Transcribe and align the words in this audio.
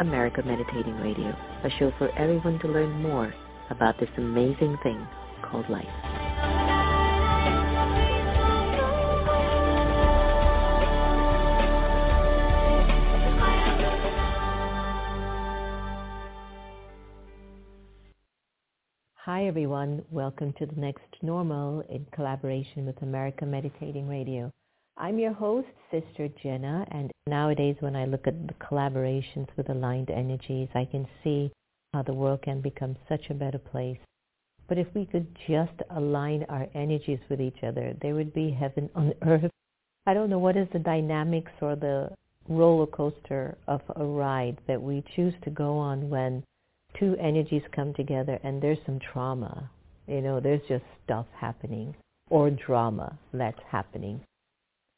America 0.00 0.42
Meditating 0.44 0.96
Radio, 0.96 1.36
a 1.62 1.70
show 1.78 1.92
for 1.98 2.10
everyone 2.18 2.58
to 2.60 2.68
learn 2.68 3.00
more 3.00 3.32
about 3.70 3.98
this 4.00 4.08
amazing 4.16 4.76
thing 4.82 5.06
called 5.42 5.68
life. 5.70 5.84
Hi 19.14 19.46
everyone, 19.46 20.04
welcome 20.10 20.52
to 20.58 20.66
the 20.66 20.80
next 20.80 21.04
normal 21.22 21.82
in 21.88 22.04
collaboration 22.12 22.84
with 22.84 23.00
America 23.02 23.46
Meditating 23.46 24.08
Radio. 24.08 24.52
I'm 24.96 25.18
your 25.18 25.32
host, 25.32 25.66
Sister 25.90 26.28
Jenna, 26.40 26.86
and 26.92 27.10
nowadays 27.26 27.74
when 27.80 27.96
I 27.96 28.04
look 28.04 28.28
at 28.28 28.46
the 28.46 28.54
collaborations 28.54 29.48
with 29.56 29.68
aligned 29.68 30.08
energies, 30.08 30.68
I 30.72 30.84
can 30.84 31.08
see 31.24 31.50
how 31.92 32.02
the 32.02 32.14
world 32.14 32.42
can 32.42 32.60
become 32.60 32.96
such 33.08 33.28
a 33.28 33.34
better 33.34 33.58
place. 33.58 33.98
But 34.68 34.78
if 34.78 34.86
we 34.94 35.04
could 35.06 35.26
just 35.48 35.72
align 35.90 36.46
our 36.48 36.68
energies 36.74 37.18
with 37.28 37.40
each 37.40 37.64
other, 37.64 37.96
there 38.00 38.14
would 38.14 38.32
be 38.32 38.52
heaven 38.52 38.88
on 38.94 39.14
earth. 39.22 39.50
I 40.06 40.14
don't 40.14 40.30
know 40.30 40.38
what 40.38 40.56
is 40.56 40.68
the 40.72 40.78
dynamics 40.78 41.52
or 41.60 41.74
the 41.74 42.12
roller 42.48 42.86
coaster 42.86 43.58
of 43.66 43.80
a 43.96 44.04
ride 44.04 44.58
that 44.68 44.80
we 44.80 45.02
choose 45.16 45.34
to 45.42 45.50
go 45.50 45.76
on 45.76 46.08
when 46.08 46.44
two 47.00 47.16
energies 47.16 47.62
come 47.72 47.94
together 47.94 48.38
and 48.44 48.62
there's 48.62 48.78
some 48.86 49.00
trauma. 49.00 49.68
You 50.06 50.20
know, 50.20 50.38
there's 50.38 50.62
just 50.68 50.84
stuff 51.04 51.26
happening 51.34 51.96
or 52.30 52.48
drama 52.50 53.18
that's 53.32 53.60
happening. 53.68 54.20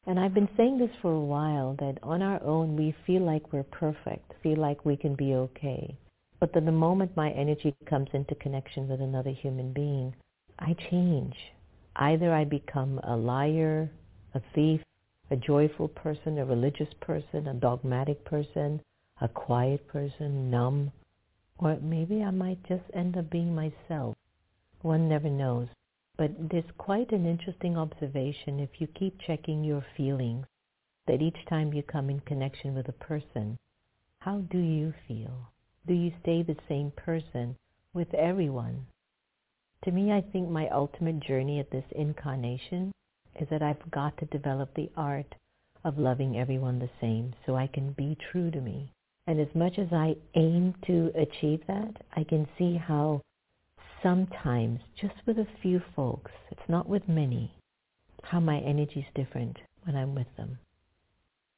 And 0.07 0.17
I've 0.17 0.33
been 0.33 0.47
saying 0.55 0.77
this 0.77 0.95
for 1.01 1.11
a 1.11 1.19
while, 1.19 1.75
that 1.79 1.99
on 2.01 2.21
our 2.21 2.41
own 2.41 2.77
we 2.77 2.95
feel 3.05 3.23
like 3.23 3.51
we're 3.51 3.63
perfect, 3.63 4.31
feel 4.41 4.57
like 4.57 4.85
we 4.85 4.95
can 4.95 5.15
be 5.15 5.33
okay. 5.33 5.97
But 6.39 6.53
then 6.53 6.63
the 6.63 6.71
moment 6.71 7.17
my 7.17 7.31
energy 7.31 7.75
comes 7.89 8.07
into 8.13 8.33
connection 8.35 8.87
with 8.87 9.01
another 9.01 9.31
human 9.31 9.73
being, 9.73 10.15
I 10.59 10.75
change. 10.89 11.35
Either 11.97 12.33
I 12.33 12.45
become 12.45 12.99
a 13.03 13.17
liar, 13.17 13.91
a 14.33 14.41
thief, 14.55 14.79
a 15.29 15.35
joyful 15.35 15.89
person, 15.89 16.37
a 16.37 16.45
religious 16.45 16.93
person, 17.01 17.47
a 17.49 17.53
dogmatic 17.53 18.23
person, 18.23 18.79
a 19.19 19.27
quiet 19.27 19.85
person, 19.89 20.49
numb, 20.49 20.93
or 21.57 21.77
maybe 21.81 22.23
I 22.23 22.31
might 22.31 22.63
just 22.65 22.83
end 22.93 23.17
up 23.17 23.29
being 23.29 23.53
myself. 23.53 24.15
One 24.83 25.09
never 25.09 25.29
knows. 25.29 25.67
But 26.17 26.49
there's 26.49 26.71
quite 26.77 27.11
an 27.11 27.27
interesting 27.27 27.77
observation 27.77 28.59
if 28.59 28.81
you 28.81 28.87
keep 28.87 29.19
checking 29.19 29.63
your 29.63 29.85
feelings 29.95 30.47
that 31.05 31.21
each 31.21 31.45
time 31.47 31.73
you 31.73 31.83
come 31.83 32.09
in 32.09 32.19
connection 32.21 32.73
with 32.73 32.89
a 32.89 32.93
person, 32.93 33.57
how 34.19 34.39
do 34.39 34.57
you 34.57 34.93
feel? 35.07 35.51
Do 35.85 35.93
you 35.93 36.11
stay 36.21 36.41
the 36.41 36.57
same 36.67 36.91
person 36.91 37.55
with 37.93 38.13
everyone? 38.13 38.87
To 39.85 39.91
me, 39.91 40.11
I 40.11 40.21
think 40.21 40.49
my 40.49 40.67
ultimate 40.69 41.19
journey 41.19 41.59
at 41.59 41.69
this 41.69 41.85
incarnation 41.91 42.91
is 43.39 43.47
that 43.49 43.61
I've 43.61 43.91
got 43.91 44.17
to 44.17 44.25
develop 44.25 44.73
the 44.73 44.89
art 44.97 45.35
of 45.83 45.99
loving 45.99 46.37
everyone 46.37 46.79
the 46.79 46.89
same 46.99 47.35
so 47.45 47.55
I 47.55 47.67
can 47.67 47.91
be 47.91 48.17
true 48.31 48.49
to 48.51 48.59
me. 48.59 48.91
And 49.27 49.39
as 49.39 49.53
much 49.53 49.77
as 49.77 49.93
I 49.93 50.15
aim 50.33 50.73
to 50.87 51.11
achieve 51.15 51.61
that, 51.67 52.01
I 52.15 52.23
can 52.23 52.47
see 52.57 52.75
how 52.75 53.21
sometimes 54.03 54.79
just 55.01 55.15
with 55.25 55.37
a 55.37 55.47
few 55.61 55.81
folks, 55.95 56.31
it's 56.51 56.69
not 56.69 56.87
with 56.87 57.07
many, 57.07 57.53
how 58.23 58.39
my 58.39 58.59
energy 58.59 58.99
is 58.99 59.05
different 59.15 59.57
when 59.83 59.95
I'm 59.95 60.15
with 60.15 60.27
them. 60.37 60.57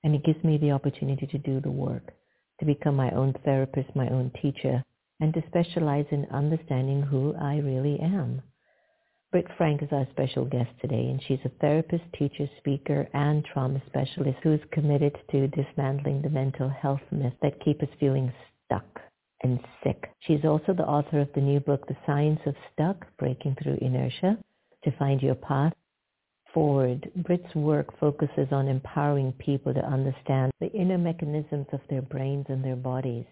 And 0.04 0.16
it 0.16 0.24
gives 0.24 0.44
me 0.44 0.58
the 0.58 0.72
opportunity 0.72 1.28
to 1.28 1.38
do 1.38 1.60
the 1.60 1.72
work, 1.72 2.14
to 2.60 2.66
become 2.66 2.96
my 2.96 3.12
own 3.12 3.34
therapist, 3.46 3.96
my 3.96 4.08
own 4.10 4.32
teacher, 4.42 4.84
and 5.20 5.34
to 5.34 5.44
specialize 5.48 6.06
in 6.12 6.26
understanding 6.32 7.02
who 7.02 7.36
I 7.36 7.58
really 7.58 8.00
am. 8.00 8.42
Britt 9.32 9.48
Frank 9.58 9.84
is 9.84 9.90
our 9.92 10.08
special 10.12 10.46
guest 10.46 10.72
today, 10.82 11.08
and 11.10 11.22
she's 11.28 11.40
a 11.46 11.50
therapist, 11.62 12.04
teacher, 12.18 12.50
speaker, 12.58 13.08
and 13.14 13.46
trauma 13.46 13.82
specialist 13.88 14.40
who 14.42 14.54
is 14.54 14.62
committed 14.72 15.16
to 15.32 15.48
dismantling 15.50 16.22
the 16.22 16.30
mental 16.30 16.70
health 16.70 17.02
myths 17.12 17.36
that 17.42 17.64
keep 17.64 17.82
us 17.84 17.90
feeling 18.00 18.34
stuck 18.66 19.02
and 19.44 19.60
sick. 19.84 20.12
She's 20.22 20.44
also 20.44 20.74
the 20.74 20.88
author 20.88 21.20
of 21.20 21.30
the 21.34 21.42
new 21.42 21.60
book, 21.60 21.88
The 21.88 21.98
Science 22.06 22.40
of 22.46 22.56
Stuck, 22.74 23.06
Breaking 23.18 23.56
Through 23.62 23.78
Inertia, 23.82 24.38
to 24.84 24.92
find 24.98 25.22
your 25.22 25.36
path 25.36 25.74
forward. 26.54 27.10
Britt's 27.16 27.54
work 27.56 27.98
focuses 28.00 28.48
on 28.52 28.68
empowering 28.68 29.32
people 29.34 29.74
to 29.74 29.86
understand 29.86 30.52
the 30.60 30.72
inner 30.72 30.98
mechanisms 30.98 31.68
of 31.72 31.82
their 31.90 32.02
brains 32.02 32.46
and 32.50 32.64
their 32.64 32.76
bodies. 32.76 33.26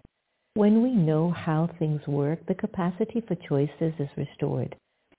When 0.53 0.81
we 0.81 0.91
know 0.91 1.31
how 1.31 1.69
things 1.77 2.01
work, 2.07 2.45
the 2.47 2.55
capacity 2.55 3.21
for 3.27 3.35
choices 3.35 3.93
is 3.99 4.09
restored, 4.17 4.75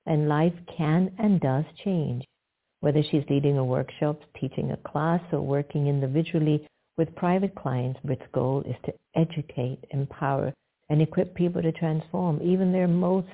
and 0.07 0.29
life 0.29 0.55
can 0.77 1.13
and 1.19 1.41
does 1.41 1.65
change. 1.85 2.25
Whether 2.81 3.03
she's 3.03 3.25
leading 3.29 3.59
a 3.59 3.65
workshop, 3.65 4.21
teaching 4.41 4.71
a 4.71 4.77
class, 4.89 5.21
or 5.33 5.41
working 5.41 5.87
individually 5.87 6.67
with 6.97 7.15
private 7.15 7.55
clients, 7.55 8.01
Britt's 8.05 8.23
goal 8.33 8.63
is 8.67 8.77
to 8.85 8.95
educate, 9.15 9.85
empower, 9.91 10.53
and 10.91 11.03
equip 11.03 11.35
people 11.35 11.63
to 11.63 11.73
transform 11.73 12.41
even 12.43 12.73
their 12.73 12.89
most 12.89 13.27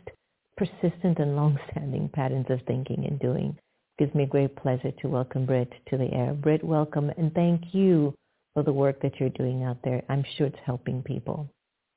persistent 0.57 1.19
and 1.19 1.37
long-standing 1.37 2.09
patterns 2.09 2.47
of 2.49 2.61
thinking 2.67 3.05
and 3.07 3.19
doing. 3.19 3.57
It 3.99 4.05
gives 4.05 4.15
me 4.15 4.27
great 4.27 4.57
pleasure 4.57 4.93
to 5.01 5.09
welcome 5.09 5.47
Britt 5.47 5.73
to 5.91 5.97
the 5.97 6.13
air. 6.13 6.33
Britt, 6.35 6.65
welcome 6.65 7.11
and 7.17 7.33
thank 7.35 7.75
you 7.75 8.15
for 8.55 8.63
the 8.63 8.73
work 8.73 9.01
that 9.03 9.19
you're 9.19 9.31
doing 9.31 9.65
out 9.65 9.79
there. 9.83 10.03
I'm 10.09 10.25
sure 10.37 10.47
it's 10.47 10.57
helping 10.65 11.03
people. 11.03 11.49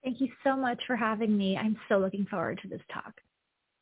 Thank 0.03 0.22
you 0.22 0.29
so 0.44 0.56
much 0.56 0.81
for 0.88 0.95
having 0.95 1.38
me. 1.38 1.57
I'm 1.57 1.78
so 1.89 1.97
looking 1.97 2.25
forward 2.25 2.59
to 2.62 2.68
this 2.68 2.81
talk. 2.94 3.13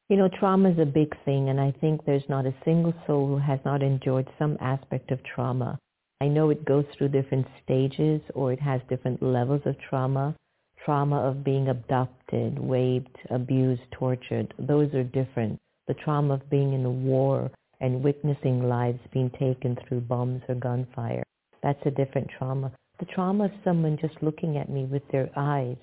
You 0.09 0.18
know, 0.18 0.30
trauma 0.40 0.69
is 0.69 0.80
a 0.80 0.86
big 0.86 1.16
thing, 1.25 1.50
and 1.50 1.59
I 1.59 1.74
think 1.81 2.06
there's 2.06 2.28
not 2.30 2.46
a 2.46 2.53
single 2.63 2.94
soul 3.07 3.28
who 3.28 3.38
has 3.38 3.59
not 3.66 3.81
endured 3.81 4.28
some 4.38 4.57
aspect 4.62 5.12
of 5.12 5.19
trauma. 5.24 5.80
I 6.22 6.28
know 6.28 6.50
it 6.50 6.66
goes 6.66 6.86
through 6.97 7.09
different 7.09 7.47
stages 7.63 8.22
or 8.34 8.53
it 8.53 8.62
has 8.62 8.81
different 8.88 9.22
levels 9.22 9.62
of 9.66 9.75
trauma 9.90 10.36
trauma 10.85 11.18
of 11.18 11.44
being 11.44 11.69
abducted, 11.69 12.57
raped, 12.62 13.18
abused, 13.31 13.81
tortured, 13.92 14.54
those 14.60 14.94
are 14.94 15.04
different. 15.04 15.60
The 15.88 15.95
trauma 15.95 16.36
of 16.36 16.50
being 16.50 16.74
in 16.74 16.86
a 16.86 16.92
war 16.92 17.51
and 17.81 18.04
witnessing 18.04 18.69
lives 18.69 19.00
being 19.12 19.31
taken 19.31 19.77
through 19.88 20.01
bombs 20.01 20.44
or 20.48 20.56
gunfire, 20.56 21.24
that's 21.63 21.86
a 21.86 21.92
different 21.92 22.30
trauma. 22.38 22.71
The 23.00 23.06
trauma 23.06 23.45
of 23.45 23.51
someone 23.63 23.98
just 24.00 24.21
looking 24.21 24.57
at 24.57 24.69
me 24.69 24.86
with 24.86 25.04
their 25.12 25.30
eyes. 25.36 25.77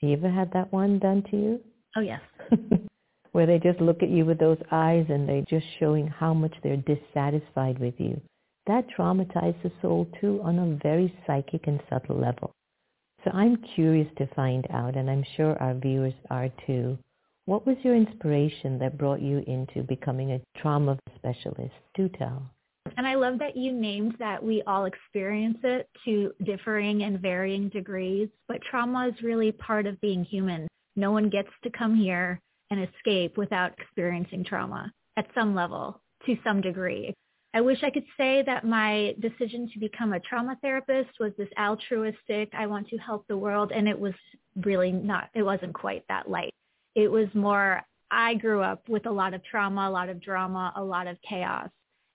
Have 0.00 0.10
you 0.10 0.16
ever 0.16 0.30
had 0.30 0.52
that 0.52 0.72
one 0.72 0.98
done 0.98 1.22
to 1.30 1.36
you? 1.36 1.60
Oh, 1.96 2.00
yes. 2.00 2.20
Where 3.32 3.46
they 3.46 3.58
just 3.58 3.80
look 3.80 4.02
at 4.02 4.08
you 4.08 4.24
with 4.24 4.38
those 4.38 4.58
eyes 4.70 5.06
and 5.08 5.28
they're 5.28 5.42
just 5.42 5.66
showing 5.78 6.06
how 6.06 6.32
much 6.32 6.54
they're 6.62 6.78
dissatisfied 6.78 7.78
with 7.78 7.94
you. 7.98 8.20
That 8.66 8.86
traumatizes 8.98 9.62
the 9.62 9.72
soul 9.82 10.08
too 10.20 10.40
on 10.42 10.58
a 10.58 10.78
very 10.82 11.14
psychic 11.26 11.66
and 11.66 11.80
subtle 11.88 12.18
level. 12.18 12.52
So 13.26 13.32
I'm 13.36 13.56
curious 13.74 14.06
to 14.18 14.28
find 14.36 14.64
out, 14.70 14.94
and 14.94 15.10
I'm 15.10 15.24
sure 15.36 15.60
our 15.60 15.74
viewers 15.74 16.14
are 16.30 16.48
too, 16.64 16.96
what 17.46 17.66
was 17.66 17.76
your 17.82 17.96
inspiration 17.96 18.78
that 18.78 18.96
brought 18.96 19.20
you 19.20 19.42
into 19.48 19.82
becoming 19.82 20.30
a 20.30 20.40
trauma 20.60 20.96
specialist? 21.16 21.74
Do 21.96 22.08
tell. 22.08 22.48
And 22.96 23.04
I 23.04 23.16
love 23.16 23.40
that 23.40 23.56
you 23.56 23.72
named 23.72 24.14
that 24.20 24.40
we 24.40 24.62
all 24.68 24.84
experience 24.84 25.58
it 25.64 25.88
to 26.04 26.32
differing 26.44 27.02
and 27.02 27.18
varying 27.18 27.68
degrees, 27.68 28.28
but 28.46 28.60
trauma 28.70 29.08
is 29.08 29.22
really 29.24 29.50
part 29.50 29.86
of 29.86 30.00
being 30.00 30.24
human. 30.24 30.68
No 30.94 31.10
one 31.10 31.28
gets 31.28 31.50
to 31.64 31.70
come 31.70 31.96
here 31.96 32.40
and 32.70 32.80
escape 32.80 33.36
without 33.36 33.72
experiencing 33.76 34.44
trauma 34.44 34.92
at 35.16 35.26
some 35.34 35.52
level, 35.52 36.00
to 36.26 36.36
some 36.44 36.60
degree. 36.60 37.12
I 37.56 37.62
wish 37.62 37.82
I 37.82 37.88
could 37.88 38.04
say 38.18 38.42
that 38.44 38.66
my 38.66 39.14
decision 39.18 39.70
to 39.72 39.78
become 39.78 40.12
a 40.12 40.20
trauma 40.20 40.58
therapist 40.60 41.18
was 41.18 41.32
this 41.38 41.48
altruistic, 41.58 42.50
I 42.52 42.66
want 42.66 42.86
to 42.90 42.98
help 42.98 43.26
the 43.28 43.38
world, 43.38 43.72
and 43.74 43.88
it 43.88 43.98
was 43.98 44.12
really 44.56 44.92
not, 44.92 45.30
it 45.34 45.42
wasn't 45.42 45.72
quite 45.72 46.04
that 46.10 46.28
light. 46.28 46.52
It 46.94 47.10
was 47.10 47.28
more, 47.32 47.80
I 48.10 48.34
grew 48.34 48.60
up 48.60 48.86
with 48.90 49.06
a 49.06 49.10
lot 49.10 49.32
of 49.32 49.42
trauma, 49.42 49.88
a 49.88 49.90
lot 49.90 50.10
of 50.10 50.20
drama, 50.20 50.74
a 50.76 50.84
lot 50.84 51.06
of 51.06 51.16
chaos. 51.26 51.70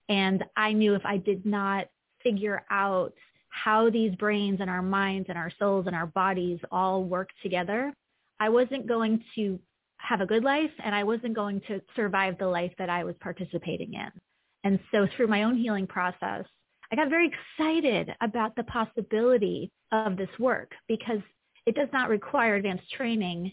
And 0.09 0.43
I 0.55 0.73
knew 0.73 0.93
if 0.93 1.03
I 1.07 1.17
did 1.17 1.43
not 1.43 1.87
figure 2.21 2.63
out 2.69 3.15
how 3.49 3.89
these 3.89 4.13
brains 4.17 4.59
and 4.61 4.69
our 4.69 4.83
minds 4.83 5.25
and 5.27 5.39
our 5.39 5.51
souls 5.57 5.87
and 5.87 5.95
our 5.95 6.05
bodies 6.05 6.59
all 6.71 7.03
work 7.03 7.29
together, 7.41 7.91
I 8.39 8.49
wasn't 8.49 8.85
going 8.85 9.23
to 9.33 9.59
have 9.97 10.21
a 10.21 10.27
good 10.27 10.43
life 10.43 10.69
and 10.85 10.93
I 10.93 11.03
wasn't 11.03 11.33
going 11.33 11.61
to 11.61 11.81
survive 11.95 12.37
the 12.37 12.47
life 12.47 12.73
that 12.77 12.91
I 12.91 13.03
was 13.03 13.15
participating 13.19 13.95
in. 13.95 14.11
And 14.63 14.79
so 14.91 15.07
through 15.15 15.27
my 15.27 15.43
own 15.43 15.57
healing 15.57 15.87
process, 15.87 16.45
I 16.91 16.95
got 16.95 17.09
very 17.09 17.31
excited 17.31 18.13
about 18.21 18.55
the 18.55 18.63
possibility 18.63 19.71
of 19.91 20.17
this 20.17 20.29
work 20.39 20.71
because 20.87 21.19
it 21.65 21.75
does 21.75 21.89
not 21.93 22.09
require 22.09 22.55
advanced 22.55 22.89
training 22.91 23.51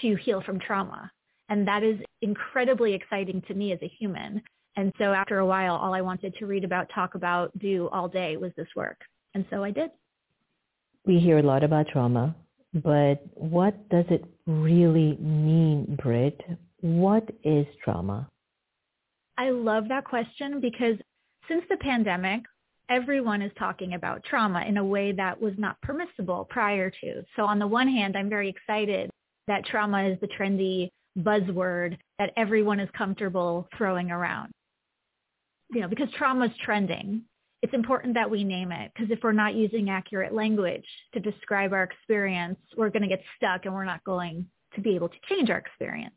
to 0.00 0.16
heal 0.16 0.42
from 0.42 0.60
trauma. 0.60 1.10
And 1.48 1.66
that 1.66 1.82
is 1.82 1.98
incredibly 2.20 2.92
exciting 2.92 3.42
to 3.48 3.54
me 3.54 3.72
as 3.72 3.78
a 3.82 3.88
human. 3.98 4.42
And 4.76 4.92
so 4.98 5.12
after 5.12 5.38
a 5.38 5.46
while, 5.46 5.76
all 5.76 5.94
I 5.94 6.02
wanted 6.02 6.34
to 6.36 6.46
read 6.46 6.62
about, 6.62 6.90
talk 6.94 7.14
about, 7.14 7.56
do 7.58 7.88
all 7.90 8.06
day 8.06 8.36
was 8.36 8.52
this 8.56 8.68
work. 8.76 9.00
And 9.34 9.46
so 9.50 9.64
I 9.64 9.70
did. 9.70 9.90
We 11.06 11.18
hear 11.18 11.38
a 11.38 11.42
lot 11.42 11.64
about 11.64 11.88
trauma, 11.88 12.36
but 12.74 13.22
what 13.34 13.88
does 13.88 14.04
it 14.10 14.24
really 14.46 15.16
mean, 15.16 15.98
Britt? 16.02 16.40
What 16.80 17.28
is 17.44 17.66
trauma? 17.82 18.28
I 19.38 19.50
love 19.50 19.88
that 19.88 20.04
question 20.04 20.60
because 20.60 20.96
since 21.48 21.62
the 21.70 21.76
pandemic, 21.76 22.42
everyone 22.90 23.40
is 23.40 23.52
talking 23.56 23.94
about 23.94 24.24
trauma 24.24 24.64
in 24.66 24.78
a 24.78 24.84
way 24.84 25.12
that 25.12 25.40
was 25.40 25.54
not 25.56 25.80
permissible 25.80 26.46
prior 26.50 26.90
to. 26.90 27.22
So 27.36 27.44
on 27.44 27.60
the 27.60 27.66
one 27.66 27.86
hand, 27.86 28.16
I'm 28.16 28.28
very 28.28 28.48
excited 28.48 29.10
that 29.46 29.64
trauma 29.64 30.08
is 30.08 30.18
the 30.20 30.28
trendy 30.28 30.88
buzzword 31.16 31.96
that 32.18 32.32
everyone 32.36 32.80
is 32.80 32.88
comfortable 32.98 33.68
throwing 33.78 34.10
around. 34.10 34.50
You 35.70 35.82
know, 35.82 35.88
because 35.88 36.08
trauma 36.16 36.46
is 36.46 36.52
trending, 36.64 37.22
it's 37.62 37.74
important 37.74 38.14
that 38.14 38.30
we 38.30 38.42
name 38.42 38.72
it 38.72 38.90
because 38.92 39.10
if 39.10 39.20
we're 39.22 39.32
not 39.32 39.54
using 39.54 39.88
accurate 39.88 40.34
language 40.34 40.86
to 41.14 41.20
describe 41.20 41.72
our 41.72 41.84
experience, 41.84 42.58
we're 42.76 42.90
going 42.90 43.02
to 43.02 43.08
get 43.08 43.22
stuck 43.36 43.66
and 43.66 43.74
we're 43.74 43.84
not 43.84 44.02
going 44.02 44.46
to 44.74 44.80
be 44.80 44.96
able 44.96 45.08
to 45.08 45.16
change 45.28 45.48
our 45.48 45.58
experience. 45.58 46.14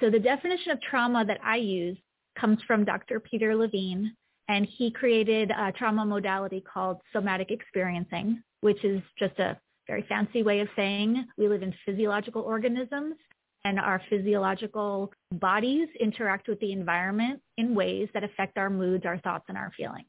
So 0.00 0.10
the 0.10 0.18
definition 0.18 0.72
of 0.72 0.80
trauma 0.82 1.24
that 1.24 1.38
I 1.44 1.56
use 1.56 1.96
comes 2.40 2.58
from 2.66 2.84
Dr. 2.84 3.20
Peter 3.20 3.54
Levine, 3.54 4.14
and 4.48 4.66
he 4.66 4.90
created 4.90 5.50
a 5.50 5.72
trauma 5.72 6.04
modality 6.04 6.60
called 6.60 6.98
somatic 7.12 7.50
experiencing, 7.50 8.42
which 8.62 8.82
is 8.84 9.02
just 9.18 9.38
a 9.38 9.58
very 9.86 10.04
fancy 10.08 10.42
way 10.42 10.60
of 10.60 10.68
saying 10.74 11.26
we 11.36 11.48
live 11.48 11.62
in 11.62 11.74
physiological 11.84 12.42
organisms 12.42 13.16
and 13.64 13.78
our 13.78 14.00
physiological 14.08 15.12
bodies 15.32 15.88
interact 16.00 16.48
with 16.48 16.58
the 16.60 16.72
environment 16.72 17.40
in 17.58 17.74
ways 17.74 18.08
that 18.14 18.24
affect 18.24 18.56
our 18.56 18.70
moods, 18.70 19.04
our 19.04 19.18
thoughts, 19.18 19.44
and 19.48 19.58
our 19.58 19.70
feelings. 19.76 20.06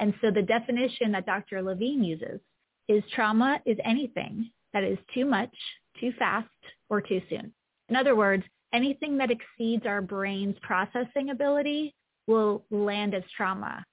And 0.00 0.14
so 0.20 0.30
the 0.30 0.42
definition 0.42 1.12
that 1.12 1.26
Dr. 1.26 1.62
Levine 1.62 2.02
uses 2.02 2.40
is 2.88 3.02
trauma 3.14 3.60
is 3.66 3.76
anything 3.84 4.50
that 4.72 4.84
is 4.84 4.98
too 5.14 5.24
much, 5.24 5.54
too 6.00 6.12
fast, 6.18 6.48
or 6.88 7.00
too 7.00 7.20
soon. 7.28 7.52
In 7.88 7.96
other 7.96 8.16
words, 8.16 8.44
anything 8.72 9.18
that 9.18 9.30
exceeds 9.30 9.86
our 9.86 10.02
brain's 10.02 10.56
processing 10.62 11.30
ability 11.30 11.94
will 12.26 12.64
land 12.70 13.14
as 13.14 13.22
trauma. 13.36 13.84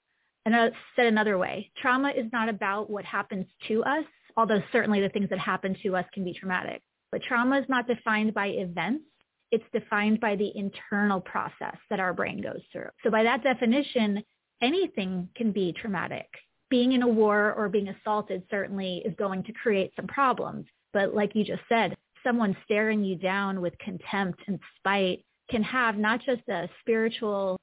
And 0.46 0.56
I 0.56 0.70
said 0.96 1.08
another 1.08 1.38
way, 1.38 1.72
trauma 1.82 2.10
is 2.10 2.26
not 2.32 2.50
about 2.50 2.90
what 2.90 3.06
happens 3.06 3.48
to 3.68 3.84
us, 3.84 4.06
although 4.38 4.62
certainly 4.72 5.02
the 5.02 5.10
things 5.10 5.30
that 5.30 5.40
happen 5.40 5.76
to 5.84 5.96
us 5.96 6.06
can 6.14 6.24
be 6.24 6.34
traumatic. 6.34 6.82
But 7.12 7.24
trauma 7.24 7.60
is 7.60 7.66
not 7.70 7.88
defined 7.88 8.34
by 8.34 8.48
events. 8.48 9.06
It's 9.52 9.64
defined 9.72 10.20
by 10.20 10.36
the 10.36 10.52
internal 10.56 11.22
process 11.22 11.78
that 11.90 12.00
our 12.00 12.14
brain 12.14 12.42
goes 12.42 12.62
through. 12.72 12.90
So 13.04 13.10
by 13.10 13.24
that 13.24 13.44
definition, 13.44 14.24
anything 14.62 15.30
can 15.36 15.52
be 15.52 15.74
traumatic. 15.74 16.28
Being 16.70 16.92
in 16.92 17.04
a 17.04 17.08
war 17.08 17.54
or 17.54 17.70
being 17.70 17.88
assaulted 17.88 18.44
certainly 18.52 19.02
is 19.06 19.14
going 19.18 19.44
to 19.44 19.54
create 19.54 19.94
some 19.96 20.08
problems. 20.08 20.66
But 20.94 21.14
like 21.14 21.36
you 21.36 21.44
just 21.44 21.62
said, 21.70 21.96
someone 22.26 22.58
staring 22.66 23.04
you 23.04 23.16
down 23.16 23.62
with 23.62 23.78
contempt 23.78 24.42
and 24.48 24.60
spite 24.78 25.24
can 25.50 25.64
have 25.64 25.98
not 25.98 26.22
just 26.26 26.42
a 26.50 26.68
spiritual 26.82 27.58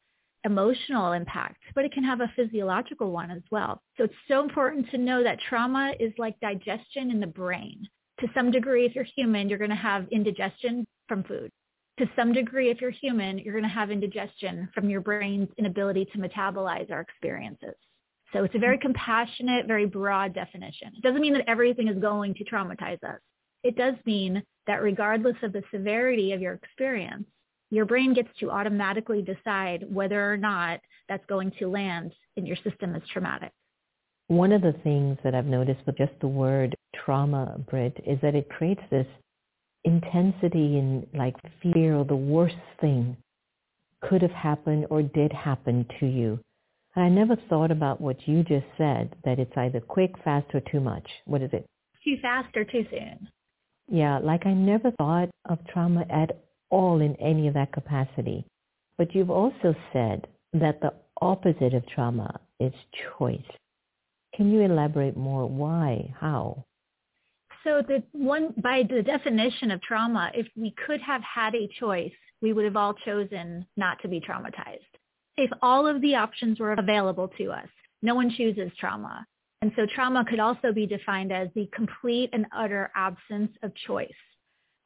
emotional 0.44 1.12
impact, 1.12 1.58
but 1.74 1.84
it 1.84 1.92
can 1.92 2.04
have 2.04 2.20
a 2.20 2.32
physiological 2.34 3.10
one 3.10 3.30
as 3.30 3.42
well. 3.50 3.80
So 3.96 4.04
it's 4.04 4.14
so 4.28 4.42
important 4.42 4.90
to 4.90 4.98
know 4.98 5.22
that 5.22 5.38
trauma 5.48 5.92
is 6.00 6.12
like 6.18 6.38
digestion 6.40 7.10
in 7.10 7.20
the 7.20 7.26
brain. 7.26 7.86
To 8.20 8.28
some 8.34 8.50
degree, 8.50 8.86
if 8.86 8.94
you're 8.94 9.06
human, 9.16 9.48
you're 9.48 9.58
going 9.58 9.70
to 9.70 9.76
have 9.76 10.06
indigestion 10.10 10.86
from 11.08 11.24
food. 11.24 11.50
To 11.98 12.08
some 12.16 12.32
degree, 12.32 12.70
if 12.70 12.80
you're 12.80 12.90
human, 12.90 13.38
you're 13.38 13.52
going 13.52 13.64
to 13.64 13.68
have 13.68 13.90
indigestion 13.90 14.68
from 14.74 14.88
your 14.88 15.00
brain's 15.00 15.48
inability 15.58 16.06
to 16.06 16.18
metabolize 16.18 16.90
our 16.90 17.00
experiences. 17.00 17.74
So 18.32 18.44
it's 18.44 18.54
a 18.54 18.58
very 18.58 18.78
compassionate, 18.78 19.66
very 19.66 19.86
broad 19.86 20.34
definition. 20.34 20.92
It 20.96 21.02
doesn't 21.02 21.20
mean 21.20 21.34
that 21.34 21.48
everything 21.48 21.88
is 21.88 21.98
going 21.98 22.34
to 22.34 22.44
traumatize 22.44 23.02
us. 23.04 23.20
It 23.62 23.76
does 23.76 23.94
mean 24.04 24.42
that 24.66 24.82
regardless 24.82 25.36
of 25.42 25.52
the 25.52 25.62
severity 25.72 26.32
of 26.32 26.40
your 26.40 26.54
experience, 26.54 27.26
your 27.70 27.84
brain 27.84 28.12
gets 28.12 28.28
to 28.40 28.50
automatically 28.50 29.22
decide 29.22 29.84
whether 29.92 30.30
or 30.32 30.36
not 30.36 30.80
that's 31.08 31.24
going 31.26 31.52
to 31.58 31.68
land 31.68 32.12
in 32.36 32.44
your 32.44 32.56
system 32.56 32.94
as 32.94 33.02
traumatic. 33.12 33.52
One 34.28 34.52
of 34.52 34.62
the 34.62 34.74
things 34.84 35.18
that 35.24 35.34
I've 35.34 35.46
noticed 35.46 35.80
with 35.86 35.96
just 35.96 36.12
the 36.20 36.28
word 36.28 36.76
trauma, 36.94 37.58
Britt, 37.70 38.02
is 38.06 38.18
that 38.22 38.34
it 38.34 38.48
creates 38.48 38.82
this 38.90 39.06
intensity 39.84 40.78
in 40.78 41.06
like 41.14 41.34
fear 41.62 41.96
or 41.96 42.04
the 42.04 42.14
worst 42.16 42.54
thing 42.80 43.16
could 44.00 44.22
have 44.22 44.32
happened 44.32 44.86
or 44.90 45.02
did 45.02 45.32
happen 45.32 45.86
to 46.00 46.06
you. 46.06 46.38
And 46.94 47.04
I 47.04 47.08
never 47.08 47.36
thought 47.48 47.70
about 47.70 48.00
what 48.00 48.28
you 48.28 48.42
just 48.42 48.66
said, 48.76 49.14
that 49.24 49.38
it's 49.38 49.56
either 49.56 49.80
quick, 49.80 50.12
fast, 50.22 50.46
or 50.54 50.60
too 50.60 50.80
much. 50.80 51.08
What 51.24 51.42
is 51.42 51.50
it? 51.52 51.66
Too 52.04 52.16
fast 52.20 52.54
or 52.56 52.64
too 52.64 52.84
soon. 52.90 53.28
Yeah, 53.92 54.20
like 54.20 54.46
I 54.46 54.54
never 54.54 54.90
thought 54.92 55.28
of 55.50 55.58
trauma 55.69 56.06
at 56.08 56.40
all 56.70 57.02
in 57.02 57.14
any 57.17 57.46
of 57.46 57.52
that 57.55 57.74
capacity. 57.74 58.43
But 58.96 59.14
you've 59.14 59.31
also 59.31 59.74
said 59.93 60.26
that 60.55 60.81
the 60.81 60.94
opposite 61.20 61.74
of 61.74 61.86
trauma 61.86 62.40
is 62.58 62.72
choice. 63.19 63.38
Can 64.34 64.50
you 64.50 64.62
elaborate 64.62 65.14
more? 65.14 65.46
Why? 65.46 66.10
How? 66.19 66.64
So 67.64 67.82
the 67.86 68.02
one 68.12 68.55
by 68.62 68.82
the 68.88 69.02
definition 69.02 69.70
of 69.70 69.82
trauma, 69.82 70.31
if 70.32 70.46
we 70.56 70.74
could 70.86 71.02
have 71.02 71.22
had 71.22 71.55
a 71.55 71.69
choice, 71.78 72.12
we 72.40 72.55
would 72.55 72.64
have 72.64 72.76
all 72.76 72.94
chosen 72.94 73.67
not 73.76 74.00
to 74.00 74.08
be 74.08 74.22
traumatized. 74.22 74.81
If 75.36 75.50
all 75.60 75.86
of 75.86 76.00
the 76.00 76.14
options 76.14 76.58
were 76.58 76.72
available 76.72 77.28
to 77.36 77.50
us, 77.50 77.69
no 78.00 78.14
one 78.14 78.31
chooses 78.31 78.72
trauma. 78.81 79.26
And 79.62 79.72
so 79.76 79.86
trauma 79.86 80.24
could 80.24 80.40
also 80.40 80.72
be 80.72 80.86
defined 80.86 81.32
as 81.32 81.48
the 81.54 81.70
complete 81.72 82.31
and 82.32 82.46
utter 82.54 82.90
absence 82.96 83.52
of 83.62 83.72
choice. 83.86 84.10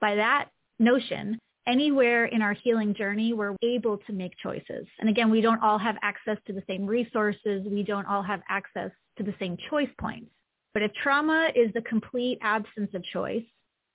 By 0.03 0.15
that 0.17 0.51
notion, 0.79 1.39
anywhere 1.67 2.27
in 2.27 2.43
our 2.43 2.53
healing 2.53 2.95
journey, 2.95 3.33
we're 3.33 3.57
able 3.63 3.97
to 4.07 4.13
make 4.13 4.33
choices. 4.43 4.87
And 5.01 5.09
again, 5.09 5.31
we 5.31 5.41
don't 5.41 5.63
all 5.63 5.79
have 5.79 5.97
access 6.03 6.37
to 6.47 6.53
the 6.53 6.63
same 6.69 6.87
resources. 6.87 7.67
We 7.67 7.83
don't 7.83 8.07
all 8.07 8.23
have 8.23 8.43
access 8.51 8.91
to 9.17 9.25
the 9.25 9.35
same 9.41 9.57
choice 9.71 9.89
points. 9.99 10.31
But 10.75 10.83
if 10.83 10.93
trauma 11.03 11.49
is 11.55 11.73
the 11.73 11.81
complete 11.81 12.39
absence 12.43 12.91
of 12.93 13.03
choice, 13.03 13.45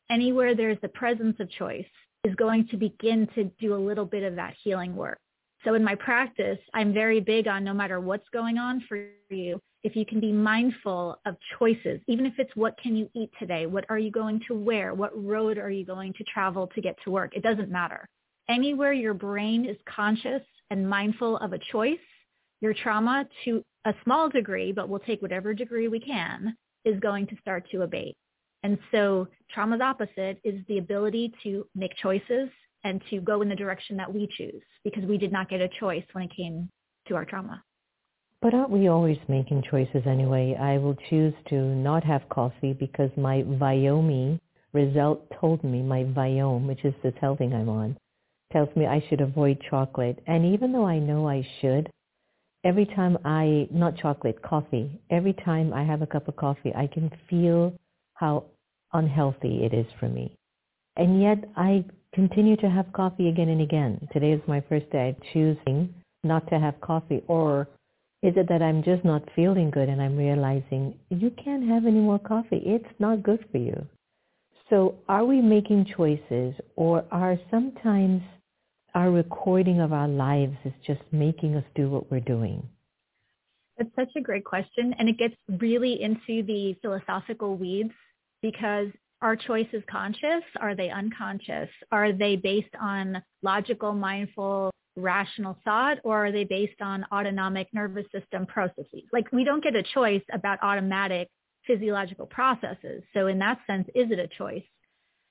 anywhere 0.09 0.55
there's 0.55 0.81
the 0.81 0.89
presence 0.89 1.35
of 1.39 1.47
choice 1.51 1.85
is 2.23 2.33
going 2.35 2.67
to 2.69 2.77
begin 2.77 3.27
to 3.35 3.43
do 3.59 3.75
a 3.75 3.85
little 3.85 4.05
bit 4.05 4.23
of 4.23 4.35
that 4.35 4.55
healing 4.63 4.95
work. 4.95 5.19
So 5.63 5.75
in 5.75 5.83
my 5.83 5.93
practice, 5.93 6.57
I'm 6.73 6.91
very 6.91 7.19
big 7.19 7.47
on 7.47 7.63
no 7.63 7.73
matter 7.73 7.99
what's 7.99 8.27
going 8.33 8.57
on 8.57 8.83
for 8.89 9.05
you, 9.29 9.59
if 9.83 9.95
you 9.95 10.05
can 10.05 10.19
be 10.19 10.31
mindful 10.31 11.19
of 11.25 11.35
choices, 11.57 11.99
even 12.07 12.25
if 12.25 12.33
it's 12.37 12.55
what 12.55 12.77
can 12.77 12.95
you 12.95 13.09
eat 13.15 13.31
today? 13.39 13.65
What 13.65 13.85
are 13.89 13.97
you 13.97 14.11
going 14.11 14.41
to 14.47 14.53
wear? 14.53 14.93
What 14.93 15.11
road 15.15 15.57
are 15.57 15.71
you 15.71 15.85
going 15.85 16.13
to 16.13 16.23
travel 16.23 16.67
to 16.67 16.81
get 16.81 16.95
to 17.03 17.11
work? 17.11 17.35
It 17.35 17.43
doesn't 17.43 17.71
matter. 17.71 18.07
Anywhere 18.49 18.93
your 18.93 19.13
brain 19.13 19.65
is 19.65 19.77
conscious 19.87 20.41
and 20.69 20.87
mindful 20.87 21.37
of 21.37 21.53
a 21.53 21.59
choice, 21.71 21.97
your 22.59 22.73
trauma 22.73 23.25
to 23.45 23.63
a 23.85 23.93
small 24.03 24.29
degree, 24.29 24.71
but 24.71 24.87
we'll 24.87 24.99
take 24.99 25.21
whatever 25.21 25.53
degree 25.53 25.87
we 25.87 25.99
can, 25.99 26.55
is 26.85 26.99
going 26.99 27.25
to 27.27 27.35
start 27.41 27.67
to 27.71 27.81
abate. 27.81 28.15
And 28.63 28.77
so 28.91 29.27
trauma's 29.51 29.81
opposite 29.81 30.39
is 30.43 30.61
the 30.67 30.77
ability 30.77 31.33
to 31.43 31.65
make 31.75 31.95
choices 31.95 32.49
and 32.83 33.01
to 33.09 33.19
go 33.21 33.41
in 33.41 33.49
the 33.49 33.55
direction 33.55 33.97
that 33.97 34.11
we 34.11 34.27
choose 34.37 34.61
because 34.83 35.03
we 35.05 35.17
did 35.17 35.31
not 35.31 35.49
get 35.49 35.61
a 35.61 35.69
choice 35.79 36.03
when 36.13 36.25
it 36.25 36.35
came 36.35 36.69
to 37.07 37.15
our 37.15 37.25
trauma. 37.25 37.63
But 38.41 38.55
aren't 38.55 38.71
we 38.71 38.87
always 38.87 39.19
making 39.27 39.63
choices 39.69 40.01
anyway? 40.07 40.55
I 40.59 40.79
will 40.79 40.95
choose 41.09 41.33
to 41.49 41.55
not 41.55 42.03
have 42.03 42.27
coffee 42.29 42.73
because 42.73 43.11
my 43.15 43.43
Viomi 43.43 44.39
result 44.73 45.29
told 45.39 45.63
me, 45.63 45.83
my 45.83 46.05
Viome, 46.05 46.65
which 46.65 46.83
is 46.83 46.95
the 47.03 47.13
cell 47.19 47.35
thing 47.35 47.53
I'm 47.53 47.69
on, 47.69 47.95
tells 48.51 48.75
me 48.75 48.87
I 48.87 49.03
should 49.07 49.21
avoid 49.21 49.61
chocolate. 49.69 50.23
And 50.25 50.43
even 50.55 50.71
though 50.71 50.85
I 50.85 50.97
know 50.97 51.29
I 51.29 51.47
should, 51.59 51.91
every 52.63 52.87
time 52.87 53.17
I, 53.23 53.67
not 53.69 53.97
chocolate, 53.97 54.41
coffee, 54.41 54.99
every 55.11 55.33
time 55.33 55.71
I 55.71 55.83
have 55.83 56.01
a 56.01 56.07
cup 56.07 56.27
of 56.27 56.35
coffee, 56.35 56.73
I 56.75 56.87
can 56.87 57.11
feel 57.29 57.73
how 58.15 58.45
unhealthy 58.93 59.65
it 59.65 59.73
is 59.73 59.85
for 59.99 60.09
me. 60.09 60.35
And 60.95 61.21
yet 61.21 61.43
I 61.55 61.85
continue 62.13 62.57
to 62.57 62.69
have 62.71 62.91
coffee 62.91 63.29
again 63.29 63.49
and 63.49 63.61
again. 63.61 64.07
Today 64.11 64.31
is 64.31 64.41
my 64.47 64.61
first 64.67 64.89
day 64.91 65.15
choosing 65.31 65.93
not 66.23 66.47
to 66.49 66.59
have 66.59 66.81
coffee 66.81 67.21
or 67.27 67.67
is 68.23 68.33
it 68.37 68.47
that 68.49 68.61
I'm 68.61 68.83
just 68.83 69.03
not 69.03 69.23
feeling 69.35 69.71
good 69.71 69.89
and 69.89 70.01
I'm 70.01 70.15
realizing 70.15 70.93
you 71.09 71.31
can't 71.43 71.67
have 71.67 71.85
any 71.85 71.99
more 71.99 72.19
coffee? 72.19 72.61
It's 72.63 72.93
not 72.99 73.23
good 73.23 73.43
for 73.51 73.57
you. 73.57 73.87
So 74.69 74.95
are 75.09 75.25
we 75.25 75.41
making 75.41 75.87
choices 75.97 76.53
or 76.75 77.03
are 77.11 77.37
sometimes 77.49 78.21
our 78.93 79.09
recording 79.09 79.81
of 79.81 79.91
our 79.91 80.07
lives 80.07 80.55
is 80.65 80.73
just 80.85 81.01
making 81.11 81.55
us 81.55 81.63
do 81.75 81.89
what 81.89 82.11
we're 82.11 82.19
doing? 82.19 82.61
It's 83.77 83.93
such 83.95 84.11
a 84.15 84.21
great 84.21 84.45
question. 84.45 84.93
And 84.99 85.09
it 85.09 85.17
gets 85.17 85.35
really 85.59 86.01
into 86.01 86.43
the 86.43 86.75
philosophical 86.81 87.57
weeds 87.57 87.93
because 88.41 88.87
are 89.21 89.35
choices 89.35 89.83
conscious? 89.89 90.43
Are 90.59 90.75
they 90.75 90.89
unconscious? 90.89 91.69
Are 91.91 92.13
they 92.13 92.35
based 92.35 92.73
on 92.79 93.21
logical, 93.41 93.93
mindful, 93.93 94.71
rational 94.95 95.57
thought 95.63 95.97
or 96.03 96.25
are 96.25 96.31
they 96.31 96.43
based 96.43 96.81
on 96.81 97.05
autonomic 97.11 97.67
nervous 97.73 98.05
system 98.11 98.45
processes? 98.45 99.03
Like 99.11 99.31
we 99.31 99.43
don't 99.43 99.63
get 99.63 99.75
a 99.75 99.83
choice 99.83 100.23
about 100.33 100.59
automatic 100.61 101.29
physiological 101.65 102.25
processes. 102.25 103.03
So 103.13 103.27
in 103.27 103.39
that 103.39 103.59
sense, 103.67 103.87
is 103.95 104.11
it 104.11 104.19
a 104.19 104.27
choice? 104.27 104.63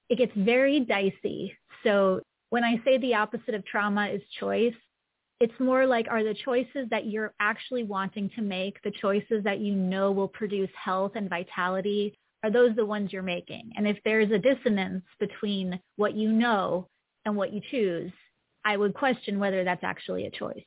It 0.09 0.19
gets 0.19 0.33
very 0.37 0.81
dicey. 0.81 1.57
So 1.85 2.21
when 2.51 2.65
I 2.65 2.81
say 2.85 2.99
the 2.99 3.15
opposite 3.15 3.55
of 3.55 3.65
trauma 3.65 4.09
is 4.09 4.23
choice, 4.39 4.75
it's 5.41 5.59
more 5.59 5.87
like 5.87 6.07
are 6.11 6.23
the 6.23 6.35
choices 6.35 6.89
that 6.91 7.07
you're 7.07 7.33
actually 7.41 7.85
wanting 7.85 8.31
to 8.37 8.43
make, 8.43 8.81
the 8.83 8.91
choices 8.91 9.43
that 9.45 9.61
you 9.61 9.75
know 9.75 10.13
will 10.13 10.29
produce 10.29 10.69
health 10.75 11.13
and 11.15 11.31
vitality, 11.31 12.15
are 12.43 12.51
those 12.51 12.75
the 12.77 12.85
ones 12.85 13.13
you're 13.13 13.23
making? 13.23 13.71
And 13.77 13.87
if 13.87 13.99
there's 14.05 14.31
a 14.31 14.39
dissonance 14.39 15.05
between 15.19 15.81
what 15.97 16.15
you 16.15 16.33
know 16.33 16.89
and 17.25 17.37
what 17.37 17.53
you 17.53 17.61
choose, 17.71 18.13
I 18.65 18.77
would 18.77 18.95
question 18.95 19.39
whether 19.39 19.65
that's 19.65 19.85
actually 19.85 20.27
a 20.27 20.31
choice. 20.31 20.65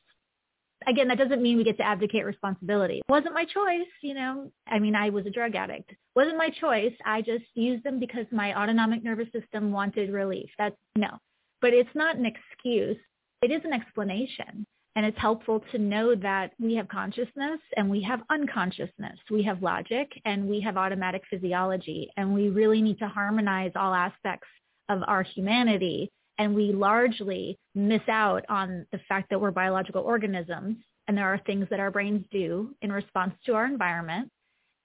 Again, 0.86 1.08
that 1.08 1.18
doesn't 1.18 1.42
mean 1.42 1.56
we 1.56 1.64
get 1.64 1.78
to 1.78 1.86
abdicate 1.86 2.26
responsibility. 2.26 2.98
It 2.98 3.10
wasn't 3.10 3.34
my 3.34 3.44
choice, 3.44 3.88
you 4.02 4.14
know. 4.14 4.50
I 4.66 4.78
mean, 4.78 4.94
I 4.94 5.10
was 5.10 5.24
a 5.24 5.30
drug 5.30 5.54
addict. 5.54 5.90
It 5.90 5.98
wasn't 6.14 6.36
my 6.36 6.50
choice. 6.50 6.92
I 7.06 7.22
just 7.22 7.44
used 7.54 7.84
them 7.84 7.98
because 7.98 8.26
my 8.30 8.54
autonomic 8.60 9.02
nervous 9.02 9.28
system 9.32 9.72
wanted 9.72 10.12
relief. 10.12 10.50
That's 10.58 10.76
no. 10.96 11.18
But 11.62 11.72
it's 11.72 11.94
not 11.94 12.16
an 12.16 12.26
excuse. 12.26 12.98
It 13.40 13.50
is 13.50 13.62
an 13.64 13.72
explanation. 13.72 14.66
And 14.96 15.04
it's 15.04 15.18
helpful 15.18 15.64
to 15.72 15.78
know 15.78 16.14
that 16.14 16.52
we 16.60 16.74
have 16.76 16.88
consciousness 16.88 17.60
and 17.76 17.90
we 17.90 18.00
have 18.02 18.22
unconsciousness. 18.30 19.18
We 19.28 19.42
have 19.42 19.62
logic 19.62 20.12
and 20.24 20.48
we 20.48 20.60
have 20.60 20.76
automatic 20.76 21.22
physiology. 21.28 22.10
And 22.16 22.32
we 22.32 22.48
really 22.48 22.80
need 22.80 22.98
to 23.00 23.08
harmonize 23.08 23.72
all 23.74 23.92
aspects 23.92 24.46
of 24.88 25.00
our 25.06 25.22
humanity 25.22 26.12
and 26.38 26.54
we 26.54 26.72
largely 26.72 27.58
miss 27.74 28.02
out 28.08 28.44
on 28.48 28.86
the 28.92 29.00
fact 29.08 29.30
that 29.30 29.40
we're 29.40 29.50
biological 29.50 30.02
organisms 30.02 30.76
and 31.06 31.16
there 31.16 31.32
are 31.32 31.40
things 31.46 31.66
that 31.70 31.80
our 31.80 31.90
brains 31.90 32.24
do 32.30 32.74
in 32.82 32.90
response 32.90 33.34
to 33.46 33.54
our 33.54 33.66
environment 33.66 34.30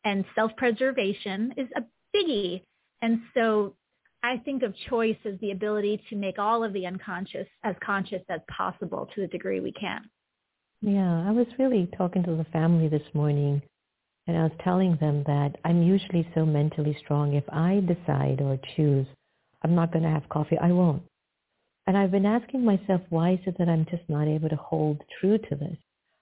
and 0.06 0.26
self-preservation 0.36 1.54
is 1.58 1.68
a 1.76 1.82
biggie. 2.16 2.62
And 3.02 3.22
so 3.34 3.76
I 4.24 4.38
think 4.38 4.64
of 4.64 4.74
choice 4.90 5.18
as 5.26 5.40
the 5.40 5.52
ability 5.52 6.02
to 6.10 6.16
make 6.16 6.40
all 6.40 6.64
of 6.64 6.74
the 6.74 6.86
unconscious 6.86 7.48
as 7.64 7.76
conscious 7.84 8.22
as 8.30 8.42
possible 8.50 9.08
to 9.16 9.22
the 9.22 9.28
degree 9.28 9.60
we 9.60 9.72
can. 9.72 10.10
Yeah, 10.82 11.28
I 11.28 11.32
was 11.32 11.48
really 11.58 11.90
talking 11.98 12.24
to 12.24 12.36
the 12.36 12.46
family 12.46 12.88
this 12.88 13.04
morning 13.14 13.62
and 14.28 14.38
I 14.38 14.44
was 14.44 14.52
telling 14.64 14.98
them 15.02 15.24
that 15.26 15.58
I'm 15.66 15.82
usually 15.82 16.28
so 16.36 16.46
mentally 16.46 16.96
strong. 17.04 17.34
If 17.34 17.44
I 17.50 17.82
decide 17.82 18.42
or 18.42 18.60
choose 18.76 19.08
I'm 19.64 19.76
not 19.76 19.92
going 19.92 20.04
to 20.04 20.10
have 20.10 20.28
coffee, 20.30 20.58
I 20.58 20.72
won't. 20.72 21.04
And 21.90 21.98
I've 21.98 22.12
been 22.12 22.28
asking 22.28 22.64
myself, 22.64 23.02
why 23.10 23.32
is 23.32 23.40
it 23.48 23.58
that 23.58 23.68
I'm 23.68 23.88
just 23.90 24.08
not 24.08 24.28
able 24.28 24.48
to 24.50 24.56
hold 24.56 25.02
true 25.20 25.40
to 25.40 25.56
this? 25.56 25.76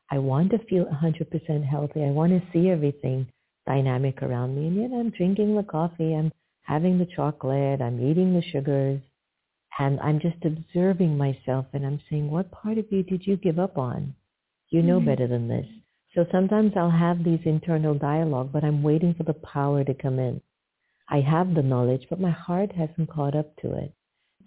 I 0.09 0.17
want 0.17 0.51
to 0.51 0.59
feel 0.59 0.85
100% 0.85 1.65
healthy. 1.65 2.05
I 2.05 2.11
want 2.11 2.31
to 2.31 2.47
see 2.53 2.69
everything 2.69 3.27
dynamic 3.65 4.23
around 4.23 4.55
me. 4.55 4.67
And 4.67 4.77
yet 4.77 4.97
I'm 4.97 5.09
drinking 5.09 5.57
the 5.57 5.63
coffee. 5.63 6.15
I'm 6.15 6.31
having 6.61 6.97
the 6.97 7.07
chocolate. 7.13 7.81
I'm 7.81 7.99
eating 7.99 8.33
the 8.33 8.43
sugars. 8.43 9.01
And 9.77 9.99
I'm 9.99 10.21
just 10.21 10.37
observing 10.45 11.17
myself 11.17 11.65
and 11.73 11.85
I'm 11.85 11.99
saying, 12.09 12.31
what 12.31 12.49
part 12.49 12.77
of 12.77 12.85
you 12.89 13.03
did 13.03 13.27
you 13.27 13.35
give 13.35 13.59
up 13.59 13.77
on? 13.77 14.15
You 14.69 14.81
know 14.81 14.99
mm-hmm. 14.99 15.07
better 15.07 15.27
than 15.27 15.49
this. 15.49 15.67
So 16.15 16.25
sometimes 16.31 16.77
I'll 16.77 16.89
have 16.89 17.25
these 17.25 17.41
internal 17.43 17.93
dialogue, 17.93 18.53
but 18.53 18.63
I'm 18.63 18.83
waiting 18.83 19.15
for 19.15 19.23
the 19.23 19.33
power 19.33 19.83
to 19.83 19.93
come 19.93 20.17
in. 20.17 20.39
I 21.09 21.19
have 21.19 21.53
the 21.53 21.61
knowledge, 21.61 22.07
but 22.09 22.21
my 22.21 22.31
heart 22.31 22.71
hasn't 22.71 23.09
caught 23.09 23.35
up 23.35 23.53
to 23.57 23.77
it. 23.77 23.91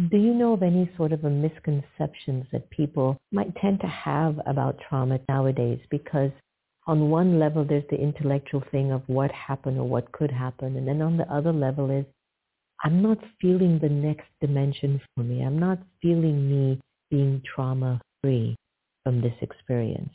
Do 0.08 0.16
you 0.16 0.32
know 0.32 0.54
of 0.54 0.62
any 0.62 0.90
sort 0.96 1.12
of 1.12 1.24
a 1.24 1.30
misconceptions 1.30 2.46
that 2.52 2.70
people 2.70 3.18
might 3.32 3.54
tend 3.56 3.80
to 3.80 3.86
have 3.86 4.40
about 4.46 4.78
trauma 4.88 5.20
nowadays? 5.28 5.80
Because 5.90 6.30
on 6.86 7.10
one 7.10 7.38
level, 7.38 7.64
there's 7.64 7.84
the 7.90 8.00
intellectual 8.00 8.62
thing 8.70 8.92
of 8.92 9.02
what 9.06 9.30
happened 9.30 9.78
or 9.78 9.88
what 9.88 10.10
could 10.12 10.30
happen. 10.30 10.76
And 10.76 10.88
then 10.88 11.02
on 11.02 11.16
the 11.16 11.30
other 11.32 11.52
level 11.52 11.90
is, 11.90 12.06
I'm 12.82 13.02
not 13.02 13.18
feeling 13.40 13.78
the 13.78 13.90
next 13.90 14.26
dimension 14.40 15.00
for 15.14 15.22
me. 15.22 15.42
I'm 15.42 15.58
not 15.58 15.78
feeling 16.00 16.48
me 16.48 16.80
being 17.10 17.42
trauma 17.54 18.00
free 18.22 18.56
from 19.04 19.20
this 19.20 19.34
experience. 19.42 20.12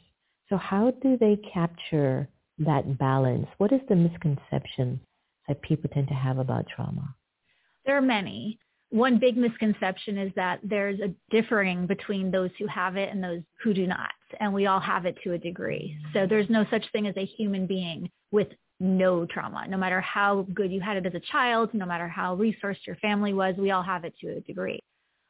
So 0.49 0.57
how 0.57 0.91
do 1.01 1.17
they 1.17 1.37
capture 1.53 2.27
that 2.59 2.97
balance? 2.97 3.47
What 3.57 3.71
is 3.71 3.81
the 3.87 3.95
misconception 3.95 4.99
that 5.47 5.61
people 5.61 5.89
tend 5.93 6.07
to 6.07 6.13
have 6.15 6.39
about 6.39 6.65
trauma? 6.73 7.15
There 7.85 7.95
are 7.95 8.01
many 8.01 8.57
one 8.95 9.19
big 9.19 9.35
misconception 9.35 10.17
is 10.17 10.31
that 10.37 10.61
there's 10.63 11.01
a 11.01 11.13
differing 11.29 11.85
between 11.85 12.31
those 12.31 12.49
who 12.57 12.65
have 12.67 12.95
it 12.95 13.11
and 13.11 13.21
those 13.21 13.41
who 13.61 13.73
do 13.73 13.85
not. 13.85 14.11
And 14.39 14.53
we 14.53 14.67
all 14.67 14.79
have 14.79 15.05
it 15.05 15.17
to 15.25 15.33
a 15.33 15.37
degree. 15.37 15.97
So 16.13 16.25
there's 16.25 16.49
no 16.49 16.65
such 16.71 16.85
thing 16.93 17.05
as 17.05 17.17
a 17.17 17.25
human 17.25 17.67
being 17.67 18.09
with 18.31 18.47
no 18.79 19.25
trauma. 19.25 19.65
No 19.67 19.75
matter 19.75 19.99
how 19.99 20.47
good 20.53 20.71
you 20.71 20.79
had 20.79 20.95
it 20.95 21.05
as 21.05 21.13
a 21.13 21.31
child, 21.31 21.73
no 21.73 21.85
matter 21.85 22.07
how 22.07 22.37
resourced 22.37 22.87
your 22.87 22.95
family 22.97 23.33
was, 23.33 23.55
we 23.57 23.71
all 23.71 23.83
have 23.83 24.05
it 24.05 24.13
to 24.21 24.37
a 24.37 24.39
degree. 24.39 24.79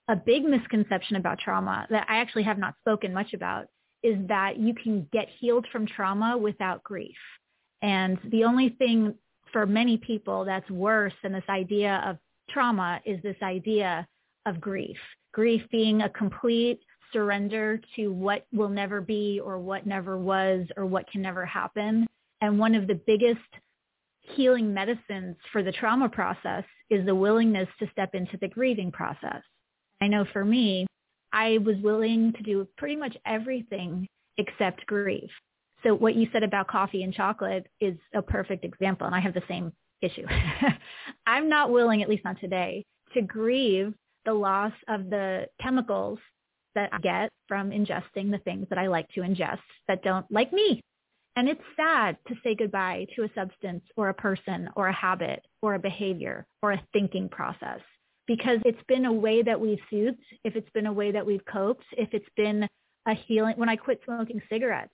A 0.10 0.16
big 0.16 0.44
misconception 0.44 1.16
about 1.16 1.40
trauma 1.40 1.88
that 1.90 2.06
I 2.08 2.18
actually 2.18 2.44
have 2.44 2.60
not 2.60 2.76
spoken 2.82 3.16
much 3.16 3.34
about 3.34 3.66
is 4.04 4.16
that 4.28 4.60
you 4.60 4.76
can 4.76 5.08
get 5.12 5.28
healed 5.40 5.66
from 5.72 5.88
trauma 5.88 6.38
without 6.38 6.84
grief. 6.84 7.18
And 7.82 8.20
the 8.30 8.44
only 8.44 8.70
thing 8.70 9.16
for 9.52 9.66
many 9.66 9.98
people 9.98 10.46
that's 10.46 10.70
worse 10.70 11.14
than 11.24 11.32
this 11.32 11.50
idea 11.50 12.04
of 12.06 12.18
trauma 12.50 13.02
is 13.06 13.22
this 13.22 13.38
idea 13.42 14.08
of 14.46 14.62
grief. 14.62 14.98
Grief 15.34 15.62
being 15.72 16.02
a 16.02 16.10
complete 16.10 16.80
surrender 17.12 17.80
to 17.96 18.10
what 18.10 18.46
will 18.52 18.70
never 18.70 19.02
be 19.02 19.40
or 19.44 19.60
what 19.60 19.86
never 19.86 20.18
was 20.18 20.66
or 20.78 20.86
what 20.86 21.10
can 21.10 21.22
never 21.22 21.46
happen. 21.46 22.08
And 22.42 22.60
one 22.60 22.76
of 22.76 22.88
the 22.88 23.00
biggest 23.08 23.40
healing 24.22 24.74
medicines 24.74 25.36
for 25.52 25.64
the 25.64 25.72
trauma 25.72 26.10
process 26.10 26.64
is 26.90 27.06
the 27.06 27.16
willingness 27.16 27.70
to 27.80 27.90
step 27.92 28.16
into 28.16 28.38
the 28.38 28.48
grieving 28.48 28.92
process. 28.92 29.42
I 30.02 30.08
know 30.08 30.26
for 30.34 30.44
me, 30.44 30.88
I 31.32 31.60
was 31.60 31.78
willing 31.84 32.34
to 32.34 32.44
do 32.44 32.68
pretty 32.78 32.96
much 32.96 33.16
everything 33.26 34.08
except 34.38 34.86
grieve. 34.86 35.30
So 35.84 35.94
what 35.94 36.16
you 36.16 36.28
said 36.34 36.44
about 36.44 36.68
coffee 36.68 37.04
and 37.04 37.14
chocolate 37.14 37.68
is 37.80 37.98
a 38.14 38.22
perfect 38.22 38.66
example. 38.66 39.06
And 39.06 39.16
I 39.16 39.20
have 39.20 39.34
the 39.34 39.44
same 39.48 39.72
issue. 40.02 40.26
I'm 41.28 41.50
not 41.50 41.72
willing, 41.72 42.02
at 42.02 42.10
least 42.10 42.26
not 42.26 42.40
today, 42.40 42.84
to 43.14 43.22
grieve 43.22 43.94
the 44.26 44.34
loss 44.34 44.74
of 44.88 45.10
the 45.10 45.48
chemicals 45.62 46.20
that 46.74 46.90
I 46.92 47.00
get 47.00 47.30
from 47.48 47.70
ingesting 47.70 48.32
the 48.32 48.42
things 48.44 48.68
that 48.70 48.78
I 48.78 48.88
like 48.88 49.08
to 49.10 49.22
ingest 49.22 49.60
that 49.88 50.04
don't 50.04 50.30
like 50.30 50.52
me. 50.52 50.82
And 51.38 51.50
it's 51.50 51.62
sad 51.76 52.18
to 52.28 52.36
say 52.44 52.56
goodbye 52.56 53.08
to 53.16 53.24
a 53.24 53.30
substance 53.36 53.84
or 53.98 54.10
a 54.10 54.14
person 54.14 54.70
or 54.76 54.88
a 54.88 54.94
habit 54.94 55.46
or 55.62 55.76
a 55.76 55.80
behavior 55.80 56.46
or 56.62 56.72
a 56.72 56.84
thinking 56.94 57.28
process 57.30 57.82
because 58.28 58.60
it's 58.66 58.82
been 58.88 59.06
a 59.06 59.14
way 59.14 59.44
that 59.44 59.60
we've 59.60 59.80
soothed, 59.90 60.18
if 60.44 60.56
it's 60.56 60.70
been 60.72 60.88
a 60.88 60.94
way 60.94 61.12
that 61.12 61.26
we've 61.26 61.46
coped, 61.46 61.86
if 61.98 62.10
it's 62.14 62.30
been 62.36 62.68
a 63.08 63.14
healing. 63.14 63.56
When 63.58 63.70
I 63.70 63.76
quit 63.76 64.02
smoking 64.06 64.42
cigarettes, 64.50 64.94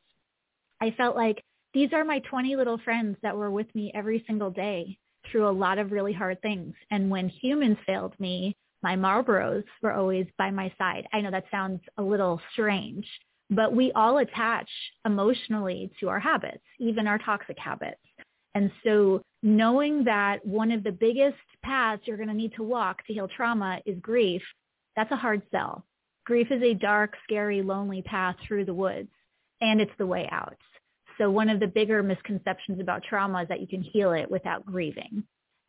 I 0.81 0.91
felt 0.91 1.15
like 1.15 1.43
these 1.73 1.89
are 1.93 2.03
my 2.03 2.19
20 2.19 2.55
little 2.55 2.77
friends 2.79 3.17
that 3.23 3.35
were 3.35 3.51
with 3.51 3.73
me 3.75 3.91
every 3.95 4.23
single 4.27 4.51
day 4.51 4.97
through 5.31 5.47
a 5.47 5.51
lot 5.51 5.77
of 5.77 5.91
really 5.91 6.13
hard 6.13 6.41
things. 6.41 6.73
And 6.89 7.09
when 7.09 7.29
humans 7.29 7.77
failed 7.85 8.13
me, 8.19 8.55
my 8.83 8.95
Marlboros 8.95 9.63
were 9.81 9.93
always 9.93 10.25
by 10.37 10.51
my 10.51 10.73
side. 10.77 11.07
I 11.13 11.21
know 11.21 11.31
that 11.31 11.45
sounds 11.51 11.81
a 11.97 12.03
little 12.03 12.41
strange, 12.51 13.05
but 13.49 13.73
we 13.73 13.91
all 13.93 14.17
attach 14.17 14.69
emotionally 15.05 15.91
to 15.99 16.09
our 16.09 16.19
habits, 16.19 16.63
even 16.79 17.07
our 17.07 17.19
toxic 17.19 17.57
habits. 17.59 18.01
And 18.55 18.71
so 18.83 19.21
knowing 19.43 20.03
that 20.05 20.45
one 20.45 20.71
of 20.71 20.83
the 20.83 20.91
biggest 20.91 21.37
paths 21.63 22.01
you're 22.05 22.17
going 22.17 22.29
to 22.29 22.33
need 22.33 22.53
to 22.55 22.63
walk 22.63 23.05
to 23.05 23.13
heal 23.13 23.27
trauma 23.27 23.79
is 23.85 23.97
grief, 24.01 24.41
that's 24.95 25.11
a 25.11 25.15
hard 25.15 25.41
sell. 25.51 25.85
Grief 26.25 26.47
is 26.51 26.61
a 26.61 26.73
dark, 26.73 27.13
scary, 27.23 27.61
lonely 27.61 28.01
path 28.01 28.35
through 28.45 28.65
the 28.65 28.73
woods, 28.73 29.09
and 29.61 29.79
it's 29.79 29.91
the 29.97 30.05
way 30.05 30.27
out. 30.31 30.57
So 31.17 31.29
one 31.29 31.49
of 31.49 31.59
the 31.59 31.67
bigger 31.67 32.01
misconceptions 32.03 32.79
about 32.79 33.03
trauma 33.03 33.43
is 33.43 33.47
that 33.49 33.61
you 33.61 33.67
can 33.67 33.81
heal 33.81 34.11
it 34.13 34.29
without 34.29 34.65
grieving. 34.65 35.23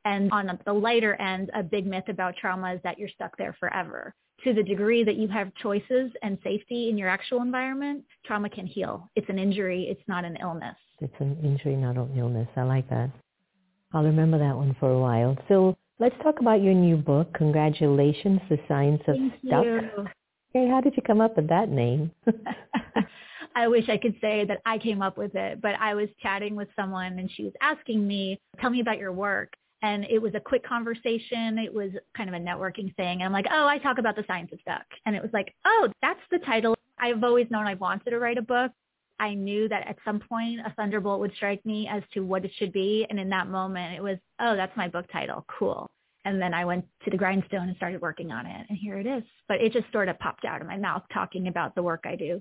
And 0.04 0.32
on 0.32 0.58
the 0.66 0.72
lighter 0.72 1.14
end, 1.14 1.50
a 1.54 1.62
big 1.62 1.86
myth 1.86 2.08
about 2.08 2.36
trauma 2.36 2.74
is 2.74 2.80
that 2.82 2.98
you're 2.98 3.08
stuck 3.08 3.36
there 3.36 3.56
forever. 3.60 4.14
To 4.44 4.52
the 4.52 4.62
degree 4.62 5.04
that 5.04 5.16
you 5.16 5.28
have 5.28 5.54
choices 5.54 6.10
and 6.22 6.36
safety 6.42 6.88
in 6.88 6.98
your 6.98 7.08
actual 7.08 7.42
environment, 7.42 8.04
trauma 8.24 8.50
can 8.50 8.66
heal. 8.66 9.08
It's 9.14 9.28
an 9.28 9.38
injury. 9.38 9.86
It's 9.88 10.02
not 10.08 10.24
an 10.24 10.36
illness. 10.40 10.74
It's 11.00 11.14
an 11.20 11.38
injury, 11.44 11.76
not 11.76 11.96
an 11.96 12.16
illness. 12.16 12.48
I 12.56 12.62
like 12.62 12.88
that. 12.90 13.10
I'll 13.92 14.02
remember 14.02 14.38
that 14.38 14.56
one 14.56 14.74
for 14.80 14.90
a 14.90 14.98
while. 14.98 15.36
So 15.48 15.76
Let's 16.02 16.16
talk 16.20 16.40
about 16.40 16.60
your 16.62 16.74
new 16.74 16.96
book. 16.96 17.32
Congratulations, 17.34 18.40
The 18.48 18.58
Science 18.66 19.00
of 19.06 19.14
Thank 19.14 19.34
Stuck. 19.46 19.64
You. 19.64 19.80
Hey, 20.52 20.68
how 20.68 20.80
did 20.80 20.96
you 20.96 21.02
come 21.06 21.20
up 21.20 21.36
with 21.36 21.48
that 21.48 21.68
name? 21.68 22.10
I 23.54 23.68
wish 23.68 23.88
I 23.88 23.96
could 23.96 24.14
say 24.20 24.44
that 24.46 24.60
I 24.66 24.78
came 24.78 25.02
up 25.02 25.16
with 25.16 25.34
it, 25.34 25.60
but 25.60 25.74
I 25.80 25.94
was 25.94 26.08
chatting 26.22 26.54
with 26.54 26.68
someone 26.76 27.18
and 27.18 27.30
she 27.30 27.44
was 27.44 27.52
asking 27.60 28.06
me, 28.06 28.40
tell 28.60 28.70
me 28.70 28.80
about 28.80 28.98
your 28.98 29.12
work. 29.12 29.52
And 29.82 30.04
it 30.04 30.22
was 30.22 30.34
a 30.34 30.40
quick 30.40 30.64
conversation. 30.64 31.58
It 31.58 31.72
was 31.72 31.90
kind 32.16 32.28
of 32.28 32.34
a 32.34 32.38
networking 32.38 32.94
thing. 32.96 33.20
And 33.20 33.24
I'm 33.24 33.32
like, 33.32 33.46
oh, 33.50 33.66
I 33.66 33.78
talk 33.78 33.98
about 33.98 34.14
the 34.14 34.24
science 34.28 34.50
of 34.52 34.60
stuck. 34.60 34.84
And 35.06 35.16
it 35.16 35.22
was 35.22 35.32
like, 35.32 35.52
oh, 35.64 35.88
that's 36.00 36.20
the 36.30 36.38
title. 36.38 36.76
I've 36.98 37.24
always 37.24 37.50
known 37.50 37.66
I 37.66 37.74
wanted 37.74 38.10
to 38.10 38.18
write 38.18 38.38
a 38.38 38.42
book. 38.42 38.70
I 39.18 39.34
knew 39.34 39.68
that 39.68 39.86
at 39.88 39.98
some 40.04 40.20
point 40.20 40.60
a 40.60 40.72
thunderbolt 40.74 41.20
would 41.20 41.34
strike 41.34 41.64
me 41.66 41.88
as 41.90 42.02
to 42.14 42.20
what 42.20 42.44
it 42.44 42.52
should 42.58 42.72
be. 42.72 43.06
And 43.10 43.18
in 43.18 43.28
that 43.30 43.48
moment, 43.48 43.94
it 43.96 44.02
was, 44.02 44.18
oh, 44.40 44.56
that's 44.56 44.76
my 44.76 44.88
book 44.88 45.06
title. 45.12 45.44
Cool. 45.58 45.90
And 46.24 46.40
then 46.40 46.54
I 46.54 46.64
went 46.64 46.84
to 47.04 47.10
the 47.10 47.16
grindstone 47.16 47.68
and 47.68 47.76
started 47.76 48.00
working 48.00 48.30
on 48.30 48.46
it. 48.46 48.66
And 48.68 48.78
here 48.78 48.98
it 48.98 49.06
is. 49.06 49.24
But 49.48 49.60
it 49.60 49.72
just 49.72 49.90
sort 49.90 50.08
of 50.08 50.18
popped 50.20 50.44
out 50.44 50.60
of 50.60 50.68
my 50.68 50.76
mouth 50.76 51.02
talking 51.12 51.48
about 51.48 51.74
the 51.74 51.82
work 51.82 52.04
I 52.04 52.14
do. 52.14 52.40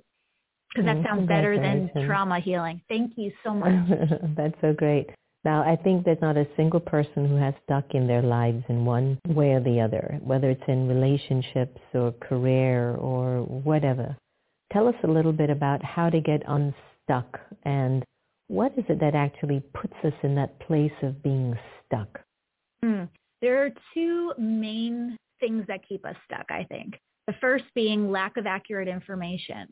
Because 0.73 0.85
that 0.85 1.03
sounds 1.05 1.27
better 1.27 1.59
than 1.59 1.91
trauma 2.05 2.39
healing. 2.39 2.81
Thank 2.87 3.13
you 3.17 3.31
so 3.43 3.53
much. 3.53 3.89
that's 4.37 4.55
so 4.61 4.73
great. 4.73 5.09
Now, 5.43 5.63
I 5.63 5.75
think 5.75 6.05
there's 6.05 6.21
not 6.21 6.37
a 6.37 6.47
single 6.55 6.79
person 6.79 7.27
who 7.27 7.35
has 7.35 7.53
stuck 7.63 7.95
in 7.95 8.05
their 8.05 8.21
lives 8.21 8.63
in 8.69 8.85
one 8.85 9.19
way 9.27 9.53
or 9.53 9.59
the 9.59 9.81
other, 9.81 10.19
whether 10.23 10.51
it's 10.51 10.63
in 10.67 10.87
relationships 10.87 11.81
or 11.93 12.11
career 12.13 12.95
or 12.95 13.41
whatever. 13.41 14.15
Tell 14.71 14.87
us 14.87 14.95
a 15.03 15.07
little 15.07 15.33
bit 15.33 15.49
about 15.49 15.83
how 15.83 16.09
to 16.09 16.21
get 16.21 16.43
unstuck 16.47 17.39
and 17.63 18.05
what 18.47 18.73
is 18.77 18.83
it 18.89 18.99
that 18.99 19.15
actually 19.15 19.61
puts 19.73 19.93
us 20.03 20.13
in 20.23 20.35
that 20.35 20.59
place 20.59 20.91
of 21.01 21.23
being 21.23 21.57
stuck? 21.85 22.19
Mm. 22.83 23.09
There 23.41 23.65
are 23.65 23.69
two 23.93 24.33
main 24.37 25.17
things 25.39 25.65
that 25.67 25.87
keep 25.87 26.05
us 26.05 26.15
stuck, 26.25 26.51
I 26.51 26.65
think. 26.65 26.99
The 27.27 27.33
first 27.41 27.63
being 27.73 28.11
lack 28.11 28.37
of 28.37 28.45
accurate 28.45 28.87
information. 28.87 29.67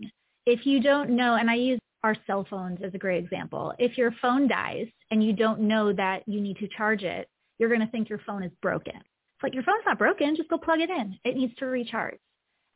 If 0.46 0.66
you 0.66 0.82
don't 0.82 1.12
know, 1.12 1.36
and 1.36 1.50
I 1.50 1.56
use 1.56 1.80
our 2.04 2.16
cell 2.26 2.46
phones 2.50 2.80
as 2.84 2.94
a 2.94 2.98
great 2.98 3.24
example. 3.24 3.74
If 3.78 3.98
your 3.98 4.14
phone 4.22 4.48
dies 4.48 4.88
and 5.12 5.24
you 5.24 5.34
don't 5.34 5.62
know 5.62 5.92
that 5.94 6.24
you 6.28 6.40
need 6.42 6.58
to 6.58 6.68
charge 6.68 7.04
it, 7.04 7.28
you're 7.58 7.70
going 7.70 7.82
to 7.82 7.88
think 7.88 8.10
your 8.10 8.22
phone 8.26 8.44
is 8.44 8.52
broken. 8.62 8.96
It's 8.96 9.44
like 9.44 9.54
your 9.54 9.64
phone's 9.64 9.84
not 9.86 10.00
broken, 10.00 10.36
just 10.36 10.50
go 10.50 10.58
plug 10.58 10.80
it 10.80 10.90
in. 10.90 11.18
It 11.24 11.36
needs 11.36 11.56
to 11.58 11.66
recharge. 11.66 12.20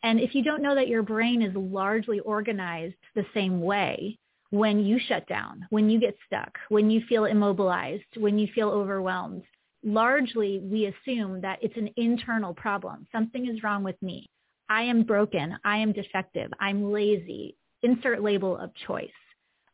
And 0.03 0.19
if 0.19 0.35
you 0.35 0.43
don't 0.43 0.61
know 0.61 0.75
that 0.75 0.89
your 0.89 1.03
brain 1.03 1.41
is 1.41 1.55
largely 1.55 2.19
organized 2.19 2.95
the 3.15 3.25
same 3.33 3.61
way, 3.61 4.19
when 4.49 4.85
you 4.85 4.99
shut 5.07 5.27
down, 5.27 5.65
when 5.71 5.89
you 5.89 5.99
get 5.99 6.15
stuck, 6.27 6.59
when 6.69 6.91
you 6.91 7.01
feel 7.09 7.25
immobilized, 7.25 8.03
when 8.17 8.37
you 8.37 8.47
feel 8.53 8.69
overwhelmed, 8.69 9.41
largely 9.83 10.59
we 10.59 10.85
assume 10.85 11.41
that 11.41 11.57
it's 11.63 11.75
an 11.75 11.89
internal 11.97 12.53
problem. 12.53 13.07
Something 13.11 13.47
is 13.47 13.63
wrong 13.63 13.83
with 13.83 13.99
me. 14.03 14.29
I 14.73 14.81
am 14.81 15.03
broken. 15.03 15.55
I 15.63 15.77
am 15.77 15.91
defective. 15.93 16.51
I'm 16.59 16.91
lazy 16.91 17.55
insert 17.83 18.23
label 18.23 18.57
of 18.57 18.71
choice. 18.87 19.07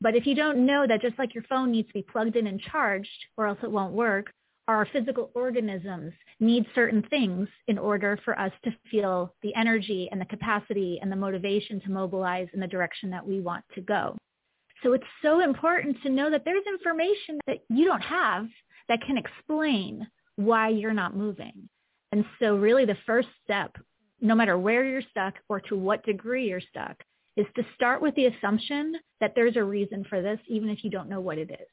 But 0.01 0.13
if 0.13 0.25
you 0.25 0.35
don't 0.35 0.65
know 0.65 0.85
that 0.85 1.01
just 1.01 1.17
like 1.17 1.33
your 1.33 1.45
phone 1.45 1.71
needs 1.71 1.87
to 1.87 1.93
be 1.93 2.01
plugged 2.01 2.35
in 2.35 2.47
and 2.47 2.59
charged 2.59 3.25
or 3.37 3.47
else 3.47 3.59
it 3.63 3.71
won't 3.71 3.93
work, 3.93 4.33
our 4.67 4.85
physical 4.91 5.31
organisms 5.35 6.11
need 6.41 6.65
certain 6.75 7.01
things 7.09 7.47
in 7.67 7.77
order 7.77 8.19
for 8.25 8.37
us 8.37 8.51
to 8.65 8.75
feel 8.91 9.33
the 9.41 9.55
energy 9.55 10.09
and 10.11 10.19
the 10.19 10.25
capacity 10.25 10.99
and 11.01 11.09
the 11.09 11.15
motivation 11.15 11.79
to 11.79 11.91
mobilize 11.91 12.49
in 12.53 12.59
the 12.59 12.67
direction 12.67 13.09
that 13.09 13.25
we 13.25 13.39
want 13.39 13.63
to 13.75 13.81
go. 13.81 14.17
So 14.83 14.91
it's 14.91 15.07
so 15.21 15.39
important 15.39 15.95
to 16.03 16.09
know 16.09 16.29
that 16.29 16.43
there's 16.43 16.65
information 16.67 17.39
that 17.47 17.59
you 17.69 17.85
don't 17.85 18.01
have 18.01 18.47
that 18.89 19.01
can 19.01 19.17
explain 19.17 20.05
why 20.35 20.67
you're 20.67 20.93
not 20.93 21.15
moving. 21.15 21.69
And 22.11 22.25
so 22.39 22.57
really 22.57 22.83
the 22.85 22.97
first 23.05 23.29
step, 23.45 23.77
no 24.21 24.35
matter 24.35 24.57
where 24.57 24.83
you're 24.83 25.01
stuck 25.09 25.35
or 25.47 25.59
to 25.61 25.75
what 25.75 26.05
degree 26.05 26.49
you're 26.49 26.61
stuck, 26.61 26.97
is 27.37 27.45
to 27.55 27.65
start 27.75 28.01
with 28.01 28.15
the 28.15 28.25
assumption 28.25 28.95
that 29.21 29.33
there's 29.35 29.55
a 29.55 29.63
reason 29.63 30.05
for 30.09 30.21
this, 30.21 30.39
even 30.47 30.69
if 30.69 30.83
you 30.83 30.89
don't 30.89 31.09
know 31.09 31.21
what 31.21 31.37
it 31.37 31.49
is. 31.51 31.67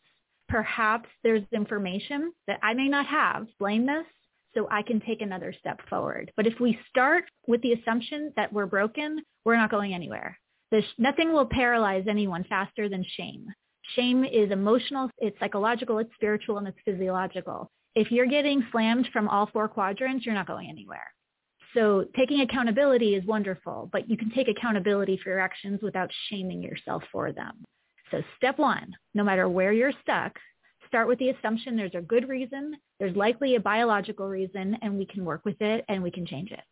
Perhaps 0.49 1.09
there's 1.23 1.43
information 1.53 2.33
that 2.47 2.61
I 2.63 2.75
may 2.75 2.89
not 2.89 3.07
have. 3.07 3.47
Blame 3.59 3.87
this 3.87 4.07
so 4.55 4.69
I 4.71 4.83
can 4.83 5.01
take 5.01 5.23
another 5.23 5.55
step 5.59 5.81
forward. 5.89 6.33
But 6.37 6.47
if 6.47 6.55
we 6.61 6.79
start 6.89 7.25
with 7.47 7.61
the 7.63 7.73
assumption 7.73 8.33
that 8.37 8.53
we're 8.53 8.67
broken, 8.67 9.23
we're 9.45 9.57
not 9.57 9.71
going 9.71 9.93
anywhere. 9.93 10.39
There's, 10.71 10.85
nothing 10.99 11.33
will 11.33 11.47
paralyze 11.47 12.05
anyone 12.09 12.45
faster 12.45 12.89
than 12.89 13.05
shame. 13.17 13.47
Shame 13.95 14.25
is 14.25 14.51
emotional, 14.51 15.11
it's 15.19 15.39
psychological, 15.39 15.99
it's 15.99 16.15
spiritual, 16.15 16.59
and 16.59 16.67
it's 16.67 16.79
physiological. 16.85 17.71
If 17.95 18.11
you're 18.11 18.27
getting 18.27 18.67
slammed 18.73 19.09
from 19.13 19.29
all 19.29 19.47
four 19.47 19.69
quadrants, 19.69 20.27
you're 20.27 20.35
not 20.35 20.47
going 20.47 20.69
anywhere. 20.69 21.07
So 21.75 22.07
taking 22.17 22.41
accountability 22.41 23.15
is 23.15 23.25
wonderful, 23.25 23.89
but 23.93 24.09
you 24.09 24.17
can 24.17 24.31
take 24.31 24.49
accountability 24.49 25.19
for 25.23 25.31
your 25.31 25.41
actions 25.41 25.81
without 25.83 26.11
shaming 26.29 26.63
yourself 26.63 27.03
for 27.13 27.33
them. 27.33 27.65
So 28.11 28.23
step 28.37 28.59
one, 28.59 28.95
no 29.15 29.25
matter 29.25 29.49
where 29.49 29.73
you're 29.73 29.93
stuck, 30.03 30.39
start 30.87 31.09
with 31.09 31.19
the 31.19 31.31
assumption 31.31 31.77
there's 31.77 31.95
a 31.95 32.01
good 32.01 32.29
reason, 32.29 32.77
there's 32.99 33.17
likely 33.17 33.57
a 33.57 33.61
biological 33.61 34.29
reason, 34.29 34.77
and 34.81 34.97
we 34.97 35.07
can 35.07 35.25
work 35.25 35.45
with 35.45 35.61
it 35.61 35.85
and 35.89 36.03
we 36.03 36.11
can 36.11 36.25
change 36.25 36.53
it. 36.53 36.63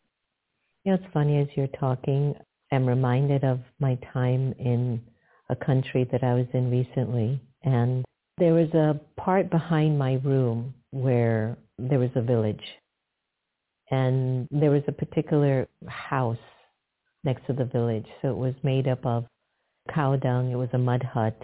You 0.85 0.93
know, 0.93 0.99
it's 1.03 1.13
funny 1.13 1.41
as 1.41 1.49
you're 1.57 1.67
talking, 1.79 2.35
I'm 2.71 2.87
reminded 2.87 3.43
of 3.45 3.61
my 3.81 3.99
time 4.13 4.55
in 4.59 5.03
a 5.51 5.57
country 5.57 6.09
that 6.13 6.23
I 6.23 6.35
was 6.35 6.47
in 6.55 6.71
recently. 6.71 7.41
And 7.63 8.05
there 8.39 8.55
was 8.55 8.73
a 8.75 9.01
part 9.21 9.51
behind 9.51 9.99
my 9.99 10.15
room 10.25 10.75
where 10.91 11.57
there 11.79 11.99
was 11.99 12.11
a 12.15 12.23
village 12.23 12.63
and 13.91 14.49
there 14.51 14.71
was 14.71 14.83
a 14.89 14.93
particular 14.93 15.69
house 15.87 16.37
next 17.25 17.47
to 17.47 17.53
the 17.53 17.65
village. 17.65 18.07
So 18.23 18.31
it 18.31 18.37
was 18.37 18.55
made 18.63 18.89
up 18.89 19.05
of 19.05 19.27
cow 19.93 20.17
dung. 20.17 20.51
It 20.51 20.57
was 20.57 20.71
a 20.73 20.79
mud 20.79 21.03
hut. 21.03 21.39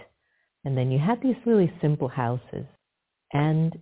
And 0.63 0.77
then 0.77 0.91
you 0.91 0.99
had 0.99 1.21
these 1.21 1.35
really 1.45 1.71
simple 1.81 2.07
houses. 2.07 2.65
And 3.33 3.73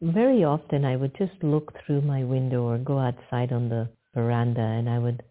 very 0.00 0.44
often 0.44 0.84
I 0.84 0.96
would 0.96 1.16
just 1.16 1.42
look 1.42 1.72
through 1.86 2.02
my 2.02 2.24
window 2.24 2.62
or 2.62 2.78
go 2.78 2.98
outside 2.98 3.52
on 3.52 3.68
the 3.68 3.88
veranda 4.14 4.60
and 4.60 4.88
I 4.88 4.98
would 4.98 5.22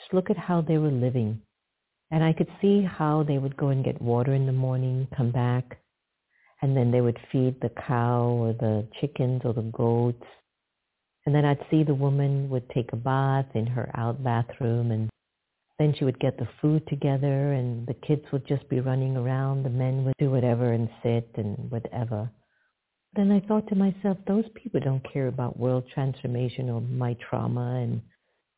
just 0.00 0.14
look 0.14 0.30
at 0.30 0.36
how 0.36 0.60
they 0.60 0.78
were 0.78 0.90
living. 0.90 1.40
And 2.10 2.22
I 2.22 2.32
could 2.32 2.48
see 2.60 2.82
how 2.82 3.22
they 3.22 3.38
would 3.38 3.56
go 3.56 3.68
and 3.68 3.84
get 3.84 4.00
water 4.00 4.34
in 4.34 4.46
the 4.46 4.52
morning, 4.52 5.08
come 5.16 5.32
back, 5.32 5.78
and 6.60 6.76
then 6.76 6.90
they 6.90 7.00
would 7.00 7.18
feed 7.30 7.60
the 7.60 7.70
cow 7.86 8.22
or 8.22 8.52
the 8.52 8.86
chickens 9.00 9.42
or 9.44 9.54
the 9.54 9.62
goats 9.62 10.24
and 11.26 11.34
then 11.34 11.44
I'd 11.44 11.64
see 11.70 11.84
the 11.84 11.94
woman 11.94 12.50
would 12.50 12.68
take 12.70 12.92
a 12.92 12.96
bath 12.96 13.46
in 13.54 13.66
her 13.66 13.90
out 13.94 14.22
bathroom 14.22 14.90
and 14.90 15.08
then 15.78 15.94
she 15.98 16.04
would 16.04 16.20
get 16.20 16.36
the 16.38 16.48
food 16.60 16.86
together 16.88 17.52
and 17.52 17.86
the 17.86 17.94
kids 17.94 18.22
would 18.32 18.46
just 18.46 18.68
be 18.68 18.80
running 18.80 19.16
around. 19.16 19.64
The 19.64 19.70
men 19.70 20.04
would 20.04 20.14
do 20.18 20.30
whatever 20.30 20.72
and 20.72 20.88
sit 21.02 21.30
and 21.36 21.70
whatever. 21.70 22.30
Then 23.14 23.30
I 23.30 23.40
thought 23.46 23.68
to 23.68 23.74
myself, 23.74 24.16
those 24.26 24.44
people 24.54 24.80
don't 24.80 25.12
care 25.12 25.28
about 25.28 25.58
world 25.58 25.84
transformation 25.92 26.70
or 26.70 26.80
my 26.80 27.16
trauma 27.28 27.80
and 27.82 28.00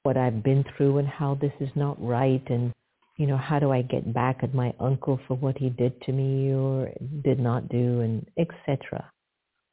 what 0.05 0.16
I've 0.16 0.42
been 0.42 0.64
through 0.77 0.98
and 0.98 1.09
how 1.09 1.35
this 1.40 1.53
is 1.61 1.70
not 1.74 1.96
right 2.00 2.42
and, 2.50 2.72
you 3.16 3.27
know, 3.27 3.37
how 3.37 3.59
do 3.59 3.72
I 3.72 3.83
get 3.83 4.12
back 4.14 4.40
at 4.42 4.55
my 4.55 4.72
uncle 4.79 5.18
for 5.27 5.37
what 5.37 5.59
he 5.59 5.70
did 5.70 6.00
to 6.03 6.12
me 6.12 6.55
or 6.55 6.90
did 7.24 7.40
not 7.40 7.68
do 7.68 8.00
and 8.00 8.27
etc. 8.38 9.11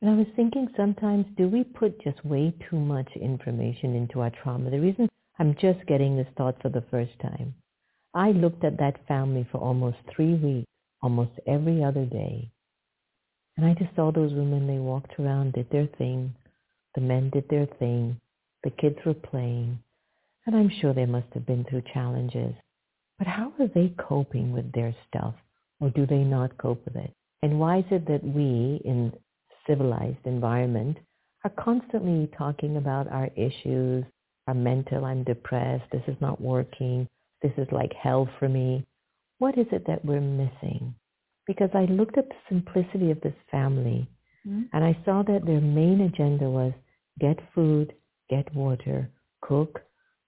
And 0.02 0.10
I 0.10 0.16
was 0.16 0.28
thinking 0.36 0.68
sometimes, 0.76 1.26
do 1.38 1.48
we 1.48 1.64
put 1.64 2.02
just 2.04 2.26
way 2.26 2.54
too 2.70 2.80
much 2.80 3.10
information 3.16 3.96
into 3.96 4.22
our 4.22 4.32
trauma? 4.42 4.72
The 4.72 4.80
reason 4.80 5.08
I'm 5.38 5.56
just 5.62 5.86
getting 5.88 6.18
this 6.18 6.28
thought 6.38 6.60
for 6.62 6.70
the 6.70 6.84
first 6.90 7.12
time, 7.22 7.54
I 8.14 8.32
looked 8.32 8.64
at 8.64 8.78
that 8.80 9.06
family 9.08 9.48
for 9.52 9.60
almost 9.60 9.98
three 10.14 10.34
weeks, 10.34 10.68
almost 11.02 11.32
every 11.48 11.84
other 11.84 12.06
day. 12.06 12.50
And 13.58 13.66
I 13.66 13.76
just 13.76 13.96
saw 13.96 14.12
those 14.12 14.34
women, 14.34 14.66
they 14.66 14.80
walked 14.80 15.20
around, 15.20 15.54
did 15.54 15.70
their 15.70 15.88
thing. 15.98 16.34
The 16.96 17.02
men 17.02 17.30
did 17.30 17.48
their 17.50 17.68
thing. 17.80 18.20
The 18.64 18.72
kids 18.72 18.98
were 19.06 19.14
playing. 19.14 19.80
And 20.48 20.56
I'm 20.56 20.70
sure 20.82 20.94
they 20.94 21.06
must 21.06 21.28
have 21.34 21.46
been 21.46 21.64
through 21.70 21.84
challenges. 21.94 22.56
But 23.20 23.28
how 23.28 23.54
are 23.60 23.68
they 23.68 23.94
coping 23.98 24.52
with 24.52 24.72
their 24.72 24.96
stuff? 25.08 25.36
Or 25.80 25.90
do 25.92 26.08
they 26.08 26.24
not 26.24 26.58
cope 26.58 26.84
with 26.86 26.96
it? 26.96 27.14
And 27.44 27.60
why 27.60 27.80
is 27.80 27.86
it 27.92 28.08
that 28.08 28.24
we, 28.24 28.82
in 28.84 29.14
civilized 29.68 30.26
environment 30.26 30.98
are 31.44 31.52
constantly 31.52 32.30
talking 32.38 32.78
about 32.78 33.08
our 33.08 33.30
issues, 33.36 34.06
our 34.48 34.54
mental, 34.54 35.06
I'm 35.06 35.24
depressed, 35.24 35.86
this 35.92 36.04
is 36.08 36.16
not 36.22 36.40
working, 36.42 37.08
this 37.42 37.52
is 37.58 37.68
like 37.72 37.94
hell 37.94 38.30
for 38.40 38.48
me. 38.48 38.86
What 39.40 39.58
is 39.58 39.68
it 39.72 39.86
that 39.88 40.06
we're 40.06 40.22
missing? 40.22 40.94
Because 41.48 41.70
I 41.74 41.86
looked 41.86 42.18
at 42.18 42.30
the 42.30 42.36
simplicity 42.48 43.12
of 43.12 43.20
this 43.22 43.34
family 43.50 44.08
mm-hmm. 44.48 44.64
and 44.74 44.84
I 44.84 44.98
saw 45.04 45.24
that 45.24 45.46
their 45.46 45.62
main 45.62 46.02
agenda 46.02 46.50
was 46.50 46.74
get 47.20 47.40
food, 47.56 47.94
get 48.30 48.54
water, 48.54 49.10
cook, 49.42 49.82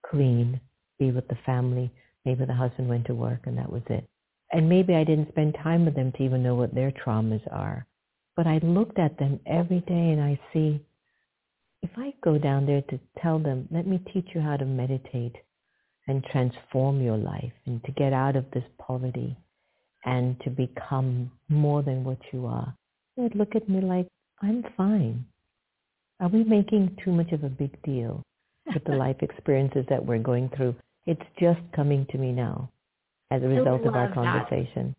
clean, 0.09 0.59
be 0.99 1.11
with 1.11 1.27
the 1.27 1.37
family. 1.45 1.91
Maybe 2.25 2.45
the 2.45 2.53
husband 2.53 2.89
went 2.89 3.05
to 3.07 3.15
work 3.15 3.41
and 3.45 3.57
that 3.57 3.71
was 3.71 3.83
it. 3.89 4.07
And 4.51 4.69
maybe 4.69 4.95
I 4.95 5.03
didn't 5.03 5.29
spend 5.29 5.55
time 5.61 5.85
with 5.85 5.95
them 5.95 6.11
to 6.13 6.23
even 6.23 6.43
know 6.43 6.55
what 6.55 6.73
their 6.73 6.91
traumas 6.91 7.41
are. 7.51 7.85
But 8.35 8.47
I 8.47 8.59
looked 8.59 8.99
at 8.99 9.17
them 9.17 9.39
every 9.45 9.81
day 9.81 10.09
and 10.11 10.21
I 10.21 10.39
see 10.53 10.81
if 11.83 11.91
I 11.97 12.13
go 12.23 12.37
down 12.37 12.65
there 12.65 12.81
to 12.81 12.99
tell 13.21 13.39
them, 13.39 13.67
let 13.69 13.85
me 13.85 14.01
teach 14.13 14.27
you 14.33 14.41
how 14.41 14.57
to 14.57 14.65
meditate 14.65 15.35
and 16.07 16.23
transform 16.31 17.01
your 17.01 17.17
life 17.17 17.51
and 17.65 17.83
to 17.83 17.91
get 17.91 18.13
out 18.13 18.35
of 18.35 18.45
this 18.51 18.63
poverty 18.79 19.35
and 20.05 20.39
to 20.41 20.49
become 20.49 21.31
more 21.49 21.83
than 21.83 22.03
what 22.03 22.19
you 22.31 22.45
are, 22.45 22.73
they 23.15 23.23
would 23.23 23.35
look 23.35 23.55
at 23.55 23.69
me 23.69 23.81
like, 23.81 24.07
I'm 24.41 24.63
fine. 24.75 25.25
Are 26.19 26.29
we 26.29 26.43
making 26.43 26.97
too 27.03 27.11
much 27.11 27.31
of 27.31 27.43
a 27.43 27.49
big 27.49 27.81
deal 27.83 28.23
with 28.73 28.83
the 28.85 28.95
life 28.95 29.17
experiences 29.21 29.85
that 29.89 30.05
we're 30.05 30.19
going 30.19 30.49
through? 30.55 30.75
It's 31.05 31.21
just 31.39 31.59
coming 31.75 32.05
to 32.11 32.17
me 32.17 32.31
now 32.31 32.69
as 33.31 33.43
a 33.43 33.47
result 33.47 33.85
of 33.85 33.95
our 33.95 34.13
conversation. 34.13 34.95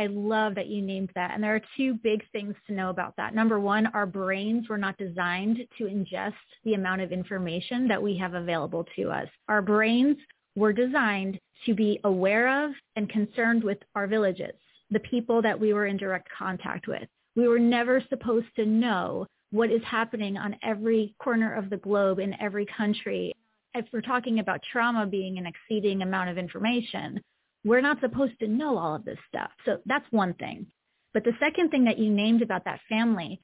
I 0.00 0.06
love 0.06 0.54
that 0.54 0.68
you 0.68 0.80
named 0.80 1.10
that. 1.14 1.32
And 1.34 1.44
there 1.44 1.54
are 1.54 1.60
two 1.76 1.92
big 1.92 2.22
things 2.32 2.54
to 2.66 2.72
know 2.72 2.88
about 2.88 3.14
that. 3.18 3.34
Number 3.34 3.60
one, 3.60 3.86
our 3.88 4.06
brains 4.06 4.66
were 4.66 4.78
not 4.78 4.96
designed 4.96 5.58
to 5.76 5.84
ingest 5.84 6.32
the 6.64 6.72
amount 6.72 7.02
of 7.02 7.12
information 7.12 7.86
that 7.88 8.02
we 8.02 8.16
have 8.16 8.32
available 8.32 8.86
to 8.96 9.10
us. 9.10 9.28
Our 9.48 9.60
brains 9.60 10.16
were 10.56 10.72
designed 10.72 11.38
to 11.66 11.74
be 11.74 12.00
aware 12.04 12.64
of 12.64 12.72
and 12.96 13.10
concerned 13.10 13.62
with 13.62 13.76
our 13.94 14.06
villages, 14.06 14.54
the 14.90 15.00
people 15.00 15.42
that 15.42 15.60
we 15.60 15.74
were 15.74 15.84
in 15.84 15.98
direct 15.98 16.28
contact 16.36 16.88
with. 16.88 17.06
We 17.36 17.46
were 17.46 17.58
never 17.58 18.02
supposed 18.08 18.48
to 18.56 18.64
know 18.64 19.26
what 19.50 19.70
is 19.70 19.82
happening 19.84 20.38
on 20.38 20.56
every 20.62 21.14
corner 21.22 21.52
of 21.54 21.68
the 21.68 21.76
globe 21.76 22.20
in 22.20 22.40
every 22.40 22.64
country. 22.74 23.34
If 23.74 23.84
we're 23.92 24.00
talking 24.00 24.38
about 24.38 24.62
trauma 24.72 25.04
being 25.04 25.36
an 25.36 25.44
exceeding 25.44 26.00
amount 26.00 26.30
of 26.30 26.38
information, 26.38 27.20
we're 27.64 27.80
not 27.80 28.00
supposed 28.00 28.38
to 28.40 28.48
know 28.48 28.78
all 28.78 28.94
of 28.94 29.04
this 29.04 29.18
stuff. 29.28 29.50
So 29.64 29.78
that's 29.86 30.06
one 30.10 30.34
thing. 30.34 30.66
But 31.12 31.24
the 31.24 31.36
second 31.40 31.70
thing 31.70 31.84
that 31.84 31.98
you 31.98 32.10
named 32.10 32.42
about 32.42 32.64
that 32.64 32.80
family, 32.88 33.40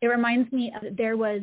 it 0.00 0.06
reminds 0.06 0.50
me 0.52 0.72
of 0.74 0.96
there 0.96 1.16
was 1.16 1.42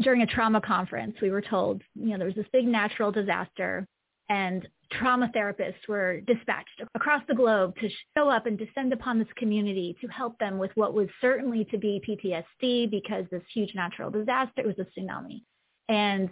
during 0.00 0.22
a 0.22 0.26
trauma 0.26 0.60
conference, 0.60 1.16
we 1.20 1.30
were 1.30 1.42
told, 1.42 1.82
you 1.94 2.10
know, 2.10 2.18
there 2.18 2.26
was 2.26 2.36
this 2.36 2.46
big 2.52 2.66
natural 2.66 3.10
disaster 3.10 3.86
and 4.28 4.68
trauma 4.92 5.30
therapists 5.34 5.88
were 5.88 6.20
dispatched 6.20 6.82
across 6.94 7.22
the 7.28 7.34
globe 7.34 7.74
to 7.80 7.88
show 8.16 8.28
up 8.28 8.46
and 8.46 8.58
descend 8.58 8.92
upon 8.92 9.18
this 9.18 9.28
community 9.36 9.96
to 10.00 10.06
help 10.08 10.38
them 10.38 10.58
with 10.58 10.70
what 10.74 10.94
was 10.94 11.08
certainly 11.20 11.64
to 11.66 11.78
be 11.78 12.00
PTSD 12.06 12.90
because 12.90 13.24
this 13.30 13.42
huge 13.52 13.74
natural 13.74 14.10
disaster, 14.10 14.62
was 14.64 14.78
a 14.78 14.86
tsunami. 14.98 15.42
And 15.88 16.30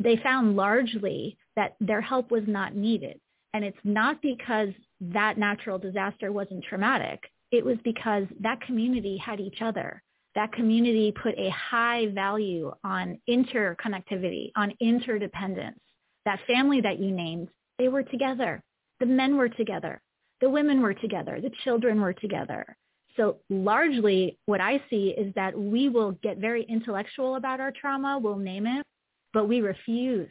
they 0.00 0.16
found 0.16 0.56
largely 0.56 1.38
that 1.56 1.76
their 1.80 2.00
help 2.00 2.30
was 2.30 2.44
not 2.46 2.74
needed. 2.74 3.18
And 3.54 3.64
it's 3.64 3.78
not 3.84 4.20
because 4.22 4.68
that 5.00 5.38
natural 5.38 5.78
disaster 5.78 6.32
wasn't 6.32 6.64
traumatic. 6.64 7.20
It 7.50 7.64
was 7.64 7.78
because 7.82 8.24
that 8.40 8.60
community 8.60 9.16
had 9.16 9.40
each 9.40 9.62
other. 9.62 10.02
That 10.34 10.52
community 10.52 11.12
put 11.12 11.34
a 11.38 11.50
high 11.50 12.08
value 12.08 12.72
on 12.84 13.18
interconnectivity, 13.28 14.52
on 14.56 14.72
interdependence. 14.80 15.80
That 16.26 16.40
family 16.46 16.80
that 16.82 16.98
you 16.98 17.10
named, 17.10 17.48
they 17.78 17.88
were 17.88 18.02
together. 18.02 18.62
The 19.00 19.06
men 19.06 19.36
were 19.36 19.48
together. 19.48 20.00
The 20.40 20.50
women 20.50 20.82
were 20.82 20.94
together. 20.94 21.40
The 21.40 21.50
children 21.64 22.00
were 22.00 22.12
together. 22.12 22.76
So 23.16 23.38
largely 23.48 24.38
what 24.46 24.60
I 24.60 24.80
see 24.90 25.14
is 25.16 25.34
that 25.34 25.58
we 25.58 25.88
will 25.88 26.12
get 26.22 26.38
very 26.38 26.62
intellectual 26.64 27.34
about 27.34 27.60
our 27.60 27.72
trauma, 27.72 28.18
we'll 28.18 28.36
name 28.36 28.66
it, 28.66 28.86
but 29.32 29.48
we 29.48 29.60
refuse 29.60 30.30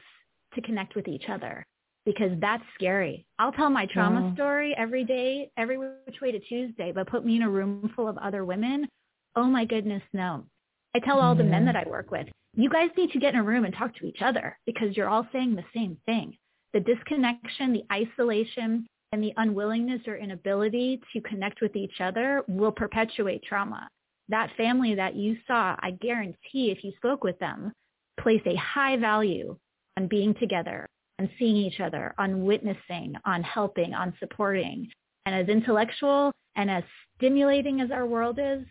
to 0.56 0.62
connect 0.62 0.96
with 0.96 1.08
each 1.08 1.28
other 1.28 1.66
because 2.08 2.32
that's 2.40 2.64
scary. 2.74 3.26
I'll 3.38 3.52
tell 3.52 3.70
my 3.70 3.86
trauma 3.86 4.22
wow. 4.22 4.34
story 4.34 4.74
every 4.78 5.04
day, 5.04 5.52
every 5.58 5.78
which 5.78 6.22
way 6.22 6.32
to 6.32 6.40
Tuesday, 6.40 6.94
but 6.96 7.06
put 7.06 7.26
me 7.26 7.36
in 7.36 7.42
a 7.42 7.50
room 7.50 7.92
full 7.98 8.08
of 8.08 8.18
other 8.18 8.46
women. 8.46 8.88
Oh 9.36 9.44
my 9.44 9.66
goodness, 9.66 10.02
no. 10.14 10.46
I 10.96 11.00
tell 11.00 11.20
all 11.20 11.36
the 11.36 11.44
men 11.44 11.66
that 11.66 11.76
I 11.76 11.84
work 11.86 12.10
with, 12.10 12.26
you 12.56 12.70
guys 12.70 12.92
need 12.96 13.12
to 13.12 13.20
get 13.20 13.34
in 13.34 13.42
a 13.42 13.44
room 13.44 13.66
and 13.66 13.76
talk 13.76 13.94
to 13.98 14.06
each 14.06 14.22
other 14.22 14.58
because 14.66 14.96
you're 14.96 15.10
all 15.10 15.28
saying 15.34 15.54
the 15.54 15.66
same 15.76 15.98
thing. 16.06 16.38
The 16.74 16.80
disconnection, 16.80 17.74
the 17.74 17.84
isolation, 17.92 18.88
and 19.12 19.22
the 19.22 19.34
unwillingness 19.36 20.08
or 20.08 20.16
inability 20.16 21.02
to 21.12 21.22
connect 21.22 21.60
with 21.62 21.76
each 21.76 22.00
other 22.00 22.42
will 22.48 22.72
perpetuate 22.72 23.44
trauma. 23.44 23.90
That 24.30 24.50
family 24.56 24.96
that 24.96 25.16
you 25.16 25.36
saw, 25.46 25.76
I 25.80 25.92
guarantee 25.92 26.72
if 26.72 26.86
you 26.86 26.94
spoke 26.96 27.26
with 27.26 27.38
them, 27.40 27.74
place 28.18 28.42
a 28.46 28.56
high 28.56 28.96
value 28.96 29.58
on 29.98 30.08
being 30.08 30.34
together, 30.36 30.88
on 31.20 31.30
seeing 31.38 31.56
each 31.56 31.80
other, 31.80 32.14
on 32.18 32.44
witnessing, 32.44 33.16
on 33.26 33.44
helping, 33.44 33.94
on 33.94 34.14
supporting. 34.20 34.88
And 35.26 35.36
as 35.36 35.48
intellectual 35.50 36.32
and 36.56 36.70
as 36.70 36.84
stimulating 37.18 37.82
as 37.82 37.92
our 37.92 38.06
world 38.06 38.40
is, 38.42 38.66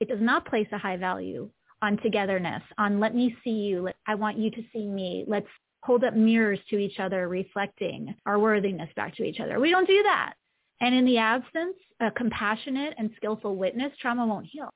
it 0.00 0.08
does 0.08 0.20
not 0.20 0.46
place 0.46 0.66
a 0.72 0.78
high 0.78 0.96
value 0.96 1.48
on 1.82 1.96
togetherness, 1.98 2.62
on 2.78 3.00
let 3.00 3.14
me 3.14 3.36
see 3.42 3.50
you, 3.50 3.90
I 4.06 4.14
want 4.14 4.38
you 4.38 4.50
to 4.52 4.62
see 4.72 4.86
me, 4.86 5.24
let's 5.26 5.48
hold 5.82 6.04
up 6.04 6.14
mirrors 6.14 6.60
to 6.70 6.78
each 6.78 7.00
other, 7.00 7.28
reflecting 7.28 8.14
our 8.24 8.38
worthiness 8.38 8.88
back 8.94 9.16
to 9.16 9.24
each 9.24 9.40
other. 9.40 9.58
We 9.58 9.70
don't 9.70 9.86
do 9.86 10.02
that. 10.04 10.34
And 10.80 10.94
in 10.94 11.04
the 11.04 11.18
absence, 11.18 11.76
a 12.00 12.10
compassionate 12.12 12.94
and 12.98 13.10
skillful 13.16 13.56
witness, 13.56 13.92
trauma 14.00 14.26
won't 14.26 14.46
heal. 14.46 14.70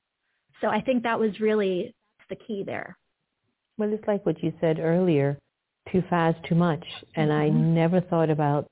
So 0.60 0.68
I 0.68 0.80
think 0.80 1.04
that 1.04 1.18
was 1.18 1.38
really 1.40 1.94
the 2.28 2.36
key 2.36 2.64
there. 2.64 2.96
Well, 3.78 3.92
it's 3.92 4.06
like 4.08 4.26
what 4.26 4.42
you 4.42 4.52
said 4.60 4.80
earlier 4.80 5.38
too 5.90 6.02
fast, 6.08 6.38
too 6.48 6.54
much. 6.54 6.84
And 7.14 7.30
mm-hmm. 7.30 7.40
I 7.40 7.48
never 7.48 8.00
thought 8.00 8.30
about 8.30 8.66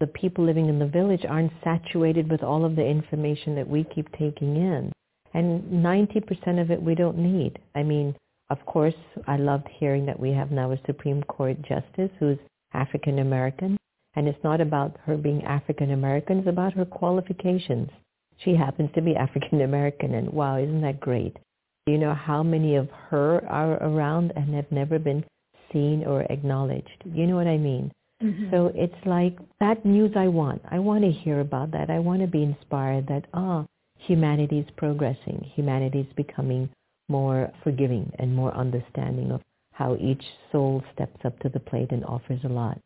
the 0.00 0.06
people 0.06 0.44
living 0.44 0.68
in 0.68 0.78
the 0.78 0.86
village 0.86 1.24
aren't 1.28 1.52
saturated 1.62 2.30
with 2.30 2.42
all 2.42 2.64
of 2.64 2.74
the 2.74 2.84
information 2.84 3.54
that 3.56 3.68
we 3.68 3.84
keep 3.94 4.10
taking 4.12 4.56
in. 4.56 4.92
And 5.34 5.62
90% 5.84 6.60
of 6.60 6.70
it 6.70 6.82
we 6.82 6.94
don't 6.94 7.18
need. 7.18 7.58
I 7.74 7.82
mean, 7.82 8.16
of 8.48 8.64
course, 8.66 8.94
I 9.28 9.36
loved 9.36 9.68
hearing 9.78 10.06
that 10.06 10.18
we 10.18 10.32
have 10.32 10.50
now 10.50 10.72
a 10.72 10.80
Supreme 10.86 11.22
Court 11.24 11.56
justice 11.62 12.10
who's 12.18 12.38
African 12.72 13.20
American. 13.20 13.76
And 14.16 14.26
it's 14.26 14.42
not 14.42 14.60
about 14.60 14.96
her 15.04 15.16
being 15.16 15.44
African 15.44 15.92
American, 15.92 16.38
it's 16.38 16.48
about 16.48 16.72
her 16.72 16.84
qualifications. 16.84 17.90
She 18.38 18.56
happens 18.56 18.90
to 18.94 19.02
be 19.02 19.14
African 19.16 19.60
American 19.60 20.14
and 20.14 20.32
wow, 20.32 20.58
isn't 20.58 20.80
that 20.80 20.98
great? 20.98 21.36
Do 21.86 21.92
you 21.92 21.98
know 21.98 22.14
how 22.14 22.42
many 22.42 22.76
of 22.76 22.88
her 23.08 23.46
are 23.48 23.74
around 23.82 24.32
and 24.34 24.54
have 24.54 24.70
never 24.72 24.98
been 24.98 25.24
seen 25.72 26.04
or 26.04 26.22
acknowledged. 26.22 27.04
You 27.04 27.26
know 27.26 27.36
what 27.36 27.46
I 27.46 27.58
mean? 27.58 27.92
Mm-hmm. 28.22 28.50
So 28.50 28.72
it's 28.74 29.06
like 29.06 29.38
that 29.60 29.84
news 29.84 30.12
I 30.16 30.28
want. 30.28 30.62
I 30.70 30.78
want 30.78 31.04
to 31.04 31.10
hear 31.10 31.40
about 31.40 31.70
that. 31.72 31.90
I 31.90 31.98
want 31.98 32.20
to 32.20 32.26
be 32.26 32.42
inspired 32.42 33.06
that, 33.08 33.26
ah, 33.32 33.64
humanity 33.98 34.58
is 34.58 34.66
progressing. 34.76 35.50
Humanity 35.54 36.00
is 36.00 36.12
becoming 36.16 36.68
more 37.08 37.50
forgiving 37.64 38.12
and 38.18 38.34
more 38.34 38.54
understanding 38.54 39.32
of 39.32 39.40
how 39.72 39.96
each 39.96 40.22
soul 40.52 40.82
steps 40.92 41.18
up 41.24 41.38
to 41.40 41.48
the 41.48 41.60
plate 41.60 41.90
and 41.90 42.04
offers 42.04 42.40
a 42.44 42.48
lot. 42.48 42.78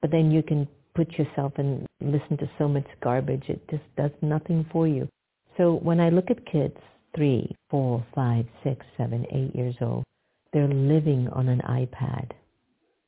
But 0.00 0.12
then 0.12 0.30
you 0.30 0.42
can 0.42 0.68
put 0.94 1.12
yourself 1.18 1.52
and 1.56 1.86
listen 2.00 2.36
to 2.38 2.50
so 2.58 2.68
much 2.68 2.86
garbage. 3.02 3.44
It 3.48 3.60
just 3.68 3.82
does 3.96 4.12
nothing 4.22 4.64
for 4.72 4.86
you. 4.86 5.08
So 5.56 5.74
when 5.74 6.00
I 6.00 6.10
look 6.10 6.30
at 6.30 6.46
kids, 6.46 6.76
three, 7.14 7.54
four, 7.70 8.04
five, 8.14 8.46
six, 8.62 8.84
seven, 8.96 9.26
eight 9.32 9.54
years 9.54 9.74
old, 9.80 10.04
they're 10.56 10.68
living 10.68 11.28
on 11.34 11.48
an 11.50 11.60
iPad 11.68 12.30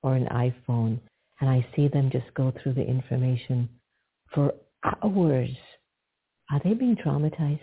or 0.03 0.15
an 0.15 0.27
iPhone 0.27 1.01
and 1.41 1.49
I 1.49 1.67
see 1.75 1.89
them 1.89 2.11
just 2.13 2.27
go 2.35 2.53
through 2.63 2.75
the 2.75 2.87
information 2.87 3.71
for 4.35 4.53
hours. 5.03 5.49
Are 6.51 6.61
they 6.63 6.75
being 6.75 6.97
traumatized? 6.97 7.61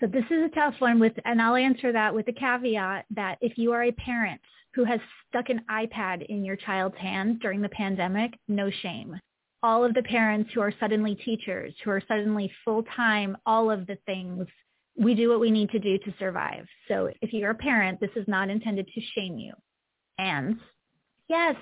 So 0.00 0.08
this 0.08 0.24
is 0.30 0.44
a 0.44 0.54
tough 0.54 0.74
one 0.80 1.00
with, 1.00 1.14
and 1.24 1.40
I'll 1.40 1.56
answer 1.56 1.90
that 1.90 2.14
with 2.14 2.26
the 2.26 2.34
caveat 2.34 3.06
that 3.14 3.38
if 3.40 3.56
you 3.56 3.72
are 3.72 3.84
a 3.84 3.92
parent 3.92 4.42
who 4.74 4.84
has 4.84 5.00
stuck 5.28 5.48
an 5.48 5.62
iPad 5.70 6.26
in 6.26 6.44
your 6.44 6.56
child's 6.56 6.98
hands 6.98 7.38
during 7.40 7.62
the 7.62 7.70
pandemic, 7.70 8.38
no 8.46 8.70
shame. 8.82 9.18
All 9.62 9.86
of 9.86 9.94
the 9.94 10.02
parents 10.02 10.50
who 10.52 10.60
are 10.60 10.74
suddenly 10.78 11.14
teachers, 11.14 11.72
who 11.82 11.90
are 11.92 12.02
suddenly 12.06 12.52
full-time, 12.62 13.38
all 13.46 13.70
of 13.70 13.86
the 13.86 13.96
things 14.04 14.46
we 14.98 15.14
do 15.14 15.28
what 15.30 15.40
we 15.40 15.50
need 15.50 15.70
to 15.70 15.78
do 15.78 15.98
to 15.98 16.14
survive. 16.18 16.66
So 16.88 17.10
if 17.22 17.32
you're 17.32 17.50
a 17.50 17.54
parent, 17.54 18.00
this 18.00 18.10
is 18.16 18.26
not 18.26 18.50
intended 18.50 18.88
to 18.88 19.00
shame 19.14 19.38
you. 19.38 19.52
And 20.18 20.58
yes, 21.28 21.54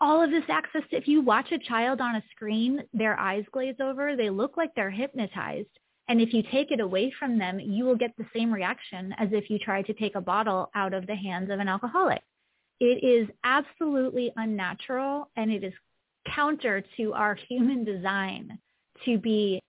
all 0.00 0.22
of 0.22 0.30
this 0.30 0.44
access 0.48 0.82
to, 0.90 0.96
if 0.96 1.08
you 1.08 1.20
watch 1.20 1.50
a 1.52 1.58
child 1.58 2.00
on 2.00 2.14
a 2.14 2.22
screen, 2.30 2.82
their 2.94 3.18
eyes 3.18 3.44
glaze 3.52 3.74
over, 3.82 4.16
they 4.16 4.30
look 4.30 4.56
like 4.56 4.70
they're 4.74 4.90
hypnotized. 4.90 5.68
And 6.08 6.20
if 6.20 6.32
you 6.32 6.42
take 6.50 6.70
it 6.70 6.80
away 6.80 7.12
from 7.18 7.38
them, 7.38 7.60
you 7.60 7.84
will 7.84 7.96
get 7.96 8.16
the 8.16 8.26
same 8.34 8.52
reaction 8.52 9.14
as 9.18 9.28
if 9.32 9.50
you 9.50 9.58
tried 9.58 9.86
to 9.86 9.94
take 9.94 10.14
a 10.14 10.20
bottle 10.20 10.70
out 10.74 10.94
of 10.94 11.06
the 11.06 11.14
hands 11.14 11.50
of 11.50 11.58
an 11.60 11.68
alcoholic. 11.68 12.22
It 12.78 13.04
is 13.04 13.28
absolutely 13.44 14.32
unnatural 14.36 15.28
and 15.36 15.50
it 15.50 15.62
is 15.62 15.74
counter 16.34 16.82
to 16.96 17.12
our 17.12 17.34
human 17.48 17.84
design 17.84 18.58
to 19.04 19.18
be 19.18 19.60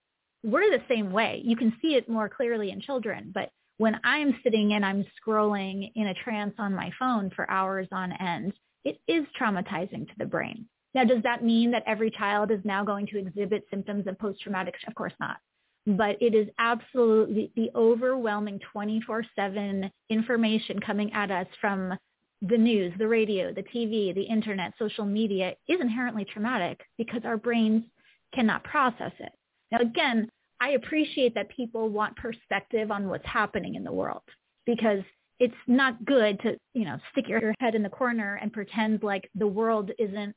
we're 0.43 0.69
the 0.69 0.83
same 0.89 1.11
way. 1.11 1.41
You 1.43 1.55
can 1.55 1.73
see 1.81 1.95
it 1.95 2.09
more 2.09 2.29
clearly 2.29 2.71
in 2.71 2.81
children, 2.81 3.31
but 3.33 3.51
when 3.77 3.99
I'm 4.03 4.35
sitting 4.43 4.73
and 4.73 4.85
I'm 4.85 5.05
scrolling 5.19 5.91
in 5.95 6.07
a 6.07 6.13
trance 6.13 6.53
on 6.57 6.75
my 6.75 6.91
phone 6.99 7.31
for 7.35 7.49
hours 7.49 7.87
on 7.91 8.11
end, 8.13 8.53
it 8.83 8.99
is 9.07 9.25
traumatizing 9.39 10.07
to 10.07 10.13
the 10.17 10.25
brain. 10.25 10.67
Now, 10.93 11.03
does 11.03 11.23
that 11.23 11.43
mean 11.43 11.71
that 11.71 11.83
every 11.87 12.11
child 12.11 12.51
is 12.51 12.59
now 12.63 12.83
going 12.83 13.07
to 13.07 13.19
exhibit 13.19 13.65
symptoms 13.69 14.07
of 14.07 14.19
post-traumatic? 14.19 14.75
Of 14.87 14.95
course 14.95 15.13
not. 15.19 15.37
But 15.87 16.21
it 16.21 16.35
is 16.35 16.47
absolutely 16.59 17.51
the 17.55 17.71
overwhelming 17.75 18.59
24-7 18.75 19.89
information 20.09 20.79
coming 20.79 21.11
at 21.13 21.31
us 21.31 21.47
from 21.59 21.97
the 22.41 22.57
news, 22.57 22.93
the 22.97 23.07
radio, 23.07 23.53
the 23.53 23.63
TV, 23.63 24.13
the 24.13 24.21
internet, 24.21 24.73
social 24.77 25.05
media 25.05 25.55
is 25.67 25.79
inherently 25.79 26.25
traumatic 26.25 26.81
because 26.97 27.21
our 27.23 27.37
brains 27.37 27.83
cannot 28.33 28.63
process 28.63 29.11
it. 29.19 29.31
Now, 29.71 29.79
again, 29.79 30.29
I 30.59 30.71
appreciate 30.71 31.33
that 31.35 31.49
people 31.49 31.89
want 31.89 32.15
perspective 32.15 32.91
on 32.91 33.07
what's 33.07 33.25
happening 33.25 33.75
in 33.75 33.83
the 33.83 33.91
world 33.91 34.21
because 34.65 35.01
it's 35.39 35.55
not 35.65 36.05
good 36.05 36.39
to, 36.41 36.55
you 36.73 36.85
know, 36.85 36.97
stick 37.11 37.27
your 37.27 37.53
head 37.59 37.73
in 37.73 37.81
the 37.81 37.89
corner 37.89 38.37
and 38.41 38.53
pretend 38.53 39.01
like 39.01 39.29
the 39.33 39.47
world 39.47 39.89
isn't 39.97 40.35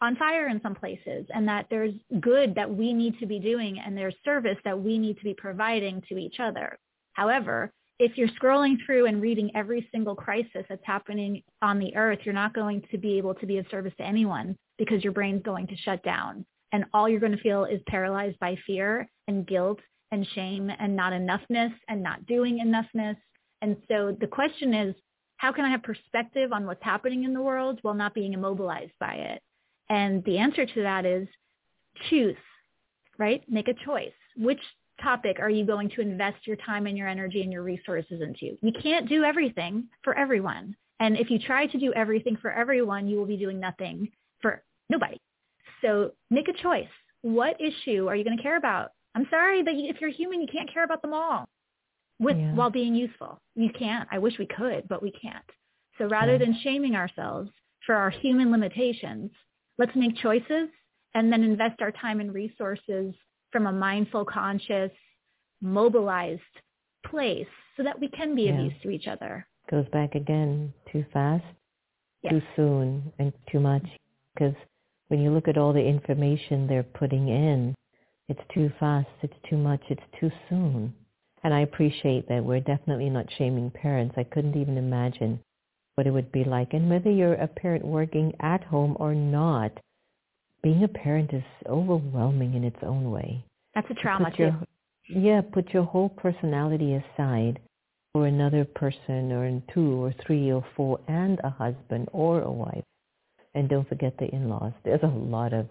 on 0.00 0.16
fire 0.16 0.48
in 0.48 0.60
some 0.60 0.74
places 0.74 1.24
and 1.32 1.46
that 1.46 1.66
there's 1.70 1.94
good 2.20 2.54
that 2.56 2.68
we 2.68 2.92
need 2.92 3.18
to 3.20 3.26
be 3.26 3.38
doing 3.38 3.78
and 3.78 3.96
there's 3.96 4.14
service 4.24 4.58
that 4.64 4.78
we 4.78 4.98
need 4.98 5.16
to 5.18 5.24
be 5.24 5.34
providing 5.34 6.02
to 6.08 6.18
each 6.18 6.40
other. 6.40 6.76
However, 7.12 7.70
if 8.00 8.18
you're 8.18 8.28
scrolling 8.28 8.76
through 8.84 9.06
and 9.06 9.22
reading 9.22 9.52
every 9.54 9.88
single 9.92 10.16
crisis 10.16 10.66
that's 10.68 10.84
happening 10.84 11.42
on 11.62 11.78
the 11.78 11.94
earth, 11.94 12.18
you're 12.24 12.34
not 12.34 12.54
going 12.54 12.82
to 12.90 12.98
be 12.98 13.16
able 13.18 13.34
to 13.34 13.46
be 13.46 13.58
of 13.58 13.66
service 13.70 13.94
to 13.98 14.04
anyone 14.04 14.56
because 14.78 15.04
your 15.04 15.12
brain's 15.12 15.42
going 15.44 15.68
to 15.68 15.76
shut 15.76 16.02
down. 16.02 16.44
And 16.74 16.86
all 16.92 17.08
you're 17.08 17.20
going 17.20 17.30
to 17.30 17.38
feel 17.40 17.66
is 17.66 17.80
paralyzed 17.86 18.36
by 18.40 18.56
fear 18.66 19.08
and 19.28 19.46
guilt 19.46 19.78
and 20.10 20.26
shame 20.34 20.72
and 20.76 20.96
not 20.96 21.12
enoughness 21.12 21.72
and 21.88 22.02
not 22.02 22.26
doing 22.26 22.58
enoughness. 22.58 23.16
And 23.62 23.76
so 23.86 24.16
the 24.20 24.26
question 24.26 24.74
is, 24.74 24.96
how 25.36 25.52
can 25.52 25.64
I 25.64 25.70
have 25.70 25.84
perspective 25.84 26.52
on 26.52 26.66
what's 26.66 26.82
happening 26.82 27.22
in 27.22 27.32
the 27.32 27.40
world 27.40 27.78
while 27.82 27.94
not 27.94 28.12
being 28.12 28.32
immobilized 28.32 28.94
by 28.98 29.14
it? 29.14 29.40
And 29.88 30.24
the 30.24 30.38
answer 30.38 30.66
to 30.66 30.82
that 30.82 31.06
is 31.06 31.28
choose, 32.10 32.34
right? 33.18 33.44
Make 33.48 33.68
a 33.68 33.84
choice. 33.84 34.10
Which 34.36 34.60
topic 35.00 35.36
are 35.38 35.50
you 35.50 35.64
going 35.64 35.90
to 35.90 36.00
invest 36.00 36.44
your 36.44 36.56
time 36.56 36.88
and 36.88 36.98
your 36.98 37.06
energy 37.06 37.42
and 37.42 37.52
your 37.52 37.62
resources 37.62 38.20
into? 38.20 38.58
You 38.62 38.72
can't 38.82 39.08
do 39.08 39.22
everything 39.22 39.84
for 40.02 40.18
everyone. 40.18 40.74
And 40.98 41.16
if 41.18 41.30
you 41.30 41.38
try 41.38 41.68
to 41.68 41.78
do 41.78 41.92
everything 41.92 42.36
for 42.42 42.50
everyone, 42.50 43.06
you 43.06 43.16
will 43.16 43.26
be 43.26 43.36
doing 43.36 43.60
nothing 43.60 44.10
for 44.42 44.64
nobody. 44.90 45.20
So 45.84 46.12
make 46.30 46.48
a 46.48 46.62
choice. 46.62 46.88
What 47.22 47.60
issue 47.60 48.08
are 48.08 48.16
you 48.16 48.24
going 48.24 48.36
to 48.36 48.42
care 48.42 48.56
about? 48.56 48.90
I'm 49.14 49.26
sorry 49.30 49.62
that 49.62 49.74
if 49.74 50.00
you're 50.00 50.10
human, 50.10 50.40
you 50.40 50.48
can't 50.50 50.72
care 50.72 50.84
about 50.84 51.02
them 51.02 51.12
all 51.12 51.46
with 52.18 52.36
yeah. 52.36 52.54
while 52.54 52.70
being 52.70 52.94
useful. 52.94 53.40
You 53.54 53.70
can't. 53.78 54.08
I 54.10 54.18
wish 54.18 54.34
we 54.38 54.46
could, 54.46 54.88
but 54.88 55.02
we 55.02 55.12
can't. 55.12 55.44
So 55.98 56.06
rather 56.06 56.32
yeah. 56.32 56.38
than 56.38 56.58
shaming 56.62 56.96
ourselves 56.96 57.50
for 57.86 57.94
our 57.94 58.10
human 58.10 58.50
limitations, 58.50 59.30
let's 59.78 59.94
make 59.94 60.16
choices 60.16 60.68
and 61.14 61.32
then 61.32 61.44
invest 61.44 61.80
our 61.80 61.92
time 61.92 62.20
and 62.20 62.34
resources 62.34 63.14
from 63.52 63.66
a 63.66 63.72
mindful, 63.72 64.24
conscious, 64.24 64.90
mobilized 65.60 66.40
place 67.06 67.46
so 67.76 67.82
that 67.82 68.00
we 68.00 68.08
can 68.08 68.34
be 68.34 68.42
yeah. 68.42 68.58
of 68.58 68.64
use 68.64 68.74
to 68.82 68.90
each 68.90 69.06
other. 69.06 69.46
Goes 69.70 69.86
back 69.92 70.14
again, 70.14 70.72
too 70.90 71.04
fast, 71.12 71.44
yes. 72.22 72.32
too 72.32 72.42
soon, 72.56 73.12
and 73.18 73.32
too 73.50 73.60
much. 73.60 73.84
Because 74.34 74.54
when 75.14 75.22
you 75.22 75.30
look 75.30 75.46
at 75.46 75.56
all 75.56 75.72
the 75.72 75.78
information 75.78 76.66
they're 76.66 76.82
putting 76.82 77.28
in, 77.28 77.72
it's 78.28 78.40
too 78.52 78.68
fast, 78.80 79.06
it's 79.22 79.32
too 79.48 79.56
much, 79.56 79.80
it's 79.88 80.02
too 80.18 80.28
soon. 80.48 80.92
And 81.44 81.54
I 81.54 81.60
appreciate 81.60 82.28
that 82.28 82.44
we're 82.44 82.58
definitely 82.58 83.10
not 83.10 83.26
shaming 83.38 83.70
parents. 83.70 84.16
I 84.18 84.24
couldn't 84.24 84.60
even 84.60 84.76
imagine 84.76 85.38
what 85.94 86.08
it 86.08 86.10
would 86.10 86.32
be 86.32 86.42
like. 86.42 86.72
And 86.72 86.90
whether 86.90 87.12
you're 87.12 87.34
a 87.34 87.46
parent 87.46 87.84
working 87.84 88.32
at 88.40 88.64
home 88.64 88.96
or 88.98 89.14
not, 89.14 89.70
being 90.64 90.82
a 90.82 90.88
parent 90.88 91.32
is 91.32 91.44
overwhelming 91.68 92.54
in 92.54 92.64
its 92.64 92.82
own 92.82 93.12
way. 93.12 93.44
That's 93.76 93.90
a 93.90 93.94
trauma 93.94 94.32
too. 94.36 94.42
Your, 94.42 95.22
yeah, 95.22 95.42
put 95.42 95.72
your 95.72 95.84
whole 95.84 96.08
personality 96.08 96.94
aside 96.94 97.60
for 98.12 98.26
another 98.26 98.64
person 98.64 99.30
or 99.30 99.62
two 99.72 100.02
or 100.02 100.12
three 100.26 100.50
or 100.50 100.66
four 100.76 100.98
and 101.06 101.38
a 101.44 101.50
husband 101.50 102.08
or 102.12 102.40
a 102.40 102.50
wife. 102.50 102.82
And 103.54 103.68
don't 103.68 103.88
forget 103.88 104.16
the 104.18 104.26
in-laws. 104.34 104.72
There's 104.84 105.02
a 105.02 105.06
lot 105.06 105.52
of 105.52 105.66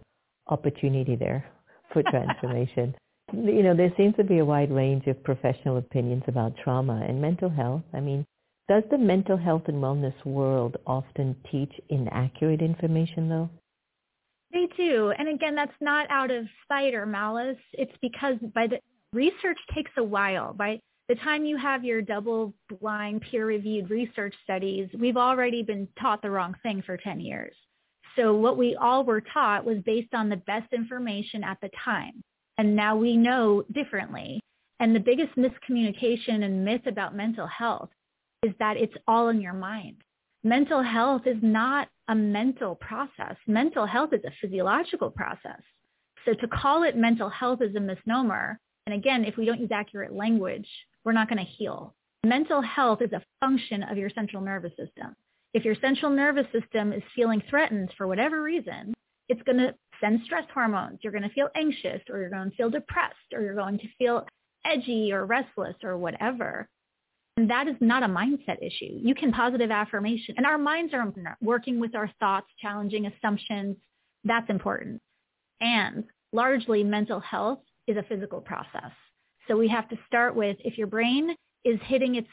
opportunity 0.47 1.15
there 1.15 1.45
for 1.91 2.03
transformation. 2.09 2.95
you 3.33 3.63
know, 3.63 3.75
there 3.75 3.93
seems 3.97 4.15
to 4.15 4.23
be 4.23 4.39
a 4.39 4.45
wide 4.45 4.71
range 4.71 5.07
of 5.07 5.23
professional 5.23 5.77
opinions 5.77 6.23
about 6.27 6.55
trauma 6.63 7.03
and 7.07 7.21
mental 7.21 7.49
health. 7.49 7.83
I 7.93 7.99
mean, 7.99 8.25
does 8.69 8.83
the 8.89 8.97
mental 8.97 9.35
health 9.35 9.63
and 9.67 9.77
wellness 9.77 10.13
world 10.25 10.77
often 10.87 11.35
teach 11.51 11.71
inaccurate 11.89 12.61
information 12.61 13.27
though? 13.27 13.49
They 14.53 14.67
do. 14.77 15.11
And 15.17 15.27
again, 15.27 15.55
that's 15.55 15.73
not 15.81 16.07
out 16.09 16.31
of 16.31 16.45
spite 16.63 16.93
or 16.93 17.05
malice. 17.05 17.57
It's 17.73 17.95
because 18.01 18.35
by 18.53 18.67
the 18.67 18.79
research 19.11 19.57
takes 19.73 19.91
a 19.97 20.03
while. 20.03 20.53
By 20.53 20.79
the 21.09 21.15
time 21.15 21.43
you 21.43 21.57
have 21.57 21.83
your 21.83 22.01
double 22.01 22.53
blind 22.79 23.21
peer 23.21 23.45
reviewed 23.45 23.89
research 23.89 24.35
studies, 24.43 24.89
we've 24.97 25.17
already 25.17 25.63
been 25.63 25.87
taught 25.99 26.21
the 26.21 26.29
wrong 26.29 26.55
thing 26.63 26.81
for 26.85 26.97
10 26.97 27.19
years. 27.19 27.55
So 28.15 28.35
what 28.35 28.57
we 28.57 28.75
all 28.75 29.03
were 29.03 29.21
taught 29.21 29.65
was 29.65 29.77
based 29.85 30.13
on 30.13 30.29
the 30.29 30.37
best 30.37 30.71
information 30.73 31.43
at 31.43 31.57
the 31.61 31.69
time. 31.83 32.21
And 32.57 32.75
now 32.75 32.95
we 32.95 33.17
know 33.17 33.63
differently. 33.71 34.39
And 34.79 34.95
the 34.95 34.99
biggest 34.99 35.35
miscommunication 35.35 36.43
and 36.43 36.63
myth 36.63 36.85
about 36.87 37.15
mental 37.15 37.47
health 37.47 37.89
is 38.43 38.53
that 38.59 38.77
it's 38.77 38.93
all 39.07 39.29
in 39.29 39.41
your 39.41 39.53
mind 39.53 40.03
mental 40.43 40.83
health 40.83 41.23
is 41.25 41.37
not 41.41 41.87
a 42.09 42.15
mental 42.15 42.75
process. 42.75 43.35
Mental 43.47 43.85
health 43.85 44.11
is 44.13 44.23
a 44.25 44.31
physiological 44.41 45.09
process. 45.09 45.61
So 46.25 46.33
to 46.33 46.47
call 46.47 46.83
it 46.83 46.97
mental 46.97 47.29
health 47.29 47.61
is 47.61 47.75
a 47.75 47.79
misnomer. 47.79 48.59
And 48.85 48.95
again, 48.95 49.23
if 49.23 49.37
we 49.37 49.45
don't 49.45 49.59
use 49.59 49.71
accurate 49.71 50.13
language, 50.13 50.67
we're 51.03 51.13
not 51.13 51.29
going 51.29 51.43
to 51.43 51.51
heal. 51.51 51.95
Mental 52.25 52.61
health 52.61 53.01
is 53.01 53.11
a 53.13 53.23
function 53.39 53.83
of 53.83 53.97
your 53.97 54.09
central 54.09 54.41
nervous 54.41 54.71
system. 54.71 55.15
If 55.53 55.65
your 55.65 55.75
central 55.75 56.11
nervous 56.11 56.47
system 56.51 56.91
is 56.93 57.03
feeling 57.15 57.41
threatened 57.49 57.93
for 57.97 58.07
whatever 58.07 58.41
reason, 58.41 58.93
it's 59.29 59.41
going 59.43 59.57
to 59.57 59.75
send 60.01 60.21
stress 60.25 60.45
hormones. 60.53 60.99
You're 61.01 61.11
going 61.11 61.23
to 61.23 61.29
feel 61.29 61.49
anxious 61.55 62.01
or 62.09 62.19
you're 62.19 62.29
going 62.29 62.49
to 62.49 62.55
feel 62.55 62.69
depressed 62.69 63.33
or 63.33 63.41
you're 63.41 63.55
going 63.55 63.77
to 63.77 63.87
feel 63.97 64.25
edgy 64.65 65.11
or 65.11 65.25
restless 65.25 65.75
or 65.83 65.97
whatever. 65.97 66.67
And 67.37 67.49
that 67.49 67.67
is 67.67 67.75
not 67.79 68.03
a 68.03 68.07
mindset 68.07 68.57
issue. 68.61 68.99
You 69.01 69.15
can 69.15 69.31
positive 69.31 69.71
affirmation. 69.71 70.35
And 70.37 70.45
our 70.45 70.57
minds 70.57 70.93
are 70.93 71.13
working 71.41 71.79
with 71.79 71.95
our 71.95 72.11
thoughts, 72.19 72.47
challenging 72.61 73.07
assumptions. 73.07 73.77
That's 74.23 74.49
important. 74.49 75.01
And 75.61 76.03
largely 76.31 76.83
mental 76.83 77.19
health 77.19 77.59
is 77.87 77.97
a 77.97 78.03
physical 78.03 78.41
process. 78.41 78.91
So 79.47 79.57
we 79.57 79.67
have 79.69 79.89
to 79.89 79.97
start 80.07 80.35
with 80.35 80.57
if 80.63 80.77
your 80.77 80.87
brain 80.87 81.35
is 81.65 81.79
hitting 81.85 82.15
its 82.15 82.27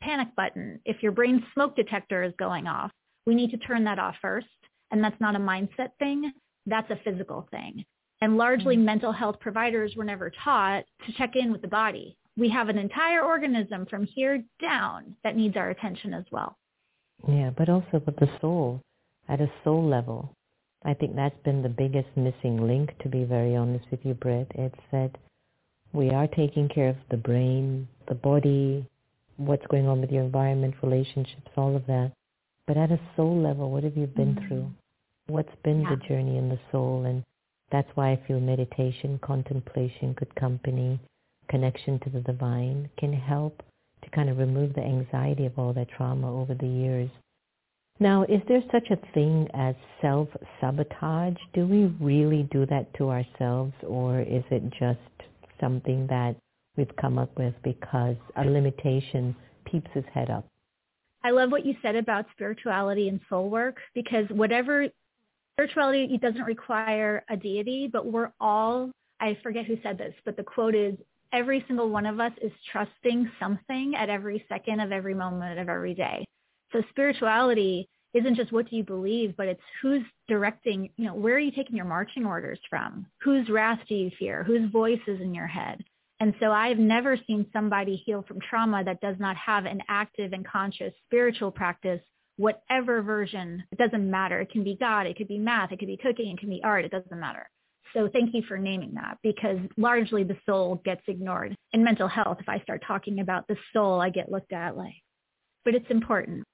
panic 0.00 0.28
button, 0.36 0.80
if 0.84 1.02
your 1.02 1.12
brain 1.12 1.44
smoke 1.54 1.76
detector 1.76 2.22
is 2.22 2.32
going 2.38 2.66
off, 2.66 2.90
we 3.26 3.34
need 3.34 3.50
to 3.50 3.58
turn 3.58 3.84
that 3.84 3.98
off 3.98 4.16
first. 4.20 4.46
And 4.90 5.02
that's 5.02 5.20
not 5.20 5.36
a 5.36 5.40
mindset 5.40 5.90
thing. 5.98 6.32
That's 6.66 6.90
a 6.90 7.00
physical 7.04 7.46
thing. 7.50 7.84
And 8.20 8.36
largely 8.36 8.76
mm-hmm. 8.76 8.84
mental 8.84 9.12
health 9.12 9.40
providers 9.40 9.94
were 9.96 10.04
never 10.04 10.30
taught 10.44 10.84
to 11.06 11.12
check 11.12 11.36
in 11.36 11.52
with 11.52 11.62
the 11.62 11.68
body 11.68 12.16
we 12.40 12.48
have 12.48 12.68
an 12.68 12.78
entire 12.78 13.22
organism 13.22 13.86
from 13.86 14.06
here 14.06 14.42
down 14.60 15.14
that 15.22 15.36
needs 15.36 15.56
our 15.56 15.70
attention 15.70 16.14
as 16.14 16.24
well. 16.32 16.56
Yeah, 17.28 17.50
but 17.56 17.68
also 17.68 18.02
with 18.06 18.16
the 18.16 18.30
soul, 18.40 18.80
at 19.28 19.40
a 19.40 19.52
soul 19.62 19.86
level. 19.86 20.32
I 20.82 20.94
think 20.94 21.14
that's 21.14 21.38
been 21.44 21.62
the 21.62 21.68
biggest 21.68 22.08
missing 22.16 22.66
link, 22.66 22.96
to 23.02 23.08
be 23.10 23.24
very 23.24 23.54
honest 23.54 23.84
with 23.90 24.00
you, 24.04 24.14
Britt. 24.14 24.50
It's 24.54 24.80
that 24.90 25.10
we 25.92 26.08
are 26.10 26.26
taking 26.28 26.68
care 26.68 26.88
of 26.88 26.96
the 27.10 27.18
brain, 27.18 27.86
the 28.08 28.14
body, 28.14 28.86
what's 29.40 29.66
going 29.68 29.88
on 29.88 30.00
with 30.00 30.10
your 30.10 30.22
environment, 30.22 30.74
relationships, 30.82 31.50
all 31.56 31.74
of 31.74 31.86
that. 31.86 32.12
But 32.66 32.76
at 32.76 32.92
a 32.92 33.00
soul 33.16 33.40
level, 33.40 33.70
what 33.70 33.84
have 33.84 33.96
you 33.96 34.06
been 34.06 34.34
mm-hmm. 34.34 34.46
through? 34.46 34.70
What's 35.26 35.54
been 35.64 35.82
yeah. 35.82 35.90
the 35.90 35.96
journey 36.08 36.36
in 36.36 36.48
the 36.48 36.58
soul? 36.70 37.04
And 37.06 37.24
that's 37.72 37.88
why 37.94 38.12
I 38.12 38.20
feel 38.26 38.40
meditation, 38.40 39.18
contemplation, 39.22 40.12
good 40.12 40.34
company, 40.34 41.00
connection 41.48 41.98
to 42.00 42.10
the 42.10 42.20
divine 42.20 42.88
can 42.98 43.12
help 43.12 43.62
to 44.02 44.10
kind 44.10 44.28
of 44.28 44.38
remove 44.38 44.74
the 44.74 44.82
anxiety 44.82 45.46
of 45.46 45.58
all 45.58 45.72
that 45.72 45.88
trauma 45.96 46.40
over 46.40 46.54
the 46.54 46.66
years. 46.66 47.10
Now, 47.98 48.22
is 48.24 48.40
there 48.48 48.62
such 48.72 48.88
a 48.90 49.12
thing 49.12 49.46
as 49.52 49.74
self-sabotage? 50.00 51.36
Do 51.52 51.66
we 51.66 51.94
really 52.00 52.48
do 52.50 52.66
that 52.66 52.92
to 52.94 53.10
ourselves 53.10 53.74
or 53.86 54.20
is 54.20 54.44
it 54.50 54.62
just 54.70 54.98
something 55.60 56.06
that 56.06 56.36
we've 56.80 56.96
come 56.96 57.18
up 57.18 57.36
with 57.38 57.54
because 57.62 58.16
a 58.36 58.44
limitation 58.44 59.36
peeps 59.66 59.90
his 59.92 60.04
head 60.12 60.30
up? 60.30 60.48
I 61.22 61.30
love 61.30 61.52
what 61.52 61.66
you 61.66 61.74
said 61.82 61.94
about 61.94 62.24
spirituality 62.32 63.08
and 63.10 63.20
soul 63.28 63.50
work 63.50 63.76
because 63.94 64.24
whatever 64.30 64.86
spirituality 65.54 66.08
it 66.14 66.22
doesn't 66.22 66.44
require 66.44 67.22
a 67.28 67.36
deity, 67.36 67.86
but 67.92 68.06
we're 68.06 68.32
all 68.40 68.90
I 69.20 69.36
forget 69.42 69.66
who 69.66 69.76
said 69.82 69.98
this, 69.98 70.14
but 70.24 70.38
the 70.38 70.42
quote 70.42 70.74
is 70.74 70.94
every 71.30 71.62
single 71.66 71.90
one 71.90 72.06
of 72.06 72.18
us 72.18 72.32
is 72.40 72.52
trusting 72.72 73.30
something 73.38 73.94
at 73.94 74.08
every 74.08 74.42
second 74.48 74.80
of 74.80 74.90
every 74.90 75.12
moment 75.12 75.58
of 75.58 75.68
every 75.68 75.92
day. 75.92 76.24
So 76.72 76.82
spirituality 76.88 77.86
isn't 78.14 78.36
just 78.36 78.50
what 78.50 78.70
do 78.70 78.76
you 78.76 78.84
believe, 78.84 79.36
but 79.36 79.46
it's 79.46 79.60
who's 79.82 80.02
directing, 80.26 80.88
you 80.96 81.04
know, 81.04 81.14
where 81.14 81.34
are 81.34 81.38
you 81.38 81.50
taking 81.50 81.76
your 81.76 81.84
marching 81.84 82.24
orders 82.24 82.58
from? 82.70 83.04
Whose 83.20 83.50
wrath 83.50 83.80
do 83.86 83.94
you 83.94 84.10
fear? 84.18 84.42
Whose 84.42 84.70
voice 84.70 85.00
is 85.06 85.20
in 85.20 85.34
your 85.34 85.46
head? 85.46 85.84
And 86.20 86.34
so 86.38 86.52
I've 86.52 86.78
never 86.78 87.16
seen 87.26 87.46
somebody 87.52 87.96
heal 87.96 88.22
from 88.28 88.38
trauma 88.40 88.84
that 88.84 89.00
does 89.00 89.16
not 89.18 89.36
have 89.36 89.64
an 89.64 89.80
active 89.88 90.32
and 90.32 90.46
conscious 90.46 90.92
spiritual 91.06 91.50
practice 91.50 92.00
whatever 92.36 93.02
version. 93.02 93.62
It 93.70 93.78
doesn't 93.78 94.10
matter. 94.10 94.40
It 94.40 94.50
can 94.50 94.64
be 94.64 94.76
God. 94.80 95.06
It 95.06 95.16
could 95.16 95.28
be 95.28 95.38
math. 95.38 95.72
It 95.72 95.78
could 95.78 95.88
be 95.88 95.98
cooking. 95.98 96.30
It 96.30 96.38
can 96.38 96.48
be 96.48 96.62
art. 96.64 96.86
It 96.86 96.90
doesn't 96.90 97.20
matter. 97.20 97.48
So 97.94 98.08
thank 98.10 98.34
you 98.34 98.42
for 98.48 98.56
naming 98.56 98.94
that 98.94 99.18
because 99.22 99.58
largely 99.76 100.22
the 100.22 100.38
soul 100.46 100.80
gets 100.84 101.02
ignored. 101.06 101.54
In 101.72 101.84
mental 101.84 102.08
health, 102.08 102.38
if 102.40 102.48
I 102.48 102.60
start 102.60 102.82
talking 102.86 103.20
about 103.20 103.46
the 103.46 103.56
soul, 103.72 104.00
I 104.00 104.10
get 104.10 104.30
looked 104.30 104.52
at 104.52 104.76
like, 104.76 105.02
but 105.64 105.74
it's 105.74 105.90
important. 105.90 106.44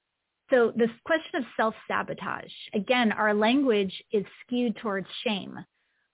So 0.50 0.72
this 0.74 0.90
question 1.04 1.36
of 1.36 1.44
self-sabotage, 1.56 2.52
again, 2.74 3.12
our 3.12 3.34
language 3.34 4.02
is 4.12 4.24
skewed 4.42 4.76
towards 4.76 5.08
shame. 5.24 5.58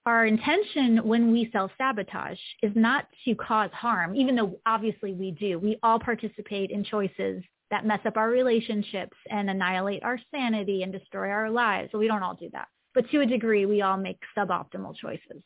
Our 0.04 0.26
intention 0.26 0.98
when 1.06 1.30
we 1.30 1.48
self-sabotage 1.52 2.38
is 2.62 2.72
not 2.74 3.06
to 3.24 3.36
cause 3.36 3.70
harm, 3.72 4.16
even 4.16 4.34
though 4.34 4.58
obviously 4.66 5.12
we 5.12 5.30
do. 5.30 5.60
We 5.60 5.78
all 5.82 6.00
participate 6.00 6.70
in 6.70 6.82
choices 6.82 7.44
that 7.70 7.86
mess 7.86 8.00
up 8.04 8.16
our 8.16 8.28
relationships 8.28 9.16
and 9.30 9.48
annihilate 9.48 10.02
our 10.02 10.18
sanity 10.34 10.82
and 10.82 10.92
destroy 10.92 11.30
our 11.30 11.50
lives. 11.50 11.90
So 11.92 11.98
we 11.98 12.08
don't 12.08 12.22
all 12.22 12.34
do 12.34 12.50
that. 12.52 12.66
But 12.94 13.08
to 13.10 13.20
a 13.20 13.26
degree, 13.26 13.64
we 13.64 13.82
all 13.82 13.96
make 13.96 14.18
suboptimal 14.36 14.96
choices. 14.96 15.42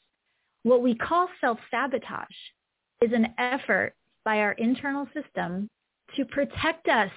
What 0.63 0.83
we 0.83 0.95
call 0.95 1.29
self-sabotage 1.41 2.27
is 3.03 3.13
an 3.13 3.35
effort 3.39 3.95
by 4.25 4.39
our 4.39 4.53
internal 4.53 5.07
system 5.15 5.69
to 6.17 6.25
protect 6.25 6.89
us 6.89 7.13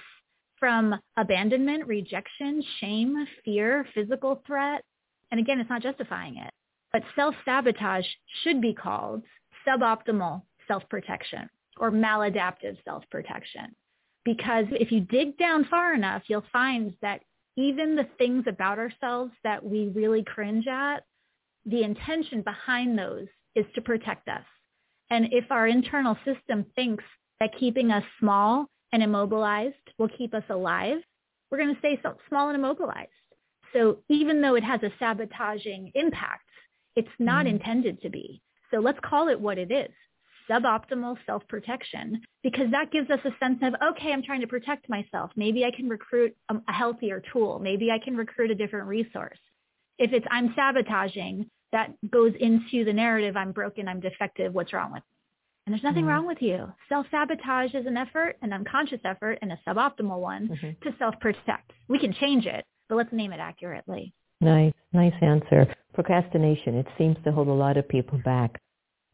from 0.58 0.94
abandonment, 1.16 1.86
rejection, 1.86 2.62
shame, 2.80 3.26
fear, 3.46 3.86
physical 3.94 4.42
threat. 4.46 4.84
And 5.30 5.40
again, 5.40 5.58
it's 5.58 5.70
not 5.70 5.82
justifying 5.82 6.36
it. 6.36 6.52
But 6.92 7.02
self-sabotage 7.14 8.06
should 8.42 8.60
be 8.60 8.74
called 8.74 9.22
suboptimal 9.66 10.42
self-protection 10.66 11.48
or 11.78 11.90
maladaptive 11.90 12.76
self-protection. 12.84 13.74
Because 14.24 14.66
if 14.72 14.92
you 14.92 15.00
dig 15.00 15.38
down 15.38 15.64
far 15.64 15.94
enough, 15.94 16.22
you'll 16.26 16.44
find 16.52 16.94
that 17.00 17.22
even 17.56 17.96
the 17.96 18.08
things 18.18 18.44
about 18.46 18.78
ourselves 18.78 19.32
that 19.44 19.64
we 19.64 19.88
really 19.88 20.24
cringe 20.24 20.66
at, 20.66 21.04
the 21.66 21.82
intention 21.82 22.42
behind 22.42 22.98
those 22.98 23.26
is 23.54 23.66
to 23.74 23.80
protect 23.80 24.28
us. 24.28 24.44
And 25.10 25.32
if 25.32 25.50
our 25.50 25.66
internal 25.66 26.16
system 26.24 26.66
thinks 26.74 27.04
that 27.40 27.58
keeping 27.58 27.90
us 27.90 28.04
small 28.18 28.66
and 28.92 29.02
immobilized 29.02 29.74
will 29.98 30.08
keep 30.08 30.34
us 30.34 30.44
alive, 30.48 30.98
we're 31.50 31.58
going 31.58 31.74
to 31.74 31.78
stay 31.80 32.00
small 32.28 32.48
and 32.48 32.56
immobilized. 32.56 33.10
So 33.72 33.98
even 34.08 34.40
though 34.40 34.54
it 34.54 34.64
has 34.64 34.82
a 34.82 34.92
sabotaging 34.98 35.92
impact, 35.94 36.44
it's 36.96 37.08
not 37.18 37.46
mm 37.46 37.50
intended 37.50 38.00
to 38.02 38.10
be. 38.10 38.42
So 38.70 38.78
let's 38.78 38.98
call 39.02 39.28
it 39.28 39.40
what 39.40 39.58
it 39.58 39.72
is, 39.72 39.90
suboptimal 40.48 41.16
self-protection, 41.26 42.20
because 42.42 42.70
that 42.70 42.92
gives 42.92 43.10
us 43.10 43.20
a 43.24 43.36
sense 43.38 43.58
of, 43.62 43.74
okay, 43.90 44.12
I'm 44.12 44.22
trying 44.22 44.40
to 44.40 44.46
protect 44.46 44.88
myself. 44.88 45.30
Maybe 45.36 45.64
I 45.64 45.70
can 45.70 45.88
recruit 45.88 46.36
a, 46.48 46.56
a 46.68 46.72
healthier 46.72 47.22
tool. 47.32 47.58
Maybe 47.58 47.90
I 47.90 47.98
can 47.98 48.16
recruit 48.16 48.50
a 48.50 48.54
different 48.54 48.86
resource. 48.86 49.38
If 49.98 50.12
it's 50.12 50.26
I'm 50.30 50.52
sabotaging, 50.54 51.50
that 51.72 51.92
goes 52.10 52.32
into 52.40 52.84
the 52.84 52.92
narrative, 52.92 53.36
I'm 53.36 53.52
broken, 53.52 53.86
I'm 53.86 54.00
defective, 54.00 54.54
what's 54.54 54.72
wrong 54.72 54.92
with 54.92 55.02
me? 55.02 55.16
And 55.66 55.74
there's 55.74 55.84
nothing 55.84 56.02
mm-hmm. 56.02 56.10
wrong 56.10 56.26
with 56.26 56.40
you. 56.40 56.72
Self-sabotage 56.88 57.74
is 57.74 57.86
an 57.86 57.96
effort, 57.96 58.36
an 58.42 58.52
unconscious 58.52 59.00
effort, 59.04 59.38
and 59.42 59.52
a 59.52 59.60
suboptimal 59.66 60.18
one 60.18 60.48
mm-hmm. 60.48 60.88
to 60.88 60.96
self-protect. 60.98 61.72
We 61.88 61.98
can 61.98 62.12
change 62.12 62.46
it, 62.46 62.64
but 62.88 62.96
let's 62.96 63.12
name 63.12 63.32
it 63.32 63.40
accurately. 63.40 64.12
Nice, 64.40 64.72
nice 64.92 65.12
answer. 65.20 65.72
Procrastination, 65.92 66.76
it 66.76 66.86
seems 66.96 67.16
to 67.24 67.32
hold 67.32 67.48
a 67.48 67.52
lot 67.52 67.76
of 67.76 67.88
people 67.88 68.20
back. 68.24 68.60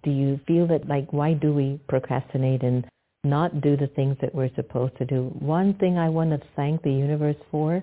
Do 0.03 0.11
you 0.11 0.39
feel 0.47 0.67
that, 0.69 0.87
like, 0.87 1.13
why 1.13 1.33
do 1.33 1.53
we 1.55 1.81
procrastinate 1.89 2.63
and 2.63 2.87
not 3.25 3.61
do 3.61 3.77
the 3.77 3.89
things 3.89 4.17
that 4.21 4.35
we're 4.35 4.55
supposed 4.55 4.97
to 4.99 5.05
do? 5.05 5.31
One 5.39 5.75
thing 5.75 5.99
I 5.99 6.09
want 6.09 6.31
to 6.31 6.47
thank 6.55 6.83
the 6.83 6.93
universe 6.93 7.37
for, 7.51 7.83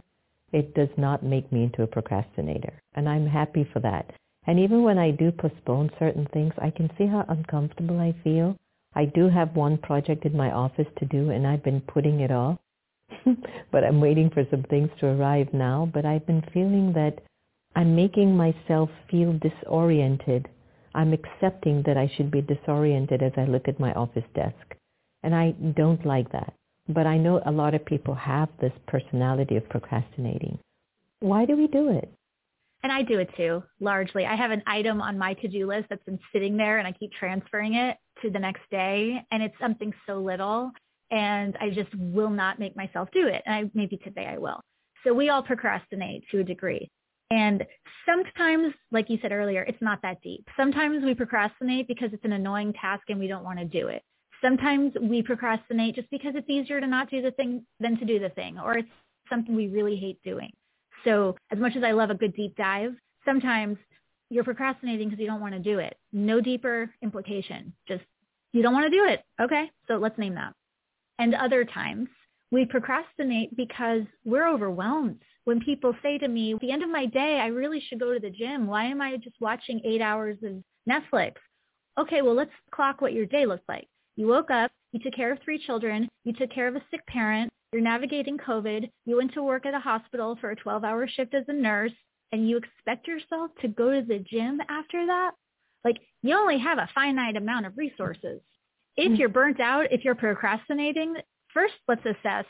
it 0.51 0.75
does 0.75 0.89
not 0.97 1.23
make 1.23 1.51
me 1.51 1.63
into 1.63 1.81
a 1.81 1.87
procrastinator. 1.87 2.73
And 2.93 3.09
I'm 3.09 3.25
happy 3.25 3.67
for 3.73 3.79
that. 3.79 4.11
And 4.45 4.59
even 4.59 4.83
when 4.83 4.97
I 4.97 5.11
do 5.11 5.31
postpone 5.31 5.89
certain 5.97 6.27
things, 6.33 6.53
I 6.57 6.69
can 6.69 6.89
see 6.97 7.07
how 7.07 7.25
uncomfortable 7.27 7.99
I 7.99 8.13
feel. 8.23 8.57
I 8.93 9.05
do 9.05 9.29
have 9.29 9.55
one 9.55 9.77
project 9.79 10.25
in 10.25 10.37
my 10.37 10.51
office 10.51 10.87
to 10.99 11.05
do 11.05 11.31
and 11.31 11.47
I've 11.47 11.63
been 11.63 11.81
putting 11.81 12.19
it 12.19 12.31
off. 12.31 12.59
but 13.71 13.83
I'm 13.83 14.01
waiting 14.01 14.29
for 14.29 14.45
some 14.51 14.63
things 14.63 14.89
to 14.99 15.07
arrive 15.07 15.47
now. 15.53 15.89
But 15.91 16.05
I've 16.05 16.25
been 16.27 16.43
feeling 16.53 16.93
that 16.93 17.19
I'm 17.75 17.95
making 17.95 18.35
myself 18.35 18.89
feel 19.09 19.39
disoriented. 19.39 20.47
I'm 20.95 21.13
accepting 21.13 21.83
that 21.85 21.97
I 21.97 22.11
should 22.15 22.29
be 22.29 22.41
disoriented 22.41 23.23
as 23.23 23.33
I 23.37 23.45
look 23.45 23.67
at 23.67 23.79
my 23.79 23.93
office 23.93 24.25
desk. 24.35 24.75
And 25.23 25.33
I 25.33 25.51
don't 25.51 26.05
like 26.05 26.31
that. 26.31 26.53
But 26.87 27.07
I 27.07 27.17
know 27.17 27.41
a 27.45 27.51
lot 27.51 27.73
of 27.73 27.85
people 27.85 28.13
have 28.13 28.49
this 28.59 28.73
personality 28.87 29.55
of 29.55 29.67
procrastinating. 29.69 30.59
Why 31.21 31.45
do 31.45 31.55
we 31.55 31.67
do 31.67 31.89
it? 31.89 32.13
and 32.83 32.91
I 32.91 33.01
do 33.01 33.19
it 33.19 33.29
too, 33.35 33.63
largely. 33.79 34.25
I 34.25 34.35
have 34.35 34.51
an 34.51 34.61
item 34.67 35.01
on 35.01 35.17
my 35.17 35.33
to-do 35.35 35.65
list 35.65 35.87
that's 35.89 36.03
been 36.03 36.19
sitting 36.33 36.57
there 36.57 36.79
and 36.79 36.87
I 36.87 36.91
keep 36.91 37.11
transferring 37.13 37.75
it 37.75 37.97
to 38.21 38.29
the 38.29 38.39
next 38.39 38.61
day 38.69 39.25
and 39.31 39.41
it's 39.41 39.55
something 39.59 39.93
so 40.05 40.19
little 40.19 40.69
and 41.09 41.57
I 41.61 41.69
just 41.69 41.93
will 41.95 42.29
not 42.29 42.59
make 42.59 42.75
myself 42.75 43.07
do 43.13 43.27
it. 43.27 43.41
And 43.45 43.55
I, 43.55 43.71
maybe 43.73 43.97
today 43.97 44.25
I 44.25 44.37
will. 44.37 44.59
So 45.05 45.13
we 45.13 45.29
all 45.29 45.41
procrastinate 45.41 46.23
to 46.31 46.39
a 46.39 46.43
degree. 46.43 46.89
And 47.33 47.65
sometimes, 48.05 48.75
like 48.91 49.09
you 49.09 49.17
said 49.19 49.31
earlier, 49.31 49.63
it's 49.63 49.81
not 49.81 50.03
that 50.03 50.21
deep. 50.21 50.47
Sometimes 50.55 51.03
we 51.03 51.15
procrastinate 51.15 51.87
because 51.87 52.13
it's 52.13 52.23
an 52.25 52.33
annoying 52.33 52.73
task 52.73 53.05
and 53.09 53.19
we 53.19 53.27
don't 53.27 53.43
want 53.43 53.57
to 53.57 53.65
do 53.65 53.87
it. 53.87 54.03
Sometimes 54.39 54.93
we 55.01 55.23
procrastinate 55.23 55.95
just 55.95 56.11
because 56.11 56.33
it's 56.35 56.47
easier 56.47 56.79
to 56.79 56.85
not 56.85 57.09
do 57.09 57.23
the 57.23 57.31
thing 57.31 57.65
than 57.79 57.97
to 57.97 58.05
do 58.05 58.19
the 58.19 58.29
thing, 58.29 58.59
or 58.59 58.77
it's 58.77 58.89
something 59.31 59.55
we 59.55 59.67
really 59.67 59.95
hate 59.95 60.21
doing. 60.21 60.51
So 61.05 61.35
as 61.51 61.57
much 61.57 61.75
as 61.75 61.83
I 61.83 61.91
love 61.91 62.11
a 62.11 62.15
good 62.15 62.35
deep 62.35 62.55
dive, 62.55 62.93
sometimes 63.25 63.77
you're 64.29 64.43
procrastinating 64.43 65.09
because 65.09 65.19
you 65.19 65.25
don't 65.25 65.41
want 65.41 65.55
to 65.55 65.59
do 65.59 65.79
it. 65.79 65.97
No 66.11 66.39
deeper 66.39 66.93
implication. 67.01 67.73
Just 67.87 68.03
you 68.51 68.61
don't 68.61 68.73
want 68.73 68.85
to 68.85 68.91
do 68.91 69.05
it. 69.05 69.23
Okay, 69.41 69.71
so 69.87 69.95
let's 69.95 70.19
name 70.19 70.35
that. 70.35 70.53
And 71.17 71.33
other 71.33 71.65
times 71.65 72.09
we 72.51 72.65
procrastinate 72.65 73.57
because 73.57 74.03
we're 74.23 74.47
overwhelmed. 74.47 75.23
When 75.45 75.59
people 75.59 75.93
say 76.01 76.17
to 76.17 76.27
me, 76.27 76.53
at 76.53 76.59
the 76.61 76.71
end 76.71 76.83
of 76.83 76.89
my 76.89 77.05
day, 77.05 77.39
I 77.39 77.47
really 77.47 77.81
should 77.81 77.99
go 77.99 78.13
to 78.13 78.19
the 78.19 78.29
gym. 78.29 78.67
Why 78.67 78.85
am 78.85 79.01
I 79.01 79.17
just 79.17 79.35
watching 79.41 79.81
eight 79.83 80.01
hours 80.01 80.37
of 80.43 80.63
Netflix? 80.89 81.33
Okay, 81.99 82.21
well, 82.21 82.35
let's 82.35 82.51
clock 82.71 83.01
what 83.01 83.13
your 83.13 83.25
day 83.25 83.45
looks 83.45 83.65
like. 83.67 83.87
You 84.15 84.27
woke 84.27 84.51
up, 84.51 84.71
you 84.91 84.99
took 84.99 85.13
care 85.13 85.31
of 85.31 85.39
three 85.43 85.59
children, 85.59 86.07
you 86.23 86.33
took 86.33 86.51
care 86.51 86.67
of 86.67 86.75
a 86.75 86.83
sick 86.91 87.05
parent, 87.07 87.51
you're 87.71 87.81
navigating 87.81 88.37
COVID, 88.37 88.89
you 89.05 89.17
went 89.17 89.33
to 89.33 89.43
work 89.43 89.65
at 89.65 89.73
a 89.73 89.79
hospital 89.79 90.37
for 90.39 90.51
a 90.51 90.55
12-hour 90.55 91.07
shift 91.07 91.33
as 91.33 91.45
a 91.47 91.53
nurse, 91.53 91.91
and 92.31 92.47
you 92.47 92.57
expect 92.57 93.07
yourself 93.07 93.51
to 93.61 93.67
go 93.67 93.91
to 93.91 94.05
the 94.05 94.19
gym 94.19 94.59
after 94.69 95.05
that? 95.07 95.31
Like, 95.83 95.97
you 96.21 96.35
only 96.35 96.59
have 96.59 96.77
a 96.77 96.89
finite 96.95 97.35
amount 97.35 97.65
of 97.65 97.77
resources. 97.77 98.41
If 98.95 99.11
mm. 99.11 99.17
you're 99.17 99.29
burnt 99.29 99.59
out, 99.59 99.91
if 99.91 100.05
you're 100.05 100.15
procrastinating, 100.15 101.15
first 101.53 101.73
let's 101.87 102.05
assess 102.05 102.45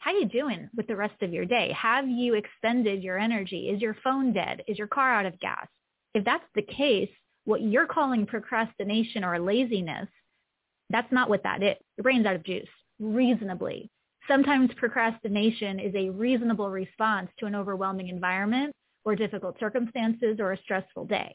how 0.00 0.10
are 0.10 0.18
you 0.18 0.26
doing 0.26 0.68
with 0.76 0.86
the 0.86 0.96
rest 0.96 1.22
of 1.22 1.32
your 1.32 1.44
day? 1.44 1.72
Have 1.80 2.08
you 2.08 2.34
expended 2.34 3.02
your 3.02 3.18
energy? 3.18 3.68
Is 3.68 3.80
your 3.80 3.96
phone 4.02 4.32
dead? 4.32 4.62
Is 4.66 4.76
your 4.76 4.88
car 4.88 5.14
out 5.14 5.26
of 5.26 5.38
gas? 5.40 5.66
If 6.14 6.24
that's 6.24 6.44
the 6.54 6.62
case, 6.62 7.10
what 7.44 7.62
you're 7.62 7.86
calling 7.86 8.26
procrastination 8.26 9.24
or 9.24 9.38
laziness, 9.38 10.08
that's 10.90 11.10
not 11.12 11.28
what 11.28 11.44
that 11.44 11.62
is. 11.62 11.76
Your 11.96 12.02
brain's 12.02 12.26
out 12.26 12.34
of 12.34 12.44
juice, 12.44 12.68
reasonably 12.98 13.90
sometimes 14.30 14.70
procrastination 14.76 15.80
is 15.80 15.92
a 15.96 16.10
reasonable 16.10 16.70
response 16.70 17.28
to 17.38 17.46
an 17.46 17.54
overwhelming 17.56 18.08
environment 18.08 18.72
or 19.04 19.16
difficult 19.16 19.58
circumstances 19.58 20.36
or 20.38 20.52
a 20.52 20.58
stressful 20.58 21.04
day. 21.06 21.34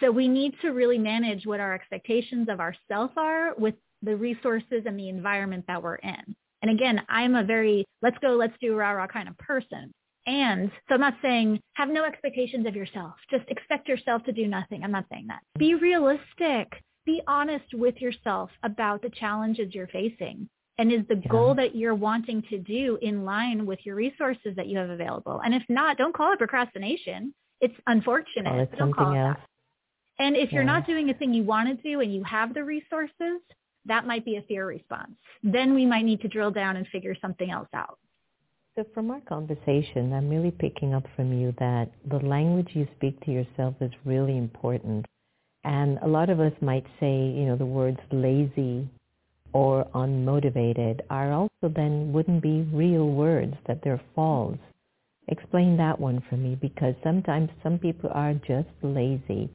So 0.00 0.10
we 0.10 0.26
need 0.26 0.54
to 0.62 0.70
really 0.70 0.96
manage 0.96 1.44
what 1.44 1.60
our 1.60 1.74
expectations 1.74 2.48
of 2.48 2.58
ourselves 2.58 3.12
are 3.16 3.54
with 3.58 3.74
the 4.02 4.16
resources 4.16 4.84
and 4.86 4.98
the 4.98 5.10
environment 5.10 5.66
that 5.68 5.82
we're 5.82 5.96
in. 5.96 6.34
And 6.62 6.70
again, 6.70 7.02
I'm 7.08 7.34
a 7.34 7.44
very 7.44 7.86
let's 8.02 8.18
go, 8.18 8.30
let's 8.30 8.54
do 8.60 8.76
rah 8.76 8.92
rah 8.92 9.06
kind 9.06 9.28
of 9.28 9.36
person. 9.38 9.92
And 10.26 10.70
so 10.88 10.94
I'm 10.94 11.00
not 11.00 11.16
saying 11.22 11.60
have 11.74 11.88
no 11.88 12.04
expectations 12.04 12.66
of 12.66 12.76
yourself. 12.76 13.14
Just 13.30 13.48
expect 13.48 13.88
yourself 13.88 14.22
to 14.24 14.32
do 14.32 14.46
nothing. 14.46 14.84
I'm 14.84 14.92
not 14.92 15.06
saying 15.10 15.26
that. 15.28 15.40
Be 15.58 15.74
realistic. 15.74 16.68
Be 17.06 17.22
honest 17.26 17.72
with 17.72 17.96
yourself 18.00 18.50
about 18.62 19.02
the 19.02 19.10
challenges 19.10 19.74
you're 19.74 19.88
facing. 19.88 20.48
And 20.78 20.92
is 20.92 21.00
the 21.08 21.16
yeah. 21.16 21.28
goal 21.30 21.54
that 21.56 21.74
you're 21.74 21.94
wanting 21.94 22.42
to 22.50 22.58
do 22.58 22.98
in 23.02 23.24
line 23.24 23.66
with 23.66 23.80
your 23.84 23.96
resources 23.96 24.54
that 24.56 24.66
you 24.66 24.78
have 24.78 24.90
available? 24.90 25.40
And 25.44 25.54
if 25.54 25.62
not, 25.68 25.98
don't 25.98 26.14
call 26.14 26.32
it 26.32 26.38
procrastination. 26.38 27.34
It's 27.60 27.74
unfortunate. 27.86 28.70
It 28.72 28.78
don't 28.78 28.94
call 28.94 29.12
it 29.12 29.18
else. 29.18 29.36
that. 29.36 30.24
And 30.24 30.36
if 30.36 30.52
you're 30.52 30.64
not 30.64 30.86
doing 30.86 31.08
a 31.10 31.14
thing 31.14 31.32
you 31.32 31.42
want 31.42 31.68
to 31.68 31.82
do 31.82 32.00
and 32.00 32.14
you 32.14 32.22
have 32.24 32.52
the 32.52 32.62
resources, 32.62 33.40
that 33.86 34.06
might 34.06 34.24
be 34.24 34.36
a 34.36 34.42
fear 34.42 34.66
response. 34.66 35.12
Then 35.42 35.74
we 35.74 35.86
might 35.86 36.04
need 36.04 36.20
to 36.22 36.28
drill 36.28 36.50
down 36.50 36.76
and 36.76 36.86
figure 36.88 37.16
something 37.20 37.50
else 37.50 37.68
out. 37.74 37.98
So 38.76 38.84
from 38.94 39.10
our 39.10 39.20
conversation, 39.22 40.12
I'm 40.12 40.28
really 40.28 40.52
picking 40.52 40.94
up 40.94 41.04
from 41.16 41.32
you 41.32 41.52
that 41.58 41.90
the 42.08 42.18
language 42.18 42.70
you 42.72 42.86
speak 42.96 43.20
to 43.24 43.32
yourself 43.32 43.74
is 43.80 43.90
really 44.04 44.38
important. 44.38 45.06
And 45.64 45.98
a 45.98 46.08
lot 46.08 46.30
of 46.30 46.40
us 46.40 46.52
might 46.60 46.86
say, 47.00 47.12
you 47.12 47.46
know, 47.46 47.56
the 47.56 47.66
words 47.66 47.98
lazy 48.12 48.88
or 49.52 49.84
unmotivated 49.94 51.00
are 51.10 51.32
also 51.32 51.68
then 51.74 52.12
wouldn't 52.12 52.42
be 52.42 52.62
real 52.72 53.10
words, 53.10 53.54
that 53.66 53.80
they're 53.82 54.00
false. 54.14 54.58
Explain 55.28 55.76
that 55.76 56.00
one 56.00 56.22
for 56.30 56.36
me 56.36 56.56
because 56.60 56.94
sometimes 57.02 57.50
some 57.62 57.78
people 57.78 58.10
are 58.12 58.34
just 58.34 58.68
lazy 58.82 59.50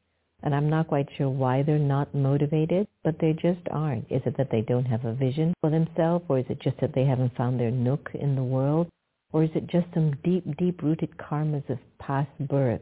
and 0.45 0.53
I'm 0.53 0.69
not 0.69 0.87
quite 0.87 1.09
sure 1.17 1.29
why 1.29 1.63
they're 1.63 1.79
not 1.79 2.13
motivated, 2.13 2.87
but 3.03 3.15
they 3.19 3.33
just 3.33 3.67
aren't. 3.71 4.05
Is 4.11 4.21
it 4.25 4.37
that 4.37 4.51
they 4.51 4.61
don't 4.61 4.85
have 4.85 5.03
a 5.03 5.13
vision 5.13 5.55
for 5.59 5.71
themselves 5.71 6.23
or 6.29 6.37
is 6.37 6.45
it 6.49 6.61
just 6.61 6.79
that 6.81 6.93
they 6.93 7.03
haven't 7.03 7.35
found 7.35 7.59
their 7.59 7.71
nook 7.71 8.11
in 8.13 8.35
the 8.35 8.43
world? 8.43 8.87
Or 9.33 9.43
is 9.43 9.49
it 9.55 9.65
just 9.67 9.87
some 9.95 10.15
deep, 10.23 10.45
deep-rooted 10.57 11.17
karmas 11.17 11.67
of 11.67 11.79
past 11.99 12.29
birth 12.39 12.81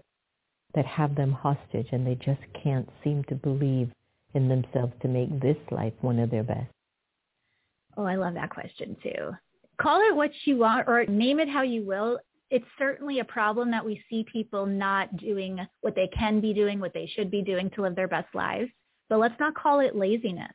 that 0.75 0.85
have 0.85 1.15
them 1.15 1.31
hostage 1.31 1.87
and 1.93 2.05
they 2.05 2.15
just 2.15 2.41
can't 2.61 2.87
seem 3.01 3.23
to 3.29 3.35
believe 3.35 3.89
in 4.33 4.49
themselves 4.49 4.93
to 5.01 5.07
make 5.07 5.41
this 5.41 5.57
life 5.71 5.93
one 6.01 6.19
of 6.19 6.29
their 6.29 6.43
best? 6.43 6.69
Oh, 7.95 8.03
I 8.03 8.15
love 8.15 8.33
that 8.33 8.49
question 8.49 8.97
too. 9.01 9.31
Call 9.81 10.01
it 10.01 10.15
what 10.15 10.31
you 10.43 10.57
want 10.57 10.87
or 10.89 11.05
name 11.05 11.39
it 11.39 11.47
how 11.47 11.61
you 11.61 11.85
will 11.85 12.19
it's 12.53 12.65
certainly 12.77 13.17
a 13.17 13.25
problem 13.25 13.71
that 13.71 13.83
we 13.83 14.03
see 14.07 14.23
people 14.31 14.67
not 14.67 15.17
doing 15.17 15.57
what 15.81 15.95
they 15.95 16.07
can 16.15 16.39
be 16.39 16.53
doing, 16.53 16.79
what 16.79 16.93
they 16.93 17.09
should 17.15 17.31
be 17.31 17.41
doing 17.41 17.71
to 17.71 17.81
live 17.81 17.95
their 17.95 18.07
best 18.07 18.27
lives. 18.35 18.69
But 19.09 19.17
let's 19.17 19.39
not 19.39 19.55
call 19.55 19.79
it 19.79 19.95
laziness. 19.95 20.53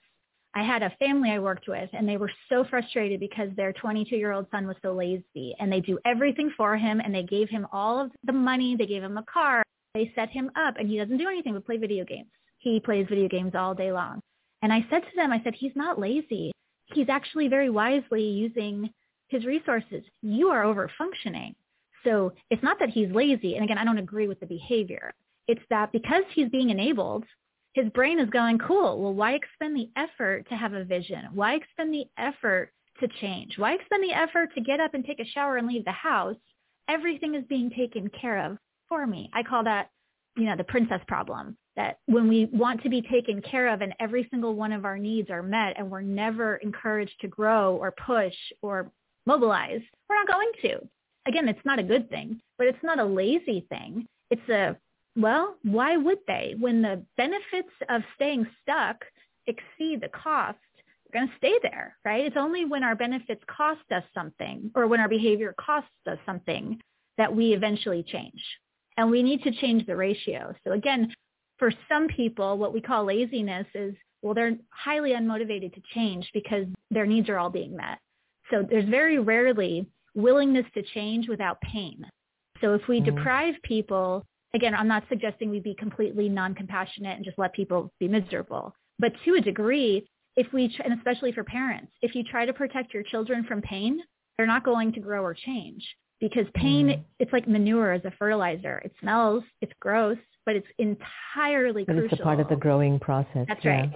I 0.55 0.63
had 0.63 0.85
a 0.85 0.95
family 1.01 1.33
I 1.33 1.41
worked 1.41 1.67
with 1.67 1.91
and 1.93 2.09
they 2.09 2.17
were 2.17 2.31
so 2.49 2.65
frustrated 2.71 3.19
because 3.19 3.49
their 3.57 3.73
22-year-old 3.73 4.47
son 4.53 4.69
was 4.69 4.77
so 4.81 4.93
lazy 4.93 5.57
and 5.59 5.73
they 5.73 5.81
do 5.81 5.99
everything 6.07 6.53
for 6.57 6.77
him 6.77 7.01
and 7.01 7.13
they 7.13 7.25
gave 7.25 7.49
him 7.51 7.67
all 7.73 8.01
of 8.01 8.13
the 8.23 8.33
money, 8.33 8.77
they 8.77 8.87
gave 8.87 9.03
him 9.03 9.19
a 9.19 9.25
car, 9.25 9.65
they 9.95 10.13
set 10.15 10.31
him 10.31 10.53
up 10.55 10.75
and 10.79 10.89
he 10.89 10.99
doesn't 10.99 11.19
do 11.19 11.27
anything 11.27 11.55
but 11.55 11.67
play 11.67 11.79
video 11.79 12.05
games. 12.05 12.31
He 12.59 12.79
plays 12.79 13.09
video 13.09 13.27
games 13.27 13.57
all 13.57 13.75
day 13.75 13.91
long. 13.91 14.21
And 14.63 14.73
I 14.73 14.87
said 14.89 15.01
to 15.01 15.17
them, 15.17 15.33
I 15.33 15.43
said, 15.43 15.55
he's 15.57 15.75
not 15.75 15.99
lazy. 15.99 16.53
He's 16.95 17.09
actually 17.09 17.49
very 17.49 17.71
wisely 17.71 18.23
using 18.23 18.91
his 19.27 19.45
resources. 19.45 20.05
You 20.23 20.49
are 20.51 20.63
over 20.63 20.89
functioning. 20.97 21.57
So 22.05 22.33
it's 22.51 22.63
not 22.63 22.79
that 22.79 22.91
he's 22.91 23.11
lazy. 23.11 23.55
And 23.55 23.65
again, 23.65 23.79
I 23.79 23.85
don't 23.85 23.99
agree 23.99 24.29
with 24.29 24.41
the 24.41 24.47
behavior. 24.47 25.15
It's 25.47 25.63
that 25.71 25.93
because 25.93 26.25
he's 26.35 26.49
being 26.49 26.71
enabled, 26.71 27.25
his 27.75 27.89
brain 27.91 28.19
is 28.19 28.31
going, 28.31 28.59
cool, 28.59 29.01
well, 29.01 29.15
why 29.15 29.33
expend 29.33 29.77
the 29.77 29.89
effort 29.97 30.49
to 30.49 30.57
have 30.57 30.73
a 30.73 30.85
vision? 30.85 31.29
Why 31.33 31.55
expend 31.55 31.93
the 31.93 32.07
effort 32.17 32.73
to 33.01 33.09
change? 33.21 33.57
Why 33.57 33.75
expend 33.75 34.03
the 34.03 34.13
effort 34.13 34.55
to 34.55 34.61
get 34.61 34.81
up 34.81 34.95
and 34.95 35.05
take 35.05 35.21
a 35.21 35.25
shower 35.25 35.57
and 35.57 35.67
leave 35.67 35.85
the 35.85 35.93
house? 35.93 36.37
Everything 36.89 37.35
is 37.35 37.45
being 37.49 37.71
taken 37.71 38.09
care 38.09 38.45
of 38.45 38.59
for 38.89 39.07
me. 39.07 39.31
I 39.33 39.43
call 39.43 39.65
that, 39.65 39.91
you 40.37 40.45
know, 40.45 40.57
the 40.57 40.65
princess 40.65 41.01
problem. 41.07 41.57
That 41.77 41.99
when 42.07 42.27
we 42.27 42.47
want 42.47 42.83
to 42.83 42.89
be 42.89 43.03
taken 43.03 43.41
care 43.41 43.69
of 43.69 43.83
and 43.83 43.95
every 44.01 44.27
single 44.31 44.57
one 44.57 44.73
of 44.73 44.85
our 44.85 44.99
needs 44.99 45.31
are 45.31 45.45
met 45.45 45.79
and 45.79 45.89
we're 45.89 46.01
never 46.01 46.57
encouraged 46.57 47.21
to 47.21 47.29
grow 47.29 47.77
or 47.77 47.93
push 47.93 48.35
or 48.63 48.91
mobilize, 49.27 49.81
we're 50.09 50.17
not 50.17 50.27
going 50.27 50.51
to 50.63 50.89
again, 51.29 51.49
it's 51.49 51.65
not 51.65 51.79
a 51.79 51.85
good 51.85 52.09
thing, 52.11 52.41
but 52.57 52.67
it's 52.67 52.83
not 52.83 52.99
a 52.99 53.05
lazy 53.05 53.67
thing. 53.69 54.07
It's 54.31 54.49
a, 54.49 54.77
well, 55.17 55.57
why 55.63 55.97
would 55.97 56.19
they? 56.27 56.55
When 56.59 56.83
the 56.83 57.03
benefits 57.17 57.73
of 57.89 58.03
staying 58.15 58.47
stuck 58.63 59.05
exceed 59.47 60.01
the 60.01 60.09
cost, 60.09 60.59
we're 61.05 61.21
going 61.21 61.29
to 61.29 61.37
stay 61.37 61.59
there, 61.63 61.97
right? 62.05 62.25
It's 62.25 62.37
only 62.37 62.65
when 62.65 62.83
our 62.83 62.95
benefits 62.95 63.43
cost 63.47 63.81
us 63.95 64.05
something 64.15 64.71
or 64.75 64.87
when 64.87 65.01
our 65.01 65.09
behavior 65.09 65.55
costs 65.59 65.91
us 66.07 66.19
something 66.27 66.81
that 67.17 67.35
we 67.35 67.53
eventually 67.53 68.03
change. 68.03 68.43
And 68.97 69.11
we 69.11 69.23
need 69.23 69.43
to 69.45 69.53
change 69.53 69.87
the 69.87 69.97
ratio. 69.97 70.55
So 70.65 70.73
again, 70.73 71.15
for 71.59 71.73
some 71.89 72.09
people, 72.09 72.59
what 72.59 72.73
we 72.73 72.81
call 72.81 73.05
laziness 73.05 73.67
is, 73.75 73.95
well, 74.23 74.35
they're 74.35 74.57
highly 74.71 75.13
unmotivated 75.13 75.75
to 75.75 75.83
change 75.95 76.29
because 76.35 76.67
their 76.91 77.07
needs 77.07 77.29
are 77.29 77.39
all 77.39 77.51
being 77.51 77.77
met. 77.77 77.99
So 78.51 78.67
there's 78.69 78.89
very 78.89 79.19
rarely 79.19 79.87
willingness 80.19 80.67
to 80.75 80.83
change 80.83 81.29
without 81.29 81.61
pain. 81.61 82.05
So 82.61 82.75
if 82.75 82.83
we 82.89 83.01
mm-hmm. 83.01 83.17
deprive 83.17 83.55
people, 83.63 84.27
again, 84.55 84.75
I'm 84.75 84.89
not 84.89 85.05
suggesting 85.09 85.49
we 85.49 85.61
be 85.61 85.75
completely 85.75 86.29
non-compassionate 86.29 87.17
and 87.17 87.25
just 87.25 87.39
let 87.39 87.53
people 87.55 87.93
be 88.01 88.09
miserable. 88.09 88.75
But 88.99 89.13
to 89.25 89.35
a 89.35 89.41
degree, 89.41 90.09
if 90.37 90.53
we, 90.53 90.75
and 90.85 90.93
especially 90.95 91.33
for 91.33 91.45
parents, 91.45 91.93
if 92.03 92.15
you 92.15 92.25
try 92.25 92.45
to 92.47 92.53
protect 92.53 92.93
your 92.93 93.05
children 93.05 93.45
from 93.45 93.63
pain, 93.63 94.01
they're 94.37 94.47
not 94.47 94.65
going 94.65 94.93
to 94.93 95.01
grow 95.01 95.23
or 95.23 95.35
change 95.35 95.85
because 96.21 96.47
pain, 96.55 96.89
mm. 96.89 97.03
it's 97.19 97.33
like 97.33 97.47
manure 97.49 97.93
as 97.93 98.05
a 98.05 98.13
fertilizer. 98.19 98.79
It 98.85 98.93
smells, 99.01 99.45
it's 99.61 99.73
gross, 99.81 100.19
but 100.47 100.57
it's 100.57 100.67
entirely 100.79 101.85
but 101.85 101.95
crucial. 101.95 102.13
It's 102.13 102.21
a 102.21 102.25
part 102.25 102.41
of 102.41 102.49
the 102.49 102.57
growing 102.57 102.99
process. 102.99 103.47
That's 103.49 103.65
yeah. 103.65 103.81
right. 103.81 103.93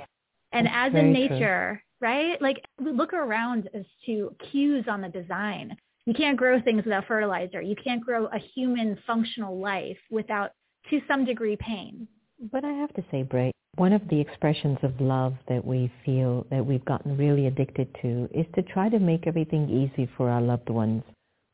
And 0.53 0.67
That's 0.67 0.95
as 0.95 1.01
in 1.01 1.13
nature, 1.13 1.81
true. 2.01 2.09
right? 2.09 2.41
Like 2.41 2.65
look 2.81 3.13
around 3.13 3.71
as 3.75 3.85
to 4.07 4.35
cues 4.51 4.85
on 4.89 5.01
the 5.01 5.09
design. 5.09 5.77
You 6.05 6.15
can't 6.15 6.37
grow 6.37 6.61
things 6.61 6.83
without 6.85 7.07
fertilizer. 7.07 7.63
You 7.63 7.77
can't 7.77 8.05
grow 8.05 8.27
a 8.27 8.39
human 8.39 8.99
functional 9.07 9.61
life 9.61 9.99
without, 10.11 10.51
to 10.91 11.01
some 11.07 11.25
degree, 11.25 11.57
pain. 11.57 12.09
But 12.51 12.65
I 12.65 12.73
have 12.73 12.93
to 12.95 13.05
say, 13.13 13.23
Bray, 13.23 13.53
one 13.77 13.93
of 13.93 14.09
the 14.09 14.21
expressions 14.21 14.79
of 14.83 15.01
love 15.01 15.35
that 15.49 15.65
we 15.65 15.93
feel 16.05 16.45
that 16.51 16.67
we've 16.67 16.85
gotten 16.85 17.17
really 17.17 17.47
addicted 17.47 17.89
to 18.03 18.29
is 18.35 18.47
to 18.57 18.63
try 18.63 18.89
to 18.89 18.99
make 18.99 19.29
everything 19.29 19.71
easy 19.71 20.11
for 20.17 20.29
our 20.29 20.43
loved 20.43 20.71
ones 20.71 21.05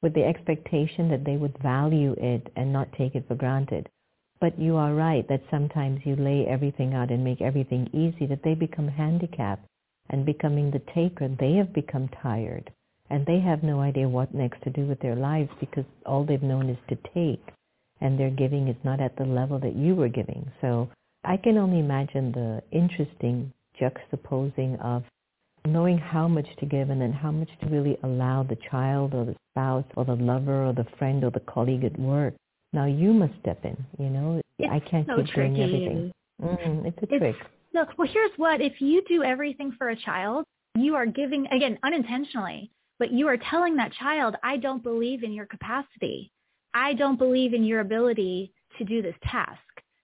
with 0.00 0.14
the 0.14 0.24
expectation 0.24 1.10
that 1.10 1.24
they 1.24 1.36
would 1.36 1.58
value 1.58 2.14
it 2.16 2.50
and 2.56 2.72
not 2.72 2.90
take 2.94 3.14
it 3.14 3.28
for 3.28 3.34
granted. 3.34 3.86
But 4.40 4.58
you 4.58 4.76
are 4.76 4.94
right 4.94 5.28
that 5.28 5.42
sometimes 5.50 6.00
you 6.06 6.16
lay 6.16 6.46
everything 6.46 6.94
out 6.94 7.10
and 7.10 7.22
make 7.22 7.42
everything 7.42 7.90
easy 7.92 8.24
that 8.24 8.42
they 8.42 8.54
become 8.54 8.88
handicapped 8.88 9.66
and 10.08 10.24
becoming 10.24 10.70
the 10.70 10.82
taker, 10.94 11.28
they 11.28 11.52
have 11.56 11.74
become 11.74 12.08
tired 12.22 12.72
and 13.10 13.24
they 13.26 13.40
have 13.40 13.62
no 13.62 13.80
idea 13.80 14.08
what 14.08 14.34
next 14.34 14.62
to 14.62 14.70
do 14.70 14.86
with 14.86 15.00
their 15.00 15.16
lives 15.16 15.50
because 15.60 15.84
all 16.06 16.24
they've 16.24 16.42
known 16.42 16.68
is 16.68 16.78
to 16.88 16.96
take 17.14 17.42
and 18.00 18.18
their 18.18 18.30
giving 18.30 18.68
is 18.68 18.76
not 18.84 19.00
at 19.00 19.16
the 19.16 19.24
level 19.24 19.58
that 19.58 19.76
you 19.76 19.94
were 19.94 20.08
giving. 20.08 20.50
So 20.60 20.88
I 21.24 21.36
can 21.36 21.58
only 21.58 21.80
imagine 21.80 22.32
the 22.32 22.62
interesting 22.70 23.52
juxtaposing 23.80 24.80
of 24.82 25.02
knowing 25.66 25.98
how 25.98 26.28
much 26.28 26.46
to 26.58 26.66
give 26.66 26.90
and 26.90 27.00
then 27.00 27.12
how 27.12 27.30
much 27.30 27.48
to 27.60 27.66
really 27.68 27.98
allow 28.02 28.42
the 28.42 28.56
child 28.70 29.14
or 29.14 29.24
the 29.24 29.36
spouse 29.52 29.84
or 29.96 30.04
the 30.04 30.14
lover 30.14 30.66
or 30.66 30.72
the 30.72 30.86
friend 30.98 31.24
or 31.24 31.30
the 31.30 31.40
colleague 31.40 31.84
at 31.84 31.98
work. 31.98 32.34
Now 32.72 32.86
you 32.86 33.12
must 33.12 33.32
step 33.40 33.64
in, 33.64 33.76
you 33.98 34.10
know. 34.10 34.40
It's 34.58 34.70
I 34.70 34.80
can't 34.80 35.06
so 35.06 35.16
keep 35.16 35.26
tricky. 35.26 35.54
doing 35.54 35.62
everything. 35.62 36.12
Mm, 36.42 36.86
it's 36.86 36.98
a 36.98 37.14
it's, 37.14 37.18
trick. 37.18 37.36
No, 37.74 37.86
well 37.96 38.08
here's 38.10 38.30
what, 38.36 38.60
if 38.60 38.80
you 38.80 39.02
do 39.08 39.22
everything 39.22 39.74
for 39.76 39.90
a 39.90 39.96
child, 39.96 40.44
you 40.76 40.94
are 40.94 41.06
giving, 41.06 41.46
again, 41.46 41.78
unintentionally, 41.82 42.70
but 42.98 43.12
you 43.12 43.28
are 43.28 43.36
telling 43.36 43.76
that 43.76 43.92
child, 43.92 44.36
I 44.42 44.56
don't 44.56 44.82
believe 44.82 45.22
in 45.22 45.32
your 45.32 45.46
capacity. 45.46 46.32
I 46.74 46.94
don't 46.94 47.18
believe 47.18 47.54
in 47.54 47.64
your 47.64 47.80
ability 47.80 48.52
to 48.78 48.84
do 48.84 49.02
this 49.02 49.14
task. 49.22 49.60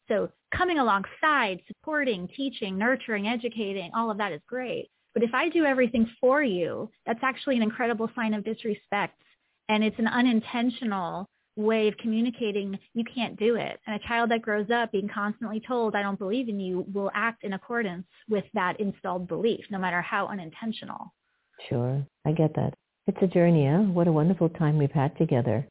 So 0.09 0.31
coming 0.57 0.79
alongside, 0.79 1.61
supporting, 1.67 2.29
teaching, 2.37 2.77
nurturing, 2.79 3.29
educating, 3.29 3.91
all 3.95 4.11
of 4.11 4.19
that 4.19 4.33
is 4.33 4.41
great. 4.47 4.91
But 5.15 5.23
if 5.23 5.33
I 5.33 5.49
do 5.49 5.65
everything 5.65 6.11
for 6.21 6.43
you, 6.43 6.91
that's 7.07 7.23
actually 7.23 7.57
an 7.57 7.63
incredible 7.63 8.11
sign 8.15 8.35
of 8.35 8.45
disrespect. 8.45 9.21
And 9.69 9.83
it's 9.83 9.99
an 9.99 10.09
unintentional 10.09 11.29
way 11.57 11.87
of 11.89 11.97
communicating 11.99 12.79
you 12.95 13.05
can't 13.05 13.39
do 13.39 13.55
it. 13.55 13.79
And 13.87 13.95
a 13.95 14.09
child 14.09 14.31
that 14.31 14.43
grows 14.43 14.71
up 14.71 14.91
being 14.93 15.09
constantly 15.09 15.63
told, 15.67 15.95
I 15.95 16.03
don't 16.03 16.19
believe 16.19 16.49
in 16.49 16.59
you, 16.59 16.85
will 16.93 17.11
act 17.15 17.45
in 17.45 17.53
accordance 17.53 18.07
with 18.29 18.45
that 18.55 18.81
installed 18.81 19.29
belief, 19.29 19.65
no 19.71 19.79
matter 19.79 20.03
how 20.03 20.27
unintentional. 20.27 21.15
Sure. 21.69 22.05
I 22.27 22.33
get 22.33 22.55
that. 22.57 22.75
It's 23.07 23.19
a 23.21 23.27
journey, 23.27 23.67
huh? 23.67 23.83
What 23.93 24.09
a 24.09 24.13
wonderful 24.13 24.49
time 24.49 24.79
we've 24.79 24.91
had 24.91 25.15
together. 25.19 25.69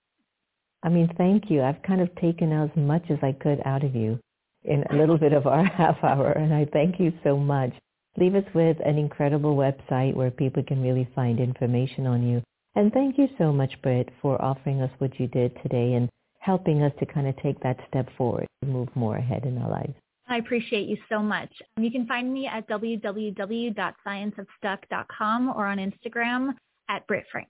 I 0.84 0.90
mean, 0.90 1.10
thank 1.18 1.50
you. 1.50 1.64
I've 1.64 1.82
kind 1.82 2.00
of 2.00 2.14
taken 2.16 2.52
as 2.52 2.70
much 2.76 3.10
as 3.10 3.18
I 3.24 3.32
could 3.32 3.60
out 3.66 3.84
of 3.84 3.96
you 3.96 4.20
in 4.64 4.84
a 4.92 4.96
little 4.96 5.18
bit 5.18 5.34
of 5.34 5.48
our 5.48 5.64
half 5.66 6.04
hour, 6.04 6.34
and 6.34 6.54
I 6.54 6.66
thank 6.72 7.00
you 7.00 7.12
so 7.24 7.36
much. 7.38 7.74
Leave 8.18 8.36
us 8.36 8.46
with 8.54 8.78
an 8.86 9.00
incredible 9.00 9.56
website 9.56 10.14
where 10.14 10.30
people 10.30 10.62
can 10.62 10.84
really 10.84 11.10
find 11.16 11.40
information 11.40 12.06
on 12.06 12.22
you. 12.22 12.44
And 12.76 12.94
thank 12.94 13.18
you 13.18 13.28
so 13.40 13.52
much, 13.52 13.82
Britt, 13.82 14.10
for 14.22 14.40
offering 14.40 14.82
us 14.82 14.92
what 15.00 15.20
you 15.20 15.26
did 15.28 15.58
today 15.64 15.94
and 15.94 16.08
helping 16.38 16.84
us 16.84 16.94
to 17.00 17.08
kind 17.08 17.26
of 17.28 17.36
take 17.38 17.60
that 17.64 17.80
step 17.88 18.08
forward 18.16 18.46
to 18.62 18.70
move 18.70 18.96
more 18.96 19.16
ahead 19.16 19.46
in 19.46 19.58
our 19.58 19.72
lives. 19.72 19.96
I 20.28 20.38
appreciate 20.38 20.88
you 20.88 20.98
so 21.10 21.24
much. 21.24 21.52
You 21.78 21.90
can 21.90 22.06
find 22.06 22.32
me 22.32 22.46
at 22.48 22.70
www.scienceofstuck.com 22.70 25.50
or 25.50 25.66
on 25.66 25.78
Instagram 25.78 26.54
at 26.94 27.08
Britt 27.08 27.26
Frank. 27.32 27.50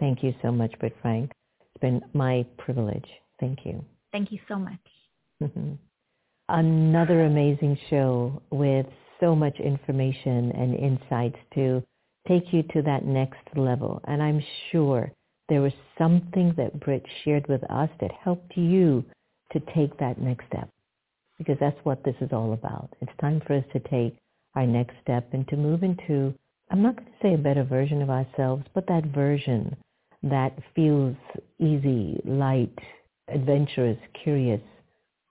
Thank 0.00 0.22
you 0.22 0.34
so 0.42 0.50
much, 0.50 0.72
Britt 0.80 0.96
Frank. 1.00 1.30
It's 1.60 1.80
been 1.80 2.00
my 2.12 2.44
privilege. 2.58 3.06
Thank 3.40 3.60
you. 3.64 3.84
Thank 4.12 4.32
you 4.32 4.38
so 4.48 4.56
much. 4.56 4.80
Another 6.48 7.24
amazing 7.24 7.78
show 7.88 8.42
with 8.50 8.86
so 9.20 9.34
much 9.34 9.58
information 9.60 10.52
and 10.52 10.74
insights 10.74 11.38
to 11.54 11.82
take 12.26 12.52
you 12.52 12.62
to 12.74 12.82
that 12.82 13.04
next 13.04 13.40
level. 13.54 14.00
And 14.06 14.22
I'm 14.22 14.42
sure 14.70 15.12
there 15.48 15.60
was 15.60 15.72
something 15.96 16.54
that 16.56 16.80
Britt 16.80 17.04
shared 17.24 17.46
with 17.48 17.62
us 17.70 17.90
that 18.00 18.10
helped 18.12 18.56
you 18.56 19.04
to 19.52 19.60
take 19.74 19.96
that 19.98 20.20
next 20.20 20.46
step 20.46 20.68
because 21.38 21.56
that's 21.60 21.78
what 21.84 22.02
this 22.04 22.16
is 22.20 22.30
all 22.32 22.52
about. 22.52 22.90
It's 23.00 23.12
time 23.20 23.40
for 23.46 23.54
us 23.54 23.64
to 23.72 23.80
take 23.80 24.16
our 24.54 24.66
next 24.66 24.94
step 25.02 25.28
and 25.32 25.46
to 25.48 25.56
move 25.56 25.82
into 25.82 26.34
I'm 26.70 26.82
not 26.82 26.96
going 26.96 27.06
to 27.06 27.14
say 27.22 27.34
a 27.34 27.38
better 27.38 27.64
version 27.64 28.02
of 28.02 28.10
ourselves, 28.10 28.64
but 28.74 28.86
that 28.88 29.06
version 29.06 29.76
that 30.22 30.52
feels 30.74 31.16
easy, 31.58 32.20
light, 32.24 32.76
adventurous, 33.28 33.98
curious, 34.22 34.60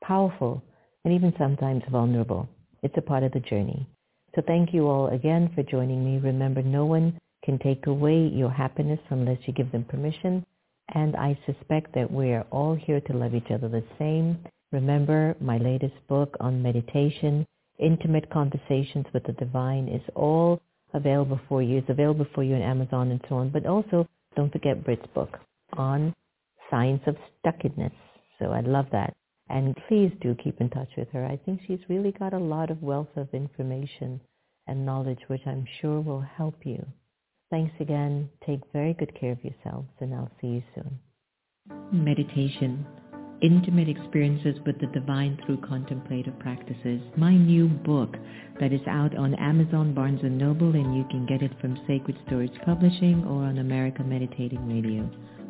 powerful, 0.03 0.63
and 1.03 1.13
even 1.13 1.33
sometimes 1.37 1.83
vulnerable. 1.91 2.47
It's 2.81 2.97
a 2.97 3.01
part 3.01 3.23
of 3.23 3.31
the 3.33 3.39
journey. 3.39 3.87
So 4.35 4.41
thank 4.45 4.73
you 4.73 4.87
all 4.87 5.07
again 5.07 5.51
for 5.53 5.63
joining 5.63 6.03
me. 6.03 6.19
Remember, 6.19 6.61
no 6.61 6.85
one 6.85 7.17
can 7.43 7.59
take 7.59 7.87
away 7.87 8.27
your 8.27 8.51
happiness 8.51 8.99
unless 9.09 9.39
you 9.45 9.53
give 9.53 9.71
them 9.71 9.83
permission. 9.85 10.45
And 10.93 11.15
I 11.15 11.37
suspect 11.45 11.93
that 11.95 12.11
we're 12.11 12.45
all 12.51 12.75
here 12.75 13.01
to 13.01 13.13
love 13.13 13.35
each 13.35 13.51
other 13.51 13.67
the 13.67 13.83
same. 13.99 14.39
Remember, 14.71 15.35
my 15.39 15.57
latest 15.57 15.95
book 16.07 16.35
on 16.39 16.61
meditation, 16.61 17.45
Intimate 17.79 18.29
Conversations 18.29 19.05
with 19.13 19.23
the 19.23 19.33
Divine, 19.33 19.87
is 19.87 20.01
all 20.15 20.61
available 20.93 21.39
for 21.49 21.63
you. 21.63 21.79
It's 21.79 21.89
available 21.89 22.27
for 22.35 22.43
you 22.43 22.55
on 22.55 22.61
Amazon 22.63 23.11
and 23.11 23.21
so 23.29 23.37
on. 23.37 23.51
But 23.51 23.65
also, 23.65 24.07
don't 24.35 24.51
forget 24.51 24.83
Britt's 24.85 25.07
book 25.15 25.37
on 25.73 26.15
science 26.71 27.03
of 27.07 27.15
stuckedness. 27.43 27.93
So 28.39 28.47
I 28.47 28.61
love 28.61 28.87
that. 28.93 29.15
And 29.49 29.75
please 29.89 30.11
do 30.21 30.35
keep 30.43 30.61
in 30.61 30.69
touch 30.69 30.89
with 30.97 31.09
her. 31.09 31.25
I 31.25 31.37
think 31.45 31.61
she's 31.67 31.79
really 31.89 32.13
got 32.13 32.33
a 32.33 32.39
lot 32.39 32.71
of 32.71 32.83
wealth 32.83 33.15
of 33.17 33.29
information 33.33 34.21
and 34.67 34.85
knowledge, 34.85 35.19
which 35.27 35.41
I'm 35.47 35.67
sure 35.81 36.01
will 36.01 36.21
help 36.21 36.65
you. 36.65 36.85
Thanks 37.51 37.73
again. 37.79 38.29
Take 38.45 38.61
very 38.73 38.93
good 38.93 39.13
care 39.19 39.33
of 39.33 39.43
yourselves, 39.43 39.89
and 40.01 40.13
I'll 40.13 40.31
see 40.41 40.47
you 40.47 40.63
soon. 40.75 40.99
Meditation. 41.93 42.85
Intimate 43.39 43.87
experiences 43.87 44.55
with 44.65 44.79
the 44.79 44.87
divine 44.87 45.37
through 45.45 45.57
contemplative 45.57 46.39
practices. 46.39 46.99
My 47.17 47.35
new 47.35 47.67
book 47.67 48.17
that 48.59 48.73
is 48.73 48.81
out 48.87 49.15
on 49.15 49.35
Amazon, 49.35 49.93
Barnes 49.93 50.21
& 50.21 50.23
Noble, 50.23 50.73
and 50.73 50.97
you 50.97 51.05
can 51.11 51.27
get 51.27 51.43
it 51.43 51.51
from 51.61 51.79
Sacred 51.85 52.17
Stories 52.25 52.49
Publishing 52.65 53.23
or 53.25 53.43
on 53.43 53.59
America 53.59 54.03
Meditating 54.03 54.67
Radio. 54.67 55.07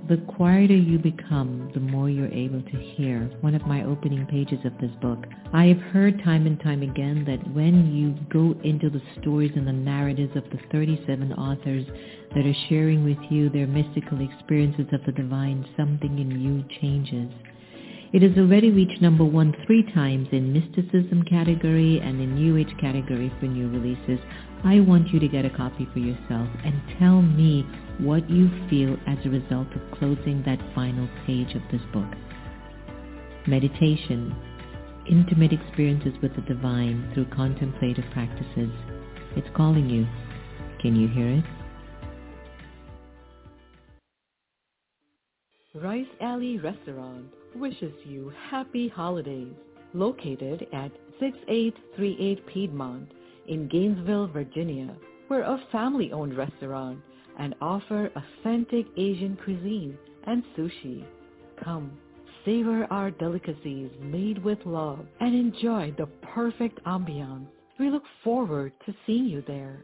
The 0.10 0.18
quieter 0.36 0.76
you 0.76 1.00
become, 1.00 1.72
the 1.74 1.80
more 1.80 2.10
you're 2.10 2.28
able 2.28 2.62
to 2.62 2.78
hear. 2.78 3.22
One 3.40 3.56
of 3.56 3.66
my 3.66 3.86
opening 3.86 4.26
pages 4.26 4.60
of 4.66 4.78
this 4.82 4.96
book. 5.02 5.26
I 5.54 5.68
have 5.68 5.80
heard 5.94 6.22
time 6.26 6.46
and 6.46 6.60
time 6.60 6.82
again 6.82 7.24
that 7.24 7.54
when 7.54 7.96
you 7.96 8.16
go 8.30 8.60
into 8.66 8.90
the 8.90 9.02
stories 9.22 9.54
and 9.56 9.66
the 9.66 9.72
narratives 9.72 10.36
of 10.36 10.44
the 10.50 10.60
37 10.74 11.32
authors 11.34 11.86
that 12.36 12.46
are 12.46 12.68
sharing 12.68 13.06
with 13.06 13.32
you 13.32 13.50
their 13.50 13.68
mystical 13.68 14.20
experiences 14.20 14.88
of 14.92 15.06
the 15.06 15.14
divine, 15.14 15.66
something 15.78 16.20
in 16.20 16.32
you 16.42 16.66
changes. 16.82 17.32
It 18.14 18.22
has 18.22 18.38
already 18.38 18.72
reached 18.72 19.02
number 19.02 19.26
one 19.26 19.54
three 19.66 19.84
times 19.94 20.30
in 20.32 20.54
mysticism 20.54 21.24
category 21.24 22.00
and 22.00 22.22
in 22.22 22.36
New 22.36 22.56
Age 22.56 22.74
category 22.80 23.32
for 23.40 23.48
new 23.48 23.68
releases. 23.70 24.20
I 24.64 24.80
want 24.80 25.10
you 25.10 25.20
to 25.20 25.28
get 25.28 25.44
a 25.44 25.50
copy 25.50 25.86
for 25.92 26.00
yourself 26.00 26.48
and 26.64 26.82
tell 26.98 27.22
me 27.22 27.66
what 28.00 28.30
you 28.30 28.50
feel 28.70 28.96
as 29.08 29.18
a 29.26 29.30
result 29.30 29.68
of 29.76 30.00
closing 30.00 30.42
that 30.46 30.60
final 30.74 31.10
page 31.26 31.54
of 31.54 31.62
this 31.70 31.82
book. 31.92 32.08
Meditation, 33.46 34.34
intimate 35.10 35.52
experiences 35.52 36.14
with 36.22 36.34
the 36.36 36.42
divine 36.42 37.12
through 37.14 37.26
contemplative 37.26 38.06
practices. 38.14 38.72
It's 39.36 39.48
calling 39.54 39.90
you. 39.90 40.08
Can 40.82 40.96
you 40.96 41.10
hear 41.10 41.30
it? 41.30 41.44
Rice 45.76 46.08
Alley 46.22 46.58
Restaurant 46.58 47.26
wishes 47.58 47.94
you 48.06 48.32
happy 48.50 48.88
holidays. 48.88 49.54
Located 49.94 50.68
at 50.74 50.92
6838 51.20 52.48
Piedmont 52.48 53.12
in 53.48 53.68
Gainesville, 53.68 54.28
Virginia. 54.28 54.96
We're 55.30 55.42
a 55.42 55.64
family-owned 55.72 56.38
restaurant 56.38 57.00
and 57.40 57.56
offer 57.62 58.12
authentic 58.16 58.86
Asian 58.98 59.38
cuisine 59.44 59.98
and 60.26 60.44
sushi. 60.58 61.06
Come, 61.64 61.98
savor 62.46 62.88
our 62.92 63.12
delicacies 63.12 63.92
made 64.02 64.44
with 64.44 64.60
love 64.66 65.06
and 65.20 65.36
enjoy 65.36 65.94
the 65.98 66.08
perfect 66.34 66.84
ambiance. 66.86 67.48
We 67.80 67.90
look 67.90 68.04
forward 68.24 68.74
to 68.86 68.96
seeing 69.06 69.26
you 69.26 69.44
there. 69.48 69.84